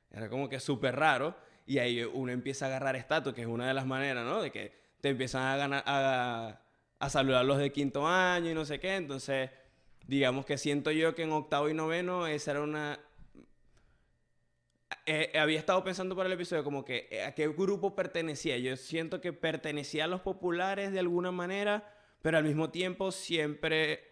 era 0.10 0.30
como 0.30 0.48
que 0.48 0.60
súper 0.62 0.96
raro. 0.96 1.36
Y 1.68 1.78
ahí 1.80 2.02
uno 2.04 2.32
empieza 2.32 2.66
a 2.66 2.70
agarrar 2.70 2.96
estatus, 2.96 3.34
que 3.34 3.42
es 3.42 3.48
una 3.48 3.68
de 3.68 3.74
las 3.74 3.86
maneras, 3.86 4.26
¿no? 4.26 4.42
De 4.42 4.50
que 4.50 4.72
te 5.02 5.10
empiezan 5.10 5.44
a, 5.44 5.58
ganar, 5.58 5.84
a, 5.86 6.62
a 7.00 7.10
saludar 7.10 7.44
los 7.44 7.58
de 7.58 7.72
quinto 7.72 8.08
año 8.08 8.50
y 8.50 8.54
no 8.54 8.64
sé 8.64 8.80
qué. 8.80 8.96
Entonces, 8.96 9.50
digamos 10.08 10.46
que 10.46 10.58
siento 10.58 10.92
yo 10.92 11.16
que 11.16 11.24
en 11.24 11.32
octavo 11.32 11.70
y 11.70 11.74
noveno 11.74 12.28
esa 12.28 12.52
era 12.52 12.62
una... 12.62 13.00
Eh, 15.06 15.32
había 15.38 15.58
estado 15.60 15.84
pensando 15.84 16.16
para 16.16 16.28
el 16.28 16.34
episodio 16.34 16.64
como 16.64 16.86
que 16.86 17.08
eh, 17.12 17.24
a 17.24 17.34
qué 17.34 17.48
grupo 17.48 17.96
pertenecía. 17.96 18.58
Yo 18.58 18.76
siento 18.78 19.22
que 19.22 19.34
pertenecía 19.34 20.06
a 20.06 20.08
los 20.08 20.22
populares 20.22 20.92
de 20.92 21.00
alguna 21.00 21.32
manera, 21.32 21.92
pero 22.22 22.38
al 22.38 22.44
mismo 22.44 22.70
tiempo 22.70 23.12
siempre 23.12 24.04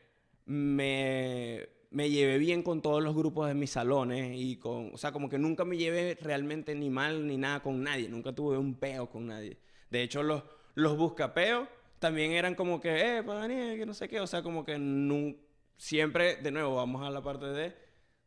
me, 0.46 1.70
me 1.92 2.10
llevé 2.10 2.38
bien 2.38 2.64
con 2.64 2.82
todos 2.82 3.04
los 3.04 3.16
grupos 3.16 3.48
de 3.48 3.54
mis 3.54 3.72
salones 3.72 4.32
y 4.36 4.58
con, 4.58 4.92
o 4.94 4.98
sea, 4.98 5.12
como 5.12 5.30
que 5.30 5.38
nunca 5.38 5.64
me 5.66 5.78
llevé 5.78 6.18
realmente 6.22 6.74
ni 6.76 6.90
mal 6.90 7.28
ni 7.28 7.38
nada 7.38 7.62
con 7.62 7.84
nadie, 7.84 8.10
nunca 8.10 8.34
tuve 8.34 8.58
un 8.58 8.74
peo 8.76 9.10
con 9.10 9.28
nadie. 9.28 9.58
De 9.92 10.02
hecho, 10.02 10.24
los, 10.24 10.44
los 10.76 10.98
buscapeos 10.98 11.68
también 12.00 12.32
eran 12.32 12.56
como 12.56 12.80
que, 12.82 13.18
eh, 13.18 13.24
pues 13.24 13.38
Daniel, 13.38 13.78
que 13.78 13.86
no 13.86 13.94
sé 13.94 14.08
qué, 14.08 14.20
o 14.22 14.28
sea, 14.28 14.42
como 14.42 14.64
que 14.66 14.78
nun- 14.78 15.38
siempre, 15.80 16.36
de 16.36 16.52
nuevo, 16.52 16.76
vamos 16.76 17.02
a 17.08 17.10
la 17.10 17.22
parte 17.24 17.46
de, 17.48 17.74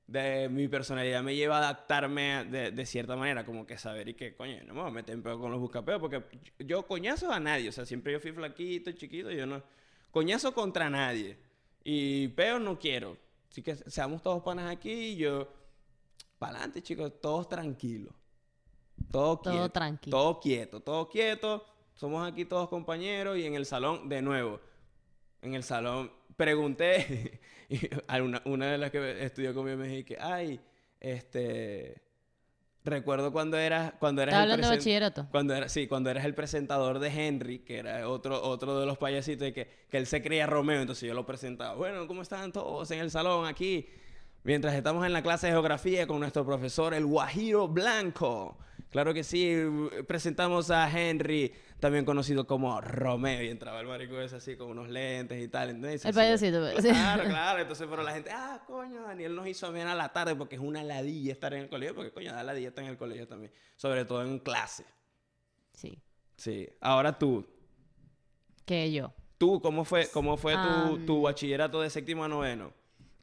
de 0.06 0.48
mi 0.48 0.66
personalidad 0.68 1.22
me 1.22 1.36
lleva 1.36 1.56
a 1.56 1.58
adaptarme 1.58 2.32
a- 2.34 2.44
de, 2.44 2.70
de 2.72 2.86
cierta 2.86 3.14
manera, 3.14 3.44
como 3.44 3.66
que 3.66 3.76
saber 3.78 4.08
y 4.08 4.14
que, 4.14 4.34
coño, 4.34 4.56
no 4.64 4.72
me 4.74 4.80
voy 4.80 4.88
a 4.90 4.92
meter 4.92 5.14
en 5.14 5.22
peo 5.22 5.38
con 5.38 5.50
los 5.50 5.60
buscapeos, 5.60 6.00
porque 6.00 6.22
yo 6.58 6.86
coñazos 6.86 7.30
a 7.30 7.38
nadie, 7.38 7.68
o 7.68 7.72
sea, 7.72 7.84
siempre 7.84 8.12
yo 8.12 8.20
fui 8.20 8.32
flaquito, 8.32 8.90
chiquito, 8.92 9.30
yo 9.30 9.46
no, 9.46 9.62
coñazo 10.10 10.52
contra 10.54 10.88
nadie. 10.90 11.36
Y 11.84 12.28
peo 12.28 12.58
no 12.58 12.78
quiero. 12.78 13.16
Así 13.50 13.60
que 13.62 13.74
seamos 13.76 14.22
todos 14.22 14.42
panas 14.42 14.70
aquí 14.70 14.90
y 14.92 15.16
yo, 15.16 15.52
para 16.38 16.52
adelante, 16.54 16.82
chicos, 16.82 17.20
todos 17.20 17.48
tranquilos. 17.48 18.14
Todo, 19.10 19.38
Todo 19.38 19.52
quieto. 19.52 19.68
tranqui. 19.70 20.10
Todo 20.10 20.40
quieto, 20.40 20.80
todo 20.80 21.08
quieto. 21.08 21.66
Somos 21.94 22.26
aquí 22.26 22.44
todos 22.46 22.68
compañeros 22.68 23.36
y 23.36 23.44
en 23.44 23.54
el 23.54 23.66
salón, 23.66 24.08
de 24.08 24.22
nuevo, 24.22 24.60
en 25.42 25.54
el 25.54 25.62
salón, 25.62 26.10
pregunté, 26.36 27.40
y 27.68 27.78
una, 28.20 28.40
una 28.44 28.70
de 28.72 28.78
las 28.78 28.90
que 28.90 29.24
estudió 29.24 29.52
conmigo 29.54 29.76
me 29.76 29.88
dijo 29.88 30.06
que, 30.06 30.18
ay, 30.20 30.60
este... 31.00 32.00
Recuerdo 32.84 33.30
cuando 33.30 33.56
eras 33.58 33.92
cuando 34.00 34.22
eras 34.22 34.32
¿Estás 34.34 34.44
el 34.44 34.50
hablando 34.50 34.66
de 34.68 34.74
presen- 34.74 34.78
bachillerato? 34.80 35.28
cuando 35.30 35.54
era, 35.54 35.68
sí, 35.68 35.86
cuando 35.86 36.10
eras 36.10 36.24
el 36.24 36.34
presentador 36.34 36.98
de 36.98 37.10
Henry, 37.10 37.60
que 37.60 37.78
era 37.78 38.08
otro, 38.08 38.42
otro 38.42 38.80
de 38.80 38.86
los 38.86 38.98
payasitos, 38.98 39.46
y 39.46 39.52
que, 39.52 39.68
que 39.88 39.98
él 39.98 40.06
se 40.06 40.20
creía 40.20 40.48
Romeo, 40.48 40.80
entonces 40.80 41.06
yo 41.06 41.14
lo 41.14 41.24
presentaba. 41.24 41.76
Bueno, 41.76 42.08
¿cómo 42.08 42.22
están 42.22 42.50
todos 42.50 42.90
en 42.90 42.98
el 42.98 43.12
salón 43.12 43.46
aquí? 43.46 43.86
Mientras 44.42 44.74
estamos 44.74 45.06
en 45.06 45.12
la 45.12 45.22
clase 45.22 45.46
de 45.46 45.52
geografía 45.52 46.08
con 46.08 46.18
nuestro 46.18 46.44
profesor, 46.44 46.92
el 46.92 47.06
Guajiro 47.06 47.68
Blanco. 47.68 48.58
Claro 48.90 49.14
que 49.14 49.22
sí, 49.22 49.54
presentamos 50.08 50.72
a 50.72 50.90
Henry, 50.90 51.52
también 51.82 52.04
conocido 52.04 52.46
como 52.46 52.80
Romeo, 52.80 53.42
y 53.42 53.48
entraba 53.48 53.80
el 53.80 53.88
marico 53.88 54.20
ese 54.20 54.36
así 54.36 54.54
con 54.56 54.70
unos 54.70 54.88
lentes 54.88 55.42
y 55.42 55.48
tal. 55.48 55.70
Entonces, 55.70 56.04
El 56.04 56.14
payasito, 56.14 56.60
pues, 56.60 56.76
sí. 56.76 56.90
Claro, 56.90 57.24
claro. 57.28 57.60
Entonces, 57.60 57.88
pero 57.90 58.04
la 58.04 58.12
gente, 58.12 58.30
ah, 58.32 58.62
coño, 58.68 59.02
Daniel 59.02 59.34
nos 59.34 59.48
hizo 59.48 59.72
bien 59.72 59.88
a 59.88 59.96
la 59.96 60.12
tarde 60.12 60.36
porque 60.36 60.54
es 60.54 60.62
una 60.62 60.84
ladilla 60.84 61.32
estar 61.32 61.52
en 61.54 61.62
el 61.62 61.68
colegio, 61.68 61.96
porque 61.96 62.12
coño, 62.12 62.32
da 62.32 62.44
ladilla 62.44 62.68
estar 62.68 62.84
en 62.84 62.90
el 62.90 62.96
colegio 62.96 63.26
también, 63.26 63.50
sobre 63.74 64.04
todo 64.04 64.22
en 64.22 64.38
clase. 64.38 64.84
Sí, 65.72 66.00
Sí. 66.36 66.68
Ahora 66.80 67.18
tú, 67.18 67.44
que 68.64 68.92
yo. 68.92 69.12
tú, 69.36 69.60
¿cómo 69.60 69.84
fue, 69.84 70.08
cómo 70.12 70.36
fue 70.36 70.54
tu, 70.54 71.04
tu 71.04 71.22
bachillerato 71.22 71.80
de 71.80 71.90
séptimo 71.90 72.22
a 72.22 72.28
noveno? 72.28 72.72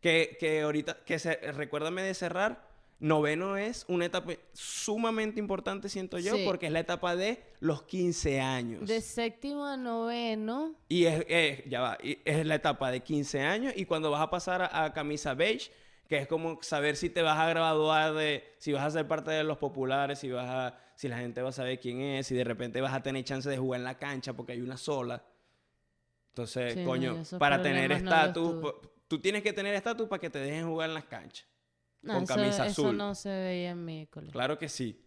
Que, 0.01 0.35
que 0.37 0.63
ahorita, 0.63 0.97
que 1.05 1.17
se, 1.17 1.35
recuérdame 1.53 2.01
de 2.03 2.13
cerrar, 2.13 2.68
noveno 2.99 3.55
es 3.57 3.85
una 3.87 4.05
etapa 4.05 4.33
sumamente 4.53 5.39
importante, 5.39 5.87
siento 5.89 6.17
yo, 6.19 6.35
Sí. 6.35 6.43
porque 6.45 6.65
es 6.67 6.71
la 6.71 6.79
etapa 6.81 7.15
de 7.15 7.41
los 7.59 7.83
15 7.83 8.41
años. 8.41 8.87
De 8.87 9.01
séptimo 9.01 9.65
a 9.65 9.77
noveno, 9.77 10.75
Y 10.89 11.05
es, 11.05 11.25
es- 11.29 11.63
ya 11.69 11.81
va, 11.81 11.97
y 12.03 12.19
es 12.25 12.45
la 12.45 12.55
etapa 12.55 12.91
de 12.91 12.99
15 13.01 13.41
años 13.41 13.73
y 13.75 13.85
cuando 13.85 14.11
vas 14.11 14.21
a 14.21 14.29
pasar 14.29 14.61
a, 14.61 14.83
a 14.85 14.93
camisa 14.93 15.33
beige, 15.33 15.71
que 16.07 16.17
es 16.17 16.27
como 16.27 16.61
saber 16.63 16.95
si 16.95 17.09
te 17.09 17.21
vas 17.21 17.37
a 17.37 17.47
graduar 17.47 18.13
de, 18.15 18.43
si 18.57 18.73
vas 18.73 18.83
a 18.83 18.91
ser 18.91 19.07
parte 19.07 19.31
de 19.31 19.43
los 19.43 19.57
populares, 19.59 20.19
si 20.19 20.29
vas 20.31 20.49
a, 20.49 20.77
si 20.95 21.07
la 21.07 21.19
gente 21.19 21.41
va 21.41 21.49
a 21.49 21.53
saber 21.53 21.79
quién 21.79 22.01
es, 22.01 22.27
si 22.27 22.35
de 22.35 22.43
repente 22.43 22.81
vas 22.81 22.93
a 22.93 23.01
tener 23.03 23.23
chance 23.23 23.47
de 23.49 23.57
jugar 23.57 23.79
en 23.79 23.85
la 23.85 23.97
cancha 23.97 24.33
porque 24.33 24.53
hay 24.53 24.61
una 24.61 24.75
sola. 24.75 25.23
Entonces, 26.31 26.73
Sí, 26.73 26.83
coño, 26.83 27.21
para 27.37 27.61
tener 27.61 27.89
no 27.89 27.95
estatus, 27.95 28.73
tú 29.07 29.19
tienes 29.19 29.43
que 29.43 29.53
tener 29.53 29.73
estatus 29.75 30.07
para 30.07 30.19
que 30.19 30.29
te 30.29 30.39
dejen 30.39 30.67
jugar 30.67 30.89
en 30.89 30.93
las 30.95 31.05
canchas. 31.05 31.47
No, 32.01 32.13
con 32.13 32.23
eso, 32.23 32.35
camisa 32.35 32.65
eso 32.65 32.81
azul. 32.83 32.97
no 32.97 33.15
se 33.15 33.29
veía 33.29 33.71
en 33.71 33.85
mi 33.85 34.07
colegio. 34.07 34.33
Claro 34.33 34.57
que 34.57 34.69
sí. 34.69 34.99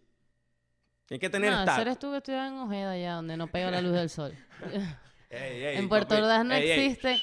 Tienes 1.05 1.19
que 1.19 1.29
tener 1.29 1.51
no, 1.51 1.81
eres 1.81 1.99
tú 1.99 2.11
que 2.11 2.31
en 2.31 2.53
Ojeda 2.53 2.97
ya, 2.97 3.15
donde 3.15 3.37
no 3.37 3.47
pega 3.47 3.71
la 3.71 3.81
luz 3.81 3.93
del 3.93 4.09
sol. 4.09 4.35
Ey, 5.29 5.63
ey, 5.63 5.77
en 5.77 5.89
Puerto. 5.89 6.15
Ordaz 6.15 6.45
no 6.45 6.53
Ey, 6.53 6.69
existe. 6.69 7.21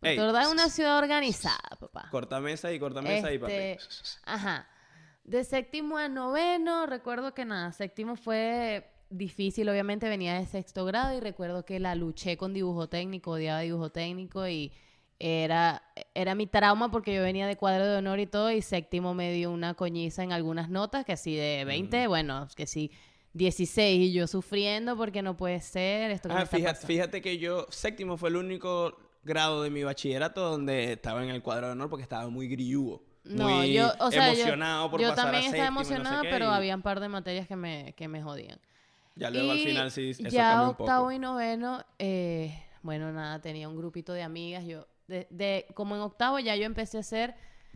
Puerto 0.00 0.24
Ordaz 0.26 0.46
es 0.46 0.52
una 0.52 0.68
ciudad 0.68 0.98
organizada, 0.98 1.76
papá. 1.78 2.08
Corta 2.10 2.40
mesa 2.40 2.72
y 2.72 2.80
corta 2.80 3.00
mesa 3.00 3.28
papi. 3.38 3.52
Este, 3.52 3.78
Ajá. 4.24 4.68
De 5.22 5.44
séptimo 5.44 5.96
a 5.96 6.08
noveno, 6.08 6.86
recuerdo 6.86 7.34
que 7.34 7.44
nada, 7.44 7.70
séptimo 7.70 8.16
fue 8.16 8.90
difícil, 9.10 9.68
obviamente 9.68 10.08
venía 10.08 10.34
de 10.34 10.46
sexto 10.46 10.84
grado 10.84 11.16
y 11.16 11.20
recuerdo 11.20 11.64
que 11.64 11.78
la 11.78 11.94
luché 11.94 12.36
con 12.36 12.52
dibujo 12.52 12.88
técnico, 12.88 13.32
odiaba 13.32 13.60
dibujo 13.60 13.90
técnico 13.90 14.48
y 14.48 14.72
era, 15.22 15.82
era 16.14 16.34
mi 16.34 16.46
trauma 16.46 16.90
porque 16.90 17.14
yo 17.14 17.22
venía 17.22 17.46
de 17.46 17.56
cuadro 17.56 17.86
de 17.86 17.96
honor 17.98 18.18
y 18.20 18.26
todo 18.26 18.50
y 18.50 18.60
séptimo 18.60 19.14
me 19.14 19.32
dio 19.32 19.50
una 19.52 19.74
coñiza 19.74 20.22
en 20.24 20.32
algunas 20.32 20.68
notas, 20.68 21.04
que 21.04 21.12
así 21.12 21.34
de 21.36 21.64
20, 21.64 22.06
bueno, 22.08 22.48
que 22.56 22.66
sí 22.66 22.90
16 23.34 24.00
y 24.10 24.12
yo 24.12 24.26
sufriendo 24.26 24.96
porque 24.96 25.22
no 25.22 25.36
puede 25.36 25.60
ser 25.60 26.10
esto 26.10 26.28
que 26.28 26.34
me 26.34 26.40
Ah, 26.40 26.44
está 26.44 26.56
fíjate, 26.56 26.86
fíjate 26.86 27.22
que 27.22 27.38
yo, 27.38 27.66
séptimo 27.70 28.16
fue 28.16 28.28
el 28.30 28.36
único 28.36 28.94
grado 29.24 29.62
de 29.62 29.70
mi 29.70 29.84
bachillerato 29.84 30.42
donde 30.50 30.92
estaba 30.92 31.22
en 31.22 31.30
el 31.30 31.40
cuadro 31.42 31.66
de 31.68 31.72
honor 31.72 31.88
porque 31.88 32.02
estaba 32.02 32.28
muy 32.28 32.48
grilludo. 32.48 33.00
No, 33.24 33.48
muy 33.48 33.72
yo, 33.72 33.92
o 34.00 34.10
sea, 34.10 34.26
yo- 34.26 34.32
emocionado 34.32 34.90
por 34.90 35.00
yo, 35.00 35.08
pasar 35.10 35.26
también 35.26 35.44
a 35.44 35.46
estaba 35.56 35.70
no 35.70 35.84
sé 35.84 35.94
emocionada, 35.94 36.22
pero 36.24 36.46
y 36.46 36.48
había 36.48 36.74
un 36.74 36.82
par 36.82 36.98
de 37.00 37.08
materias 37.08 37.46
que 37.46 37.56
me, 37.56 37.94
que 37.96 38.08
me 38.08 38.20
jodían. 38.22 38.58
Ya 39.14 39.30
luego 39.30 39.52
al 39.52 39.58
final 39.60 39.90
sí, 39.90 40.10
eso 40.10 40.22
ya 40.28 40.48
cambió 40.48 40.64
un 40.64 40.70
octavo 40.70 41.02
poco. 41.04 41.12
y 41.12 41.18
noveno, 41.18 41.84
eh, 41.98 42.58
bueno, 42.82 43.12
nada, 43.12 43.40
tenía 43.40 43.68
un 43.68 43.76
grupito 43.76 44.12
de 44.12 44.22
amigas. 44.22 44.64
Yo, 44.64 44.86
de, 45.12 45.26
de- 45.30 45.66
como 45.74 45.94
en 45.94 46.00
octavo 46.02 46.38
ya 46.40 46.56
yo 46.56 46.64
empecé 46.64 46.96
a 46.96 47.00
hacer, 47.00 47.34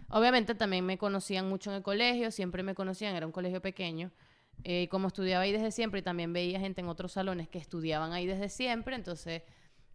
obviamente 0.08 0.54
también 0.54 0.84
me 0.84 0.98
conocían 0.98 1.48
mucho 1.48 1.70
en 1.70 1.76
el 1.76 1.82
colegio, 1.82 2.30
siempre 2.30 2.62
me 2.62 2.74
conocían, 2.74 3.14
era 3.14 3.26
un 3.26 3.32
colegio 3.32 3.60
pequeño. 3.62 4.10
eh, 4.64 4.88
como 4.88 5.08
estudiaba 5.08 5.42
ahí 5.44 5.52
desde 5.52 5.70
siempre 5.70 6.00
y 6.00 6.02
también 6.02 6.32
veía 6.32 6.58
gente 6.58 6.80
en 6.80 6.88
otros 6.88 7.12
salones 7.12 7.46
que 7.48 7.58
estudiaban 7.58 8.12
ahí 8.12 8.26
desde 8.26 8.48
siempre, 8.48 8.96
entonces 8.96 9.42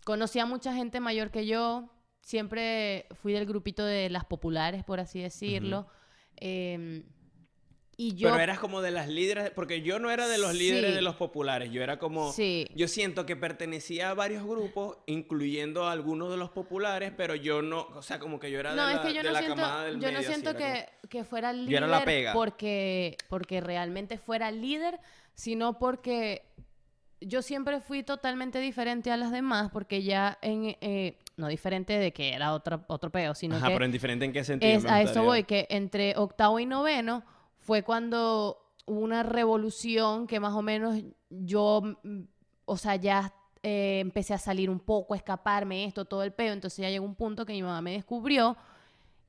conocía 0.05 0.45
mucha 0.45 0.71
gente 0.73 0.99
mayor 0.99 1.31
que 1.31 1.45
yo. 1.47 1.89
Siempre 2.23 3.07
fui 3.21 3.33
del 3.33 3.47
grupito 3.47 3.83
de 3.83 4.07
las 4.11 4.25
populares, 4.25 4.83
por 4.83 4.99
así 4.99 5.19
decirlo. 5.19 5.87
Y 8.03 8.15
yo... 8.15 8.29
Pero 8.29 8.41
eras 8.41 8.59
como 8.59 8.81
de 8.81 8.89
las 8.91 9.07
líderes, 9.07 9.51
porque 9.51 9.81
yo 9.81 9.99
no 9.99 10.09
era 10.09 10.27
de 10.27 10.37
los 10.37 10.53
líderes 10.55 10.89
Sí. 10.91 10.95
de 10.95 11.01
los 11.01 11.15
populares, 11.17 11.71
yo 11.71 11.83
era 11.83 11.99
como, 11.99 12.31
Sí. 12.31 12.67
yo 12.73 12.87
siento 12.87 13.25
que 13.25 13.35
pertenecía 13.35 14.09
a 14.09 14.13
varios 14.15 14.43
grupos, 14.43 14.97
incluyendo 15.05 15.85
a 15.87 15.91
algunos 15.91 16.31
de 16.31 16.37
los 16.37 16.49
populares, 16.49 17.11
pero 17.15 17.35
yo 17.35 17.61
no, 17.61 17.81
o 17.93 18.01
sea, 18.01 18.17
como 18.19 18.39
que 18.39 18.49
yo 18.49 18.59
era 18.59 18.73
No, 18.73 18.87
de 18.87 18.93
es 18.93 18.97
la, 18.97 19.03
que 19.03 19.13
yo 19.13 19.21
de 19.21 19.27
no 19.27 19.33
la 19.33 19.39
siento, 19.39 19.55
camada 19.55 19.83
del 19.83 19.93
yo 19.95 20.07
medio, 20.07 20.17
no 20.17 20.23
siento 20.23 20.55
que, 20.55 20.89
que 21.09 21.23
fuera 21.23 21.53
líder 21.53 21.69
Yo 21.69 21.77
era 21.77 21.87
la 21.87 22.03
pega. 22.05 22.33
porque 22.33 23.17
porque 23.29 23.61
realmente 23.61 24.17
fuera 24.17 24.49
líder, 24.51 24.99
sino 25.35 25.77
porque 25.77 26.43
yo 27.19 27.41
siempre 27.43 27.81
fui 27.81 28.01
totalmente 28.01 28.59
diferente 28.59 29.11
a 29.11 29.17
las 29.17 29.31
demás, 29.31 29.69
porque 29.71 30.01
ya 30.01 30.39
en 30.41 30.75
eh, 30.81 31.17
no 31.37 31.47
diferente 31.49 31.93
de 31.99 32.11
que 32.13 32.33
era 32.33 32.53
otro 32.53 32.83
otro 32.87 33.11
peo, 33.11 33.29
como- 33.29 33.35
sino 33.35 33.55
Ajá, 33.57 33.67
que 33.67 33.73
pero 33.73 33.85
en 33.85 33.91
diferente 33.91 34.25
en 34.25 34.33
qué 34.33 34.43
sentido. 34.43 34.71
es 34.75 34.85
a 34.85 35.01
eso 35.01 35.23
voy 35.23 35.43
que 35.43 35.67
entre 35.69 36.15
octavo 36.17 36.59
y 36.59 36.65
noveno 36.65 37.23
fue 37.61 37.83
cuando 37.83 38.57
hubo 38.85 38.99
una 38.99 39.23
revolución 39.23 40.27
que 40.27 40.39
más 40.39 40.53
o 40.53 40.61
menos 40.61 41.01
yo, 41.29 41.81
mm, 42.03 42.21
o 42.65 42.77
sea, 42.77 42.95
ya 42.95 43.33
eh, 43.63 43.99
empecé 43.99 44.33
a 44.33 44.39
salir 44.39 44.69
un 44.69 44.79
poco, 44.79 45.13
a 45.13 45.17
escaparme 45.17 45.85
esto, 45.85 46.05
todo 46.05 46.23
el 46.23 46.33
peo. 46.33 46.53
Entonces 46.53 46.79
ya 46.79 46.89
llegó 46.89 47.05
un 47.05 47.15
punto 47.15 47.45
que 47.45 47.53
mi 47.53 47.61
mamá 47.61 47.81
me 47.81 47.93
descubrió 47.93 48.57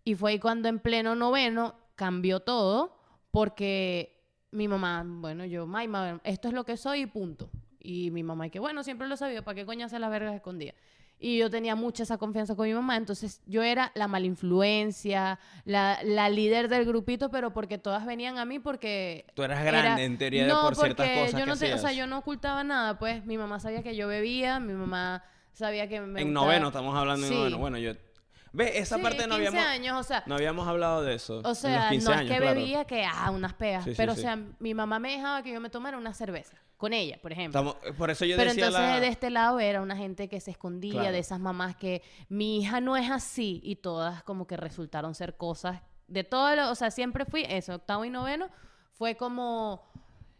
y 0.04 0.14
fue 0.14 0.32
ahí 0.32 0.38
cuando 0.38 0.68
en 0.68 0.80
pleno 0.80 1.14
noveno 1.14 1.74
cambió 1.94 2.40
todo 2.40 2.96
porque 3.30 4.18
mi 4.50 4.68
mamá, 4.68 5.04
bueno, 5.06 5.44
yo, 5.44 5.66
Maima, 5.66 6.20
esto 6.24 6.48
es 6.48 6.54
lo 6.54 6.64
que 6.64 6.76
soy 6.76 7.02
y 7.02 7.06
punto. 7.06 7.50
Y 7.78 8.10
mi 8.10 8.22
mamá, 8.22 8.46
y 8.46 8.58
bueno, 8.58 8.82
siempre 8.84 9.08
lo 9.08 9.16
sabía, 9.16 9.42
¿para 9.42 9.56
qué 9.56 9.66
coño 9.66 9.86
hace 9.86 9.98
las 9.98 10.10
vergas 10.10 10.34
escondidas? 10.34 10.76
Y 11.24 11.38
yo 11.38 11.48
tenía 11.50 11.76
mucha 11.76 12.02
esa 12.02 12.18
confianza 12.18 12.56
con 12.56 12.66
mi 12.66 12.74
mamá, 12.74 12.96
entonces 12.96 13.40
yo 13.46 13.62
era 13.62 13.92
la 13.94 14.08
mala 14.08 14.26
influencia, 14.26 15.38
la, 15.64 15.98
la 16.02 16.28
líder 16.28 16.68
del 16.68 16.84
grupito, 16.84 17.30
pero 17.30 17.52
porque 17.52 17.78
todas 17.78 18.04
venían 18.04 18.38
a 18.38 18.44
mí 18.44 18.58
porque... 18.58 19.24
Tú 19.34 19.44
eras 19.44 19.62
grande, 19.64 19.88
era- 19.92 20.02
en 20.02 20.18
teoría, 20.18 20.46
de 20.46 20.52
por 20.52 20.74
ciertas 20.74 21.08
cosas 21.10 21.32
yo 21.32 21.38
que 21.38 21.46
no 21.46 21.56
te- 21.56 21.74
o 21.74 21.78
sea, 21.78 21.92
yo 21.92 22.08
no 22.08 22.18
ocultaba 22.18 22.64
nada, 22.64 22.98
pues 22.98 23.24
mi 23.24 23.38
mamá 23.38 23.60
sabía 23.60 23.84
que 23.84 23.94
yo 23.94 24.08
bebía, 24.08 24.58
mi 24.58 24.72
mamá 24.72 25.22
sabía 25.52 25.88
que 25.88 26.00
me 26.00 26.20
En 26.22 26.28
gustaba- 26.28 26.46
noveno, 26.46 26.66
estamos 26.68 26.96
hablando 26.96 27.24
en 27.26 27.32
Sí. 27.32 27.38
noveno. 27.38 27.58
Bueno, 27.58 27.78
yo... 27.78 27.92
Ve, 28.54 28.78
esa 28.78 28.96
Sí, 28.96 29.02
parte 29.02 29.26
no 29.28 29.36
15 29.36 29.48
habíamos... 29.48 29.64
años, 29.70 30.00
o 30.00 30.02
sea, 30.02 30.24
No 30.26 30.34
habíamos 30.34 30.66
hablado 30.66 31.02
de 31.02 31.14
eso. 31.14 31.38
en 31.38 31.46
o 31.46 31.48
los 31.50 31.58
sea, 31.58 31.88
15 31.88 32.04
no 32.04 32.12
años, 32.14 32.24
es 32.24 32.30
que 32.32 32.42
claro. 32.42 32.54
bebía 32.58 32.84
que, 32.84 33.04
ah, 33.04 33.30
unas 33.30 33.52
sí, 33.84 33.92
pero, 33.96 34.14
sí. 34.14 34.20
o 34.20 34.22
sea, 34.22 34.38
mi 34.58 34.74
mamá 34.74 34.98
me 34.98 35.12
dejaba 35.12 35.42
que 35.44 35.52
yo 35.52 35.60
me 35.60 35.70
tomara 35.70 35.96
una 35.96 36.12
cerveza. 36.12 36.56
Con 36.82 36.92
ella, 36.92 37.16
por 37.22 37.30
ejemplo. 37.30 37.60
Estamos- 37.60 37.96
Por 37.96 38.10
eso 38.10 38.24
yo 38.24 38.36
pero 38.36 38.50
decía 38.50 38.66
entonces 38.66 38.90
la... 38.90 38.98
de 39.00 39.06
este 39.06 39.30
lado 39.30 39.60
era 39.60 39.80
una 39.82 39.96
gente 39.96 40.28
que 40.28 40.40
se 40.40 40.50
escondía, 40.50 40.94
Claro. 40.94 41.12
de 41.12 41.18
esas 41.20 41.38
mamás 41.38 41.76
que 41.76 42.02
mi 42.28 42.58
hija 42.58 42.80
no 42.80 42.96
es 42.96 43.08
así. 43.08 43.60
Y 43.62 43.76
todas 43.76 44.24
como 44.24 44.48
que 44.48 44.56
resultaron 44.56 45.14
ser 45.14 45.36
cosas 45.36 45.80
de 46.08 46.24
todo 46.24 46.56
lo, 46.56 46.70
o 46.72 46.74
sea, 46.74 46.90
siempre 46.90 47.24
fui 47.24 47.44
eso, 47.48 47.76
octavo 47.76 48.04
y 48.04 48.10
noveno. 48.10 48.48
Fue 48.94 49.14
como 49.16 49.92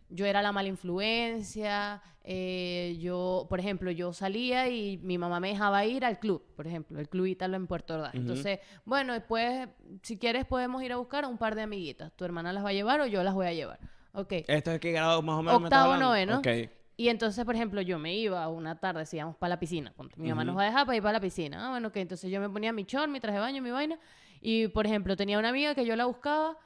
yo 0.09 0.27
era 0.27 0.43
la 0.43 0.51
mala 0.51 0.69
influencia, 0.69 2.03
eh, 2.25 2.99
yo, 3.01 3.47
por 3.49 3.61
ejemplo, 3.61 3.91
yo 3.93 4.13
salía 4.13 4.69
y 4.69 4.99
mi 4.99 5.19
mamá 5.19 5.39
me 5.41 5.49
dejaba 5.49 5.85
ir 5.85 6.05
al 6.05 6.19
club, 6.19 6.43
por 6.57 6.67
ejemplo, 6.67 6.99
el 6.99 7.09
club 7.09 7.27
Ítalo 7.27 7.57
en 7.57 7.67
Puerto 7.69 7.95
Ordaz. 7.95 8.15
Entonces, 8.17 8.59
bueno, 8.85 9.13
después, 9.13 9.69
si 10.03 10.19
quieres 10.19 10.45
podemos 10.45 10.83
ir 10.83 10.93
a 10.93 10.97
buscar 10.97 11.23
a 11.25 11.29
un 11.29 11.39
par 11.39 11.55
de 11.55 11.63
amiguitas. 11.63 12.13
Tu 12.17 12.25
hermana 12.25 12.53
las 12.53 12.65
va 12.65 12.71
a 12.71 12.73
llevar 12.73 13.01
o 13.01 13.07
yo 13.07 13.23
las 13.23 13.33
voy 13.35 13.47
a 13.47 13.53
llevar. 13.55 13.79
Ok. 14.13 14.33
¿Esto 14.47 14.73
es 14.73 14.81
qué 14.81 14.93
grado 14.93 15.23
más 15.23 15.39
o 15.39 15.43
menos 15.43 15.63
Octavo, 15.63 15.97
noveno. 15.97 16.39
Ok. 16.39 16.49
Y 16.97 17.09
entonces, 17.09 17.45
por 17.45 17.55
ejemplo, 17.55 17.81
yo 17.81 17.99
me 17.99 18.15
iba 18.15 18.47
una 18.49 18.79
tarde, 18.79 19.07
si 19.07 19.17
íbamos 19.17 19.37
para 19.37 19.51
la 19.51 19.59
piscina. 19.59 19.93
Mi 20.17 20.29
mamá 20.29 20.45
nos 20.45 20.57
va 20.57 20.63
a 20.63 20.67
dejar 20.67 20.87
para 20.87 20.97
ir 20.97 21.03
para 21.03 21.15
la 21.15 21.21
piscina. 21.21 21.67
Ah, 21.67 21.71
bueno, 21.71 21.91
que 21.91 22.01
entonces 22.01 22.31
yo 22.31 22.41
me 22.41 22.49
ponía 22.49 22.73
mi 22.73 22.85
short, 22.85 23.09
mi 23.09 23.19
traje 23.19 23.37
de 23.37 23.41
baño, 23.41 23.63
mi 23.63 23.71
vaina. 23.71 23.99
Y, 24.41 24.69
por 24.69 24.87
ejemplo, 24.87 25.17
tenía 25.17 25.39
una 25.39 25.49
amiga 25.49 25.75
que 25.75 25.87
yo 25.87 25.97
la 25.97 26.05
buscaba 26.05 26.59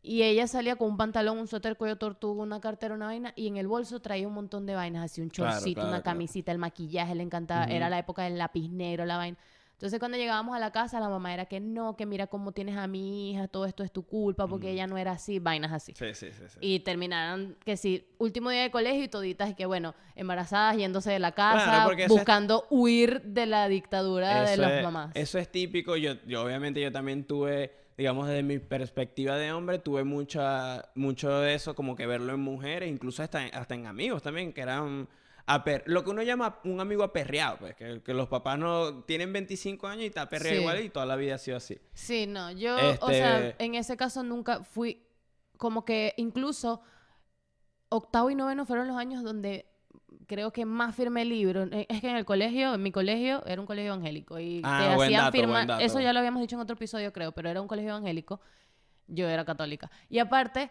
y 0.00 0.22
ella 0.22 0.46
salía 0.46 0.76
con 0.76 0.90
un 0.90 0.96
pantalón, 0.96 1.38
un 1.38 1.48
suéter 1.48 1.76
cuello 1.76 1.96
tortuga, 1.96 2.42
una 2.42 2.60
cartera, 2.60 2.94
una 2.94 3.06
vaina. 3.06 3.32
Y 3.36 3.48
en 3.48 3.56
el 3.56 3.66
bolso 3.66 4.00
traía 4.00 4.28
un 4.28 4.34
montón 4.34 4.64
de 4.64 4.74
vainas, 4.74 5.04
así 5.04 5.20
un 5.20 5.30
chorcito, 5.30 5.80
claro, 5.80 5.88
una 5.88 6.02
claro. 6.02 6.04
camisita, 6.04 6.52
el 6.52 6.58
maquillaje, 6.58 7.14
le 7.14 7.22
encantaba. 7.22 7.64
Era 7.64 7.90
la 7.90 7.98
época 7.98 8.22
del 8.22 8.38
lápiz 8.38 8.68
negro, 8.68 9.04
la 9.04 9.16
vaina. 9.16 9.36
Entonces 9.74 9.98
cuando 9.98 10.16
llegábamos 10.16 10.56
a 10.56 10.58
la 10.58 10.70
casa, 10.70 10.98
la 11.00 11.08
mamá 11.08 11.34
era 11.34 11.46
que 11.46 11.60
no, 11.60 11.96
que 11.96 12.06
mira 12.06 12.26
cómo 12.28 12.52
tienes 12.52 12.76
a 12.76 12.86
mi 12.86 13.32
hija, 13.32 13.48
todo 13.48 13.66
esto 13.66 13.82
es 13.82 13.92
tu 13.92 14.02
culpa, 14.04 14.46
porque 14.46 14.70
ella 14.70 14.86
no 14.86 14.96
era 14.96 15.12
así, 15.12 15.40
vainas 15.40 15.72
así. 15.72 15.92
Sí, 15.96 16.06
sí, 16.14 16.28
sí. 16.30 16.42
sí. 16.48 16.58
Y 16.60 16.80
terminaron, 16.80 17.56
que 17.64 17.76
sí, 17.76 18.06
último 18.18 18.50
día 18.50 18.62
de 18.62 18.70
colegio 18.70 19.02
y 19.04 19.08
toditas, 19.08 19.50
y 19.50 19.54
que 19.54 19.66
bueno, 19.66 19.94
embarazadas, 20.14 20.76
yéndose 20.76 21.10
de 21.10 21.18
la 21.18 21.32
casa, 21.32 21.86
es- 21.98 22.08
buscando 22.08 22.66
huir 22.70 23.20
de 23.22 23.46
la 23.46 23.68
dictadura 23.68 24.48
de 24.48 24.56
las 24.56 24.72
es- 24.72 24.82
mamás. 24.82 25.10
Eso 25.14 25.38
es 25.38 25.50
típico. 25.50 25.96
Yo, 25.96 26.14
yo 26.26 26.42
obviamente 26.44 26.80
yo 26.80 26.90
también 26.92 27.24
tuve, 27.24 27.72
digamos, 27.98 28.28
desde 28.28 28.42
mi 28.44 28.60
perspectiva 28.60 29.36
de 29.36 29.52
hombre, 29.52 29.80
tuve 29.80 30.04
mucha, 30.04 30.88
mucho 30.94 31.40
de 31.40 31.54
eso, 31.54 31.74
como 31.74 31.96
que 31.96 32.06
verlo 32.06 32.32
en 32.32 32.40
mujeres, 32.40 32.88
incluso 32.88 33.22
hasta, 33.24 33.46
en- 33.46 33.54
hasta 33.54 33.74
en 33.74 33.86
amigos 33.86 34.22
también, 34.22 34.52
que 34.52 34.60
eran 34.60 35.08
aper- 35.46 35.82
lo 35.86 36.02
que 36.04 36.10
uno 36.10 36.22
llama 36.22 36.58
un 36.64 36.80
amigo 36.80 37.02
aperreado, 37.02 37.58
pues, 37.58 37.74
que, 37.76 38.02
que 38.02 38.14
los 38.14 38.28
papás 38.28 38.58
no 38.58 39.02
tienen 39.04 39.32
25 39.32 39.86
años 39.86 40.04
y 40.04 40.06
está 40.06 40.22
aperreado 40.22 40.54
Sí. 40.56 40.60
igual 40.62 40.80
y 40.84 40.88
toda 40.90 41.06
la 41.06 41.16
vida 41.16 41.34
ha 41.34 41.38
sido 41.38 41.56
así. 41.56 41.78
Sí, 41.92 42.26
no, 42.26 42.50
yo, 42.52 42.76
o 43.00 43.08
sea, 43.10 43.48
Este- 43.48 43.64
en 43.64 43.74
ese 43.74 43.96
caso 43.96 44.22
nunca 44.22 44.62
fui, 44.64 45.06
como 45.58 45.84
que 45.84 46.14
incluso 46.16 46.80
octavo 47.88 48.30
y 48.30 48.34
noveno 48.34 48.66
fueron 48.66 48.88
los 48.88 48.96
años 48.96 49.22
donde 49.22 49.66
creo 50.26 50.52
que 50.52 50.64
más 50.64 50.94
firmé 50.96 51.22
el 51.22 51.28
libro. 51.28 51.64
Eh, 51.64 51.86
Es 51.88 52.00
que 52.00 52.08
en 52.08 52.16
el 52.16 52.24
colegio, 52.24 52.74
en 52.74 52.82
mi 52.82 52.90
colegio, 52.90 53.44
era 53.46 53.60
un 53.60 53.66
colegio 53.66 53.92
evangélico 53.92 54.38
y 54.38 54.62
Ah, 54.64 54.94
te 54.96 55.02
hacían 55.04 55.32
firmar, 55.32 55.82
eso 55.82 56.00
ya 56.00 56.12
lo 56.12 56.18
habíamos 56.20 56.40
dicho 56.40 56.56
en 56.56 56.62
otro 56.62 56.74
episodio 56.74 57.12
creo, 57.12 57.32
pero 57.32 57.48
era 57.50 57.60
un 57.60 57.68
colegio 57.68 57.90
evangélico, 57.90 58.40
yo 59.06 59.28
era 59.28 59.44
católica. 59.44 59.90
Y 60.08 60.18
aparte, 60.18 60.70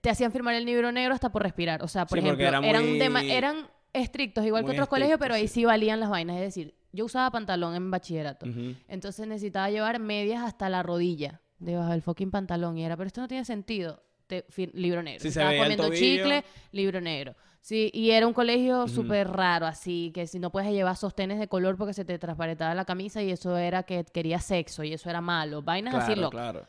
te 0.00 0.10
hacían 0.10 0.32
firmar 0.32 0.54
el 0.54 0.64
libro 0.64 0.92
negro 0.92 1.14
hasta 1.14 1.30
por 1.32 1.42
respirar. 1.42 1.82
O 1.82 1.88
sea, 1.88 2.06
por 2.06 2.18
Sí, 2.18 2.24
ejemplo, 2.24 2.46
era 2.46 2.58
eran, 2.66 2.88
muy- 2.88 2.98
dema- 2.98 3.24
eran 3.24 3.66
estrictos, 3.92 4.44
igual 4.46 4.64
que 4.64 4.70
otros 4.72 4.88
colegios, 4.88 5.18
pero 5.18 5.34
ahí 5.34 5.48
sí. 5.48 5.64
valían 5.64 6.00
las 6.00 6.08
vainas. 6.10 6.36
Es 6.36 6.42
decir, 6.42 6.74
yo 6.92 7.04
usaba 7.04 7.30
pantalón 7.30 7.74
en 7.74 7.90
bachillerato. 7.90 8.46
Entonces 8.88 9.26
necesitaba 9.26 9.70
llevar 9.70 9.98
medias 9.98 10.42
hasta 10.44 10.68
la 10.68 10.82
rodilla, 10.82 11.40
debajo 11.58 11.90
del 11.90 12.02
fucking 12.02 12.30
pantalón. 12.30 12.78
Y 12.78 12.84
era, 12.84 12.96
pero 12.96 13.06
esto 13.06 13.20
no 13.20 13.28
tiene 13.28 13.44
sentido. 13.44 14.02
Te- 14.26 14.46
libro 14.72 15.02
negro. 15.02 15.20
Si 15.20 15.28
Estaba 15.28 15.54
comiendo 15.56 15.92
chicle, 15.92 16.44
libro 16.70 17.00
negro. 17.00 17.34
Sí, 17.60 17.90
y 17.94 18.10
era 18.10 18.26
un 18.26 18.32
colegio 18.32 18.84
Ujú. 18.84 18.88
súper 18.88 19.28
raro, 19.28 19.66
así 19.66 20.10
que 20.12 20.26
si 20.26 20.40
no 20.40 20.50
puedes 20.50 20.72
llevar 20.72 20.96
sostenes 20.96 21.38
de 21.38 21.46
color 21.46 21.76
porque 21.76 21.92
se 21.94 22.04
te 22.04 22.18
transparentaba 22.18 22.74
la 22.74 22.84
camisa 22.84 23.22
y 23.22 23.30
eso 23.30 23.56
era 23.56 23.84
que 23.84 24.04
quería 24.04 24.40
sexo 24.40 24.82
y 24.82 24.92
eso 24.92 25.08
era 25.08 25.20
malo. 25.20 25.62
Vainas 25.62 25.94
así 25.94 26.06
Claro, 26.14 26.22
locas. 26.22 26.40
claro. 26.40 26.66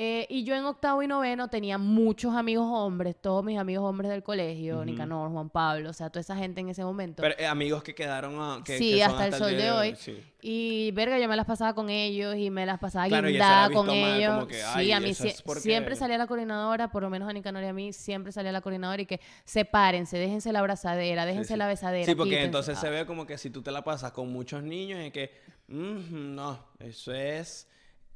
Eh, 0.00 0.26
y 0.30 0.44
yo 0.44 0.54
en 0.54 0.64
octavo 0.64 1.02
y 1.02 1.08
noveno 1.08 1.48
tenía 1.48 1.76
muchos 1.76 2.32
amigos 2.36 2.68
hombres, 2.70 3.16
todos 3.20 3.44
mis 3.44 3.58
amigos 3.58 3.84
hombres 3.84 4.08
del 4.12 4.22
colegio. 4.22 4.84
Nicanor, 4.84 5.32
Juan 5.32 5.50
Pablo, 5.50 5.90
o 5.90 5.92
sea, 5.92 6.08
toda 6.08 6.20
esa 6.20 6.36
gente 6.36 6.60
en 6.60 6.68
ese 6.68 6.84
momento. 6.84 7.20
Pero 7.20 7.34
eh, 7.36 7.46
amigos 7.48 7.82
que 7.82 7.96
quedaron 7.96 8.36
a- 8.40 8.62
que, 8.64 8.78
Sí, 8.78 8.94
que 8.94 9.02
hasta 9.02 9.26
el 9.26 9.34
sol 9.34 9.56
de 9.56 9.72
hoy. 9.72 9.96
sí. 9.96 10.16
Y 10.40 10.92
verga, 10.92 11.18
yo 11.18 11.26
me 11.28 11.34
las 11.34 11.46
pasaba 11.46 11.74
con 11.74 11.90
ellos 11.90 12.36
y 12.36 12.48
me 12.48 12.64
las 12.64 12.78
pasaba 12.78 13.08
Claro, 13.08 13.28
y 13.28 13.32
guindada 13.32 13.70
con 13.72 13.90
ellos. 13.90 14.46
que, 14.46 14.54
sí, 14.54 14.60
"Ay, 14.66 14.92
a 14.92 15.00
mí 15.00 15.12
porque-" 15.44 15.60
siempre 15.62 15.96
salía 15.96 16.16
la 16.16 16.28
coordinadora, 16.28 16.92
por 16.92 17.02
lo 17.02 17.10
menos 17.10 17.28
a 17.28 17.32
Nicanor 17.32 17.64
y 17.64 17.66
a 17.66 17.72
mí, 17.72 17.92
siempre 17.92 18.30
salía 18.30 18.52
la 18.52 18.60
coordinadora 18.60 19.02
y 19.02 19.06
que 19.06 19.20
sepárense, 19.44 20.16
déjense 20.16 20.52
la 20.52 20.60
abrazadera, 20.60 21.26
déjense 21.26 21.54
sí. 21.54 21.58
la 21.58 21.66
besadera. 21.66 22.06
Sí, 22.06 22.14
porque 22.14 22.30
quítense". 22.30 22.46
entonces 22.46 22.78
Ah. 22.78 22.82
se 22.82 22.90
ve 22.90 23.04
como 23.04 23.26
que 23.26 23.36
si 23.36 23.50
tú 23.50 23.62
te 23.62 23.72
la 23.72 23.82
pasas 23.82 24.12
con 24.12 24.30
muchos 24.32 24.62
niños 24.62 25.00
es 25.00 25.12
que, 25.12 25.32
"Mm, 25.66 26.36
no, 26.36 26.66
eso 26.78 27.12
es 27.12 27.66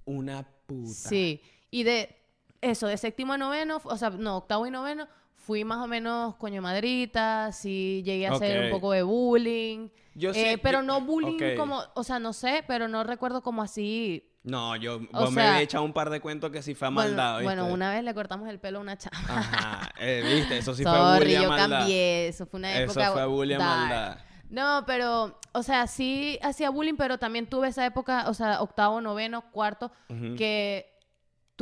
una 0.04 0.46
puta. 0.66 0.92
Sí, 0.92 1.42
y 1.72 1.82
de 1.82 2.16
eso, 2.60 2.86
de 2.86 2.96
séptimo 2.96 3.32
a 3.32 3.38
noveno, 3.38 3.80
o 3.82 3.96
sea, 3.96 4.10
no, 4.10 4.36
octavo 4.36 4.64
y 4.66 4.70
noveno, 4.70 5.08
fui 5.34 5.64
más 5.64 5.78
o 5.78 5.88
menos 5.88 6.36
coño 6.36 6.62
madrita, 6.62 7.50
sí 7.50 8.02
llegué 8.04 8.28
a 8.28 8.32
hacer 8.32 8.64
un 8.66 8.70
poco 8.70 8.92
de 8.92 9.02
bullying. 9.02 9.88
Yo 10.14 10.30
eh, 10.30 10.34
sé- 10.34 10.58
pero 10.58 10.78
yo- 10.78 10.82
no 10.84 11.00
bullying 11.00 11.56
como, 11.56 11.82
o 11.94 12.04
sea, 12.04 12.20
no 12.20 12.32
sé, 12.32 12.62
pero 12.68 12.86
no 12.86 13.02
recuerdo 13.02 13.42
como 13.42 13.62
así. 13.62 14.28
No, 14.44 14.74
yo 14.76 15.00
vos 15.12 15.30
me 15.32 15.42
había 15.42 15.62
echado 15.62 15.84
un 15.84 15.92
par 15.92 16.10
de 16.10 16.20
cuentos 16.20 16.50
que 16.50 16.62
sí 16.62 16.74
fue 16.74 16.88
a 16.88 16.90
Bueno, 16.90 17.08
maldad, 17.16 17.42
bueno, 17.42 17.66
una 17.66 17.90
vez 17.90 18.02
le 18.04 18.12
cortamos 18.12 18.48
el 18.48 18.58
pelo 18.60 18.78
a 18.78 18.82
una 18.82 18.96
chava. 18.98 19.16
Ajá, 19.28 19.92
eh, 20.00 20.22
viste, 20.24 20.58
eso 20.58 20.74
sí 20.74 20.82
fue 20.82 20.92
Sorry, 20.92 21.18
bullying 21.24 21.36
a 21.38 21.42
yo 21.42 21.48
maldad. 21.48 21.78
cambié. 21.80 22.28
Eso 22.28 22.46
fue 22.46 22.58
una 22.58 22.72
Eso 22.80 22.92
época. 22.92 23.12
fue 23.12 23.26
bullying 23.26 23.56
a 23.56 23.58
maldad. 23.58 24.18
No, 24.50 24.84
pero, 24.86 25.38
o 25.52 25.62
sea, 25.62 25.86
sí 25.86 26.38
hacía 26.42 26.70
bullying, 26.70 26.96
pero 26.96 27.18
también 27.18 27.46
tuve 27.46 27.68
esa 27.68 27.86
época, 27.86 28.28
o 28.28 28.34
sea, 28.34 28.60
octavo, 28.62 29.00
noveno, 29.00 29.50
cuarto, 29.50 29.90
que 30.36 30.91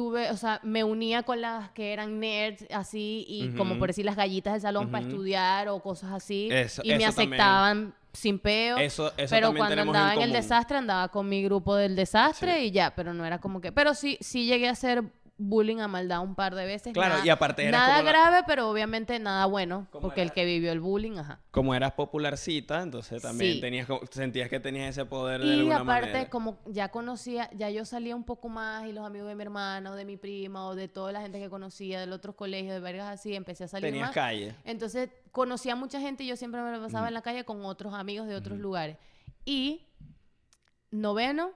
tuve, 0.01 0.30
o 0.30 0.36
sea, 0.38 0.61
me 0.62 0.82
unía 0.82 1.24
con 1.24 1.42
las 1.42 1.68
que 1.72 1.92
eran 1.92 2.18
nerds, 2.20 2.64
así, 2.72 3.26
y 3.28 3.51
como 3.51 3.78
por 3.78 3.88
decir 3.88 4.07
las 4.07 4.16
gallitas 4.16 4.55
del 4.55 4.62
salón 4.62 4.90
para 4.90 5.05
estudiar 5.07 5.68
o 5.68 5.78
cosas 5.80 6.11
así. 6.12 6.48
Eso- 6.51 6.80
y 6.82 6.88
me 6.88 6.94
eso 7.05 7.05
también. 7.16 7.32
aceptaban 7.34 7.94
sin 8.14 8.38
peo. 8.38 8.78
Eso, 8.78 9.12
eso 9.18 9.30
pero 9.30 9.55
cuando 9.55 9.82
andaba 9.82 10.14
en 10.14 10.20
en, 10.20 10.24
el 10.24 10.32
desastre, 10.32 10.78
andaba 10.78 11.09
con 11.09 11.28
mi 11.28 11.42
grupo 11.42 11.76
del 11.76 11.94
desastre 11.96 12.55
Sí. 12.61 12.64
y 12.68 12.70
ya, 12.70 12.94
pero 12.96 13.12
no 13.12 13.26
era 13.26 13.40
como 13.42 13.61
que. 13.61 13.72
Pero 13.72 13.92
sí, 13.92 14.16
sí 14.22 14.46
llegué 14.46 14.68
a 14.68 14.72
hacer 14.72 15.05
bullying 15.43 15.78
a 15.78 15.88
maldad 15.88 16.20
un 16.20 16.34
par 16.34 16.55
de 16.55 16.66
veces. 16.66 16.93
Claro, 16.93 17.14
nada- 17.14 17.26
y 17.26 17.30
aparte 17.30 17.66
eras 17.66 17.80
Nada 17.80 18.03
la- 18.03 18.11
grave, 18.11 18.45
pero 18.47 18.68
obviamente 18.68 19.18
nada 19.18 19.47
bueno, 19.47 19.86
porque 19.91 20.20
el 20.20 20.26
era- 20.26 20.34
que 20.34 20.45
vivió 20.45 20.70
el 20.70 20.80
bullying, 20.80 21.16
ajá. 21.18 21.41
Como 21.51 21.74
eras 21.74 21.93
popularcita, 21.93 22.82
entonces 22.82 23.22
también 23.22 23.55
Sí. 23.55 23.61
tenías, 23.61 23.88
sentías 24.11 24.51
que 24.51 24.61
tenías 24.61 24.91
ese 24.91 25.07
poder 25.07 25.41
de 25.41 25.47
Y 25.47 25.59
alguna 25.61 25.76
aparte, 25.80 26.07
manera. 26.12 26.30
como 26.30 26.59
ya 26.66 26.91
conocía, 26.91 27.49
ya 27.55 27.70
yo 27.70 27.84
salía 27.84 28.14
un 28.14 28.24
poco 28.24 28.49
más 28.51 28.86
y 28.86 28.93
los 28.93 29.05
amigos 29.07 29.28
de 29.28 29.34
mi 29.34 29.43
hermana 29.43 29.91
o 29.93 29.95
de 29.95 30.05
mi 30.05 30.16
prima 30.18 30.66
o 30.66 30.74
de 30.74 30.88
toda 30.88 31.11
la 31.12 31.22
gente 31.22 31.41
que 31.41 31.49
conocía 31.49 32.01
del 32.01 32.12
otros 32.12 32.34
colegios, 32.34 32.74
de 32.74 32.80
vergas 32.80 33.09
así, 33.09 33.34
empecé 33.34 33.64
a 33.64 33.68
salir 33.68 33.86
Tenías 33.88 34.09
más. 34.09 34.14
calle. 34.14 34.55
Entonces 34.64 35.09
conocía 35.32 35.72
a 35.72 35.76
mucha 35.76 36.01
gente 36.01 36.22
y 36.24 36.26
yo 36.26 36.36
siempre 36.36 36.61
me 36.61 36.70
lo 36.70 36.82
pasaba 36.82 37.09
en 37.09 37.14
la 37.14 37.22
calle 37.22 37.45
con 37.45 37.64
otros 37.64 37.95
amigos 37.95 38.28
de 38.28 38.34
otros 38.36 38.59
lugares. 38.59 38.99
Y 39.47 39.86
noveno, 40.91 41.51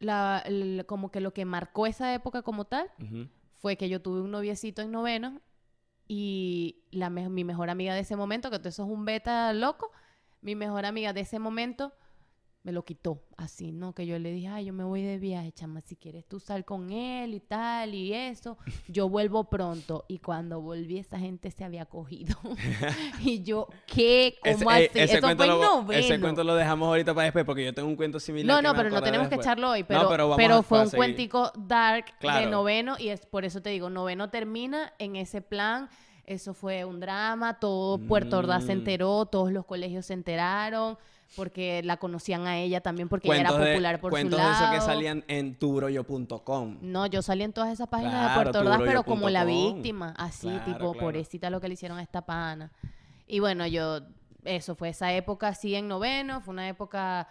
la, 0.00 0.42
el- 0.44 0.84
como 0.86 1.10
que 1.12 1.20
lo 1.20 1.32
que 1.32 1.44
marcó 1.44 1.86
esa 1.86 2.12
época 2.14 2.42
como 2.42 2.64
tal 2.64 2.90
fue 3.54 3.76
que 3.76 3.88
yo 3.88 4.02
tuve 4.02 4.20
un 4.22 4.30
noviecito 4.32 4.82
en 4.82 4.90
noveno 4.90 5.40
y 6.08 6.82
la 6.90 7.08
me- 7.10 7.28
mi 7.28 7.44
mejor 7.44 7.70
amiga 7.70 7.94
de 7.94 8.00
ese 8.00 8.16
momento, 8.16 8.50
que 8.50 8.56
eso 8.56 8.68
es 8.82 8.88
un 8.88 9.04
beta 9.04 9.52
loco, 9.52 9.92
mi 10.40 10.56
mejor 10.56 10.84
amiga 10.86 11.12
de 11.12 11.20
ese 11.20 11.38
momento 11.38 11.92
me 12.62 12.72
lo 12.72 12.84
quitó 12.84 13.22
así, 13.38 13.72
¿no? 13.72 13.94
Que 13.94 14.04
yo 14.06 14.18
le 14.18 14.30
dije, 14.32 14.48
ay, 14.48 14.66
yo 14.66 14.74
me 14.74 14.84
voy 14.84 15.00
de 15.02 15.18
viaje, 15.18 15.50
chama, 15.52 15.80
si 15.80 15.96
quieres 15.96 16.26
tú 16.26 16.38
sal 16.40 16.66
con 16.66 16.90
él 16.92 17.32
y 17.32 17.40
tal 17.40 17.94
y 17.94 18.12
eso, 18.12 18.58
yo 18.88 19.08
vuelvo 19.08 19.44
pronto. 19.44 20.04
Y 20.08 20.18
cuando 20.18 20.60
volví, 20.60 20.98
esa 20.98 21.18
gente 21.18 21.50
se 21.50 21.64
había 21.64 21.86
cogido. 21.86 22.36
y 23.20 23.42
yo, 23.42 23.66
¿qué? 23.86 24.36
¿Cómo 24.42 24.70
Ese, 24.70 24.82
eh, 24.84 24.88
así? 24.90 24.98
ese 24.98 25.12
Eso 25.14 25.20
cuento 25.22 25.44
fue 25.44 25.46
lo, 25.54 25.58
noveno. 25.58 25.92
ese 26.00 26.20
cuento 26.20 26.44
lo 26.44 26.54
dejamos 26.54 26.88
ahorita 26.88 27.14
para 27.14 27.24
después 27.24 27.44
porque 27.46 27.64
yo 27.64 27.72
tengo 27.72 27.88
un 27.88 27.96
cuento 27.96 28.20
similar. 28.20 28.62
No, 28.62 28.68
no, 28.68 28.76
pero 28.76 28.90
no 28.90 29.00
tenemos 29.00 29.28
que 29.28 29.36
echarlo 29.36 29.70
hoy. 29.70 29.80
No, 29.80 29.86
Pero, 29.86 30.08
pero 30.10 30.34
pero, 30.36 30.54
a- 30.56 30.62
fue 30.62 30.82
un 30.82 30.90
cuentico 30.90 31.50
dark 31.56 32.06
de 32.20 32.46
noveno 32.46 32.96
y 32.98 33.08
es 33.08 33.24
por 33.24 33.46
eso 33.46 33.62
te 33.62 33.70
digo, 33.70 33.88
noveno 33.88 34.28
termina 34.28 34.92
en 34.98 35.16
ese 35.16 35.40
plan. 35.40 35.88
Eso 36.26 36.52
fue 36.54 36.84
un 36.84 37.00
drama, 37.00 37.58
todo 37.58 37.98
Puerto 37.98 38.36
Ordaz 38.38 38.64
se 38.66 38.74
Mm. 38.74 38.78
enteró, 38.78 39.26
todos 39.26 39.50
los 39.50 39.64
colegios 39.64 40.06
se 40.06 40.12
enteraron, 40.12 40.96
porque 41.36 41.82
la 41.84 41.96
conocían 41.98 42.46
a 42.46 42.58
ella 42.58 42.80
también, 42.80 43.08
porque 43.08 43.28
ella 43.28 43.40
era 43.40 43.52
de- 43.52 43.72
popular 43.72 44.00
por 44.00 44.10
su 44.10 44.14
cuentos 44.14 44.38
de 44.38 44.44
lado. 44.44 44.64
esos 44.64 44.70
que 44.74 44.80
salían 44.80 45.24
en 45.28 45.54
tubrollo.com. 45.54 46.78
No, 46.82 47.06
yo 47.06 47.22
salí 47.22 47.42
en 47.44 47.52
todas 47.52 47.72
esas 47.72 47.88
páginas 47.88 48.28
de 48.30 48.34
Puerto 48.42 48.60
Ordaz, 48.60 48.80
pero 48.84 49.02
como 49.04 49.30
la 49.30 49.44
víctima, 49.44 50.14
así, 50.16 50.48
Claro, 50.48 50.64
tipo, 50.64 50.78
claro. 50.92 50.98
pobrecita 50.98 51.50
lo 51.50 51.60
que 51.60 51.68
le 51.68 51.74
hicieron 51.74 51.98
a 51.98 52.02
esta 52.02 52.22
pana. 52.26 52.72
Y 53.26 53.38
bueno, 53.40 53.66
yo, 53.66 54.00
eso 54.44 54.74
fue 54.74 54.88
esa 54.88 55.12
época 55.12 55.48
así 55.48 55.74
en 55.74 55.86
noveno, 55.88 56.40
fue 56.40 56.52
una 56.52 56.68
época 56.68 57.28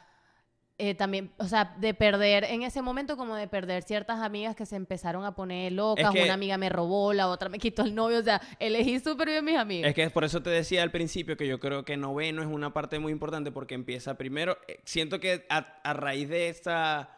eh, 0.80 0.96
también, 0.96 1.32
o 1.38 1.46
sea, 1.46 1.76
de 1.78 1.94
perder, 1.94 2.46
en 2.46 2.64
ese 2.64 2.82
momento 2.82 3.18
como 3.18 3.36
de 3.36 3.48
perder 3.48 3.84
ciertas 3.84 4.22
amigas 4.22 4.56
que 4.56 4.66
se 4.66 4.76
empezaron 4.78 5.26
a 5.26 5.36
poner 5.36 5.74
locas, 5.74 6.12
que- 6.12 6.24
una 6.24 6.34
amiga 6.34 6.58
me 6.58 6.70
robó, 6.70 7.14
la 7.14 7.28
otra 7.28 7.50
me 7.50 7.60
quitó 7.60 7.84
el 7.84 7.94
novio, 7.94 8.20
o 8.20 8.24
sea, 8.24 8.42
elegí 8.60 9.00
súper 9.00 9.28
bien 9.28 9.44
mis 9.46 9.58
amigas. 9.58 9.90
Es 9.90 9.96
que 9.96 10.10
por 10.10 10.24
eso 10.24 10.42
te 10.42 10.50
decía 10.50 10.82
al 10.82 10.90
principio 10.92 11.38
que 11.38 11.46
yo 11.46 11.60
creo 11.60 11.84
que 11.86 11.98
noveno 11.98 12.42
es 12.42 12.48
una 12.48 12.74
parte 12.74 12.98
muy 12.98 13.12
importante 13.12 13.52
porque 13.52 13.76
empieza 13.76 14.16
primero. 14.16 14.58
eh, 14.68 14.80
Siento 14.86 15.20
que 15.20 15.46
a, 15.50 15.58
a 15.84 15.94
raíz 15.94 16.30
de 16.30 16.50
esa 16.50 17.10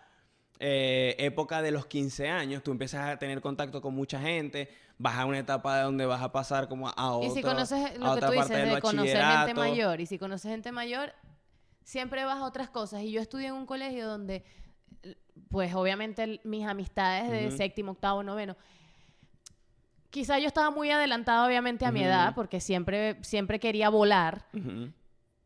eh, 0.60 1.16
época 1.20 1.62
de 1.62 1.72
los 1.72 1.86
15 1.86 2.30
años, 2.30 2.62
tú 2.64 2.72
empiezas 2.72 3.10
a 3.10 3.18
tener 3.18 3.42
contacto 3.42 3.82
con 3.82 3.94
mucha 3.96 4.20
gente, 4.20 4.70
vas 4.98 5.16
a 5.18 5.26
una 5.26 5.40
etapa 5.40 5.82
donde 5.82 6.06
vas 6.06 6.22
a 6.22 6.32
pasar 6.32 6.68
como 6.68 6.90
a 6.90 7.12
otra 7.14 7.28
Y 7.28 7.32
si 7.32 7.42
conoces 7.42 7.80
a 7.80 7.98
lo 7.98 8.14
que 8.16 8.22
tú 8.22 8.32
dices 8.32 8.50
de 8.70 8.80
conocer 8.82 9.24
gente 9.24 9.54
mayor, 9.54 10.02
y 10.02 10.06
si 10.06 10.20
conoces 10.20 10.52
gente 10.52 10.72
mayor, 10.72 11.14
siempre 11.84 12.24
vas 12.26 12.38
a 12.38 12.46
otras 12.46 12.70
cosas. 12.70 13.02
Y 13.04 13.12
yo 13.12 13.22
estudié 13.22 13.48
en 13.48 13.54
un 13.54 13.66
colegio 13.66 14.08
donde, 14.08 14.44
pues 15.50 15.74
obviamente 15.76 16.40
mis 16.44 16.66
amistades 16.66 17.30
de 17.30 17.52
séptimo, 17.58 17.92
octavo, 17.94 18.24
noveno, 18.24 18.56
quizá 20.10 20.40
yo 20.40 20.48
estaba 20.48 20.72
muy 20.72 20.92
adelantada 20.92 21.46
obviamente 21.48 21.86
a 21.86 21.92
mi 21.92 22.04
edad, 22.04 22.36
porque 22.36 22.60
siempre, 22.60 23.18
siempre 23.24 23.60
quería 23.60 23.90
volar. 23.90 24.46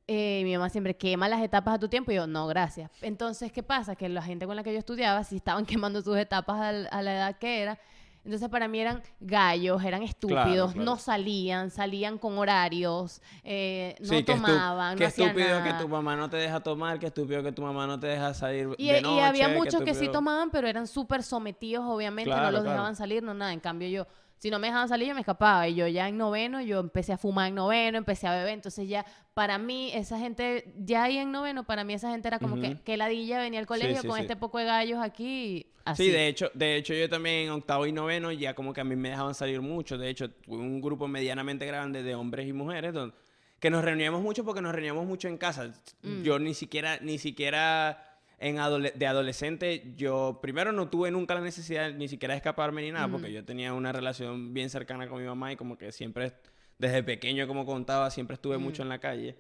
Eh, 0.08 0.42
mi 0.44 0.54
mamá 0.54 0.70
siempre 0.70 0.96
quema 0.96 1.28
las 1.28 1.42
etapas 1.42 1.76
a 1.76 1.80
tu 1.80 1.88
tiempo 1.88 2.12
y 2.12 2.16
yo, 2.16 2.28
no, 2.28 2.46
gracias. 2.48 2.92
Entonces, 3.02 3.52
¿qué 3.52 3.64
pasa? 3.64 3.96
Que 3.96 4.08
la 4.08 4.22
gente 4.22 4.46
con 4.46 4.56
la 4.56 4.62
que 4.64 4.72
yo 4.72 4.78
estudiaba, 4.78 5.24
si 5.24 5.38
estaban 5.38 5.66
quemando 5.66 6.02
sus 6.02 6.18
etapas 6.18 6.62
al- 6.62 6.88
a, 6.92 7.02
la 7.02 7.14
edad 7.16 7.38
que 7.38 7.62
era, 7.64 7.80
Entonces 8.26 8.50
para 8.50 8.68
mí 8.68 8.80
eran 8.80 9.04
gallos, 9.20 9.84
eran 9.84 10.02
estúpidos, 10.02 10.74
claro. 10.74 10.84
no 10.84 10.98
salían, 10.98 11.70
salían 11.70 12.18
con 12.18 12.38
horarios, 12.40 13.22
eh, 13.44 13.96
no 14.00 14.08
Sí, 14.08 14.24
tomaban, 14.24 14.98
Qué 14.98 15.04
no 15.04 15.08
estúpido 15.10 15.60
nada. 15.60 15.64
que 15.78 15.84
tu 15.84 15.88
mamá 15.88 16.16
no 16.16 16.28
te 16.28 16.38
deja 16.38 16.60
tomar, 16.60 16.98
qué 17.00 17.06
estúpido 17.06 17.44
que 17.44 17.52
tu 17.52 17.62
mamá 17.62 17.86
no 17.86 18.00
te 18.00 18.08
deja 18.08 18.34
salir 18.34 18.70
Y, 18.80 18.88
de 18.90 18.98
y 19.00 19.02
noche. 19.04 19.22
había 19.24 19.50
qué 19.50 19.54
muchos 19.56 19.82
que 19.84 19.94
sí 19.94 20.10
tomaban, 20.12 20.50
pero 20.50 20.68
eran 20.68 20.88
súper 20.88 21.22
sometidos, 21.22 21.86
obviamente, 21.88 22.32
no 22.36 22.50
los 22.52 22.64
dejaban 22.64 22.96
salir, 22.96 23.22
no 23.22 23.34
nada. 23.36 23.54
En 23.54 23.60
cambio 23.60 23.88
yo, 23.90 24.08
si 24.46 24.52
no 24.52 24.60
me 24.60 24.68
dejaban 24.68 24.88
salir, 24.88 25.08
yo 25.08 25.16
me 25.16 25.22
escapaba. 25.22 25.68
Y 25.68 25.74
yo 25.74 25.88
ya 25.88 26.08
en 26.08 26.20
noveno, 26.20 26.62
yo 26.62 26.80
empecé 26.80 27.14
a 27.14 27.18
fumar 27.18 27.48
en 27.48 27.56
noveno, 27.56 27.98
empecé 27.98 28.28
a 28.28 28.36
beber. 28.36 28.54
Entonces 28.54 28.88
ya, 28.88 29.04
para 29.34 29.58
mí, 29.58 29.90
esa 29.92 30.20
gente, 30.20 30.72
ya 30.78 31.06
ahí 31.06 31.18
en 31.18 31.32
noveno, 31.32 31.64
para 31.64 31.84
mí 31.84 31.96
esa 31.96 32.12
gente 32.12 32.28
era 32.28 32.38
como 32.38 32.62
que, 32.62 32.78
que 32.78 32.96
ladilla 32.96 33.40
venía 33.40 33.60
al 33.60 33.66
colegio 33.66 34.00
sí, 34.04 34.08
con 34.08 34.18
sí. 34.18 34.22
este 34.22 34.36
poco 34.36 34.60
de 34.60 34.66
gallos 34.66 35.00
aquí, 35.02 35.72
así. 35.84 36.04
Sí, 36.04 36.12
de 36.12 36.28
hecho, 36.28 36.52
de 36.54 36.76
hecho 36.76 36.94
yo 36.94 37.10
también 37.10 37.48
en 37.48 37.50
octavo 37.50 37.88
y 37.88 37.92
noveno 37.92 38.32
ya 38.32 38.54
como 38.54 38.72
que 38.72 38.82
a 38.82 38.84
mí 38.84 38.96
me 38.96 39.10
dejaban 39.10 39.34
salir 39.34 39.62
mucho. 39.62 39.98
De 39.98 40.10
hecho, 40.10 40.30
tuve 40.30 40.58
un 40.58 40.80
grupo 40.80 41.08
medianamente 41.08 41.66
grande 41.66 42.04
de 42.04 42.14
hombres 42.14 42.48
y 42.48 42.54
mujeres 42.54 42.94
donde, 42.94 43.16
que 43.60 43.72
nos 43.72 43.84
reuníamos 43.84 44.22
mucho 44.22 44.46
porque 44.46 44.62
nos 44.62 44.74
reuníamos 44.74 45.08
mucho 45.08 45.28
en 45.28 45.40
casa. 45.40 45.74
Mm. 46.04 46.22
Yo 46.22 46.38
ni 46.38 46.54
siquiera, 46.54 47.00
ni 47.02 47.18
siquiera 47.18 48.15
en 48.48 48.58
adole- 48.58 48.94
de 48.94 49.08
adolescente, 49.08 49.94
yo 49.98 50.38
primero 50.42 50.72
no 50.72 50.88
tuve 50.88 51.10
nunca 51.10 51.34
la 51.34 51.42
necesidad 51.42 51.92
ni 51.94 52.08
siquiera 52.08 52.34
de 52.34 52.38
escaparme 52.38 52.84
ni 52.84 52.92
nada, 52.92 53.08
porque 53.08 53.32
yo 53.32 53.44
tenía 53.44 53.74
una 53.74 53.92
relación 53.92 54.54
bien 54.54 54.70
cercana 54.70 55.08
con 55.08 55.20
mi 55.20 55.28
mamá 55.28 55.52
y 55.52 55.56
como 55.56 55.78
que 55.80 55.92
siempre, 55.92 56.34
desde 56.78 57.02
pequeño, 57.02 57.48
como 57.48 57.66
contaba, 57.66 58.12
siempre 58.12 58.36
estuve 58.36 58.60
mucho 58.60 58.84
en 58.84 58.90
la 58.90 59.00
calle. 59.00 59.36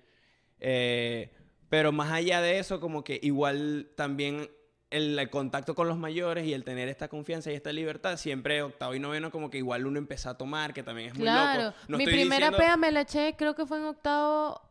Eh, 0.59 1.31
pero 1.69 1.91
más 1.91 2.11
allá 2.11 2.41
de 2.41 2.57
eso, 2.57 2.79
como 2.79 3.03
que 3.03 3.19
igual 3.21 3.91
también 3.95 4.49
el, 4.89 5.19
el 5.19 5.29
contacto 5.29 5.75
con 5.75 5.87
los 5.87 5.97
mayores 5.97 6.45
y 6.45 6.53
el 6.53 6.63
tener 6.63 6.87
esta 6.87 7.07
confianza 7.07 7.51
y 7.51 7.55
esta 7.55 7.71
libertad, 7.71 8.17
siempre 8.17 8.61
octavo 8.63 8.95
y 8.95 8.99
noveno 8.99 9.29
como 9.29 9.49
que 9.51 9.57
igual 9.59 9.85
uno 9.85 9.99
empezó 9.99 10.29
a 10.31 10.37
tomar, 10.37 10.73
que 10.73 10.81
también 10.83 11.09
es 11.09 11.13
muy 11.15 11.23
Claro. 11.23 11.63
loco. 11.65 11.77
No 11.89 11.97
Mi 11.97 12.05
primera 12.05 12.47
diciendo- 12.47 12.57
pea 12.57 12.77
me 12.77 12.91
la 12.91 13.01
eché, 13.01 13.35
creo 13.37 13.53
que 13.53 13.65
fue 13.67 13.77
en 13.77 13.85
octavo 13.85 14.61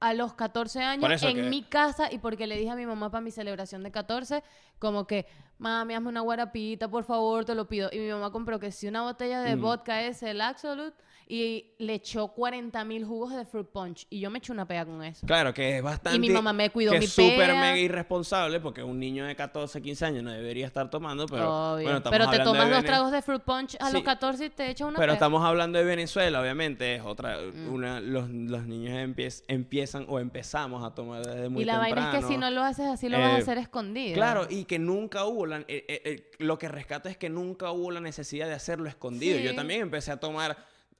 a 0.00 0.12
los 0.14 0.34
14 0.34 0.82
años 0.82 1.22
en 1.22 1.36
que- 1.36 1.42
mi 1.44 1.62
casa 1.62 2.12
y 2.12 2.18
porque 2.18 2.46
le 2.46 2.56
dije 2.58 2.70
a 2.70 2.76
mi 2.76 2.84
mamá 2.86 3.10
para 3.10 3.22
mi 3.22 3.30
celebración 3.30 3.82
de 3.82 3.90
14 3.90 4.42
como 4.78 5.06
que 5.06 5.26
mami 5.58 5.94
hazme 5.94 6.08
una 6.10 6.20
guarapita 6.20 6.88
por 6.88 7.04
favor 7.04 7.44
te 7.46 7.54
lo 7.54 7.66
pido 7.66 7.88
y 7.92 7.98
mi 7.98 8.10
mamá 8.10 8.30
compró 8.30 8.58
que 8.60 8.72
sí 8.72 8.86
una 8.88 9.02
botella 9.02 9.40
de 9.40 9.56
Mm. 9.56 9.60
vodka 9.62 10.02
ese 10.02 10.30
el 10.30 10.40
Absolute 10.42 10.96
y 11.28 11.74
le 11.78 11.94
echó 11.94 12.28
40 12.28 12.84
mil 12.84 13.04
jugos 13.04 13.34
de 13.34 13.44
fruit 13.44 13.66
punch 13.66 14.06
y 14.10 14.20
yo 14.20 14.30
me 14.30 14.38
eché 14.38 14.52
una 14.52 14.64
pea 14.68 14.86
con 14.86 15.02
eso 15.02 15.26
Claro, 15.26 15.52
que 15.52 15.78
es 15.78 15.82
bastante... 15.82 16.16
Y 16.16 16.20
mi 16.20 16.30
mamá 16.30 16.52
me 16.52 16.70
cuidó 16.70 16.92
que 16.92 17.00
mi 17.00 17.04
es 17.06 17.12
súper 17.12 17.48
mega 17.48 17.76
irresponsable 17.78 18.60
porque 18.60 18.82
un 18.84 19.00
niño 19.00 19.24
de 19.26 19.34
14, 19.34 19.82
15 19.82 20.04
años 20.04 20.22
no 20.22 20.30
debería 20.30 20.66
estar 20.66 20.88
tomando, 20.88 21.26
pero... 21.26 21.72
Obvio. 21.74 21.82
bueno, 21.82 21.98
estamos 21.98 22.18
pero 22.18 22.30
te 22.30 22.38
tomas 22.44 22.70
dos 22.70 22.84
tragos 22.84 23.10
de 23.10 23.22
fruit 23.22 23.42
punch 23.42 23.76
a 23.80 23.90
los 23.90 23.98
Sí. 24.00 24.02
14 24.04 24.44
y 24.46 24.50
te 24.50 24.70
echas 24.70 24.86
una 24.86 24.98
Pero 25.00 25.14
estamos 25.14 25.44
hablando 25.44 25.78
de 25.78 25.84
Venezuela, 25.84 26.40
obviamente, 26.40 26.94
es 26.94 27.02
otra... 27.02 27.38
Mm. 27.40 27.72
Una, 27.72 28.00
los, 28.00 28.30
los 28.30 28.64
niños 28.66 28.94
empiez- 28.94 29.42
empiezan 29.48 30.06
o 30.08 30.20
empezamos 30.20 30.84
a 30.84 30.94
tomar 30.94 31.26
desde 31.26 31.48
muy 31.48 31.62
y 31.62 31.64
la 31.66 31.78
vaina 31.78 32.00
es 32.02 32.06
que 32.06 32.10
temprano. 32.20 32.28
si 32.28 32.36
no 32.38 32.50
lo 32.50 32.62
haces 32.62 32.86
así 32.86 33.08
lo 33.08 33.18
vas 33.18 33.32
a 33.32 33.38
Eh, 33.38 33.42
hacer 33.42 33.58
escondido 33.58 34.14
Claro, 34.14 34.46
y 34.48 34.64
que 34.64 34.78
nunca 34.78 35.24
hubo, 35.24 35.44
la, 35.46 35.58
eh, 35.66 35.84
eh, 35.88 36.30
lo 36.38 36.56
que 36.56 36.68
rescato 36.68 37.08
es 37.08 37.16
que 37.16 37.28
nunca 37.28 37.72
hubo 37.72 37.90
la 37.90 38.00
necesidad 38.00 38.46
de 38.46 38.54
hacerlo 38.54 38.88
escondido. 38.88 39.40
Yo 39.40 39.56
también 39.56 39.80
empecé 39.80 40.12
a 40.12 40.20
tomar 40.20 40.56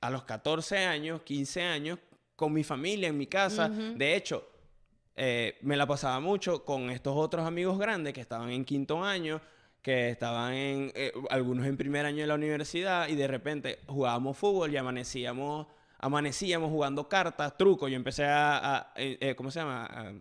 a 0.06 0.10
los 0.10 0.24
14 0.24 0.78
años, 0.78 1.22
15 1.22 1.62
años, 1.62 1.98
con 2.34 2.52
mi 2.52 2.64
familia, 2.64 3.08
en 3.08 3.18
mi 3.18 3.26
casa. 3.26 3.68
De 3.98 4.14
hecho, 4.16 4.46
eh, 5.16 5.56
me 5.62 5.76
la 5.76 5.86
pasaba 5.86 6.20
mucho 6.20 6.64
con 6.64 6.90
estos 6.90 7.14
otros 7.16 7.46
amigos 7.46 7.78
grandes 7.78 8.12
que 8.12 8.20
estaban 8.20 8.50
en 8.50 8.64
quinto 8.64 9.02
año, 9.02 9.40
que 9.82 10.10
estaban 10.10 10.52
en, 10.52 10.92
eh, 10.94 11.12
algunos 11.30 11.66
en 11.66 11.76
primer 11.76 12.04
año 12.06 12.18
de 12.22 12.26
la 12.26 12.34
universidad, 12.34 13.08
y 13.08 13.14
de 13.14 13.26
repente 13.26 13.78
jugábamos 13.86 14.36
fútbol 14.36 14.72
y 14.72 14.76
amanecíamos, 14.76 15.66
amanecíamos 15.98 16.70
jugando 16.70 17.08
cartas, 17.08 17.56
trucos. 17.56 17.90
Yo 17.90 17.96
empecé 17.96 18.24
a, 18.24 18.76
a- 18.76 18.92
eh, 18.96 19.16
eh, 19.20 19.34
¿cómo 19.34 19.50
se 19.50 19.60
llama? 19.60 19.86
A- 19.86 20.12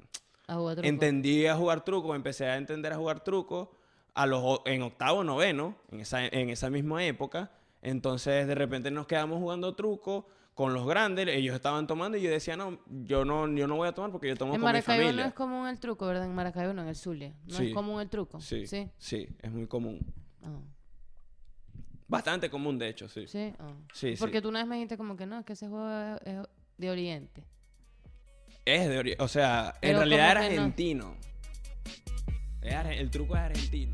A 0.47 0.55
jugar 0.55 0.75
truco. 0.75 0.87
entendí 0.87 1.47
a 1.47 1.55
jugar 1.55 1.83
truco, 1.83 2.15
empecé 2.15 2.45
a 2.45 2.57
entender 2.57 2.93
a 2.93 2.97
jugar 2.97 3.19
truco 3.23 3.75
a 4.13 4.25
los, 4.25 4.61
en 4.65 4.81
octavo, 4.83 5.23
noveno, 5.23 5.75
en 5.91 5.99
esa, 5.99 6.25
en 6.25 6.49
esa 6.49 6.69
misma 6.69 7.03
época. 7.03 7.51
Entonces, 7.87 8.47
de 8.47 8.55
repente 8.55 8.89
nos 8.89 9.05
quedamos 9.05 9.37
jugando 9.39 9.75
truco 9.75 10.27
con 10.55 10.73
los 10.73 10.87
grandes, 10.87 11.27
ellos 11.27 11.53
estaban 11.53 11.85
tomando 11.85 12.17
y 12.17 12.21
yo 12.23 12.31
decía, 12.31 12.55
no, 12.57 12.79
yo 12.87 13.25
no, 13.25 13.47
yo 13.55 13.67
no 13.67 13.75
voy 13.75 13.87
a 13.89 13.91
tomar 13.91 14.09
porque 14.11 14.29
yo 14.29 14.35
tomo 14.35 14.53
En 14.53 14.61
con 14.61 14.61
mi 14.61 14.65
Maracaibo 14.73 15.01
no 15.03 15.07
familia. 15.09 15.27
es 15.27 15.33
común 15.33 15.67
el 15.67 15.79
truco, 15.79 16.07
¿verdad? 16.07 16.25
En 16.25 16.33
Maracaibo 16.33 16.73
no, 16.73 16.81
en 16.81 16.87
el 16.87 16.95
Zulia. 16.95 17.33
No 17.45 17.57
Sí. 17.57 17.67
es 17.67 17.73
común 17.73 18.01
el 18.01 18.09
truco. 18.09 18.39
Sí, 18.41 18.65
Sí. 18.65 18.89
sí, 18.97 19.27
es 19.41 19.51
muy 19.51 19.67
común. 19.67 19.99
Ah, 20.41 20.59
Bastante 22.07 22.49
común, 22.49 22.77
de 22.79 22.87
hecho, 22.89 23.07
sí. 23.09 23.27
sí. 23.27 23.53
ah. 23.59 23.73
Sí, 23.93 24.15
Porque 24.19 24.37
sí. 24.37 24.41
tú 24.41 24.49
una 24.49 24.59
vez 24.59 24.67
me 24.67 24.75
dijiste 24.75 24.95
como 24.97 25.15
que 25.17 25.25
no, 25.25 25.39
es 25.39 25.45
que 25.45 25.53
ese 25.53 25.67
juego 25.67 25.89
es, 25.89 26.21
es 26.27 26.37
de 26.77 26.89
Oriente. 26.89 27.43
Es 28.63 28.87
de 28.89 28.99
ori- 28.99 29.15
o 29.19 29.27
sea, 29.27 29.75
en 29.81 29.97
realidad 29.97 30.31
era 30.31 30.39
no. 30.41 30.45
argentino. 30.47 31.15
El 32.61 33.11
truco 33.11 33.35
es 33.35 33.41
argentino. 33.41 33.93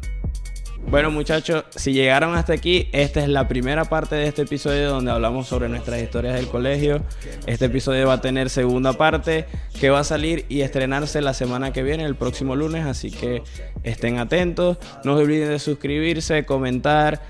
Bueno 0.87 1.09
muchachos, 1.09 1.63
si 1.75 1.93
llegaron 1.93 2.35
hasta 2.35 2.53
aquí, 2.53 2.89
esta 2.91 3.21
es 3.21 3.29
la 3.29 3.47
primera 3.47 3.85
parte 3.85 4.15
de 4.15 4.27
este 4.27 4.41
episodio 4.41 4.89
donde 4.89 5.11
hablamos 5.11 5.47
sobre 5.47 5.69
nuestras 5.69 6.01
historias 6.01 6.35
del 6.35 6.47
colegio. 6.47 7.01
Este 7.45 7.65
episodio 7.65 8.07
va 8.07 8.13
a 8.13 8.21
tener 8.21 8.49
segunda 8.49 8.93
parte 8.93 9.45
que 9.79 9.89
va 9.89 9.99
a 9.99 10.03
salir 10.03 10.45
y 10.49 10.61
estrenarse 10.61 11.21
la 11.21 11.33
semana 11.33 11.71
que 11.71 11.81
viene, 11.81 12.03
el 12.03 12.15
próximo 12.15 12.57
lunes, 12.57 12.85
así 12.85 13.09
que 13.09 13.41
estén 13.83 14.17
atentos. 14.19 14.77
No 15.05 15.15
se 15.15 15.23
olviden 15.23 15.49
de 15.49 15.59
suscribirse, 15.59 16.45
comentar, 16.45 17.21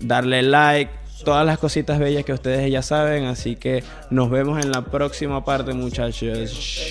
darle 0.00 0.42
like, 0.42 0.90
todas 1.24 1.46
las 1.46 1.58
cositas 1.58 1.98
bellas 1.98 2.24
que 2.24 2.32
ustedes 2.32 2.70
ya 2.70 2.82
saben, 2.82 3.26
así 3.26 3.54
que 3.54 3.84
nos 4.10 4.28
vemos 4.30 4.62
en 4.64 4.72
la 4.72 4.82
próxima 4.86 5.44
parte 5.44 5.72
muchachos. 5.72 6.50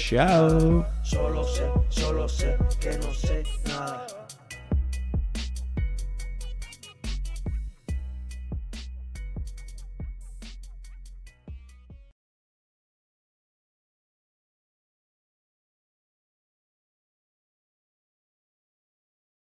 Chao. 0.10 0.86
Solo 1.04 1.44
sé, 1.44 1.64
solo 1.90 2.30
sé 2.30 2.56
que 2.80 2.98
no 2.98 3.14
sé 3.14 3.44
nada. 3.68 4.06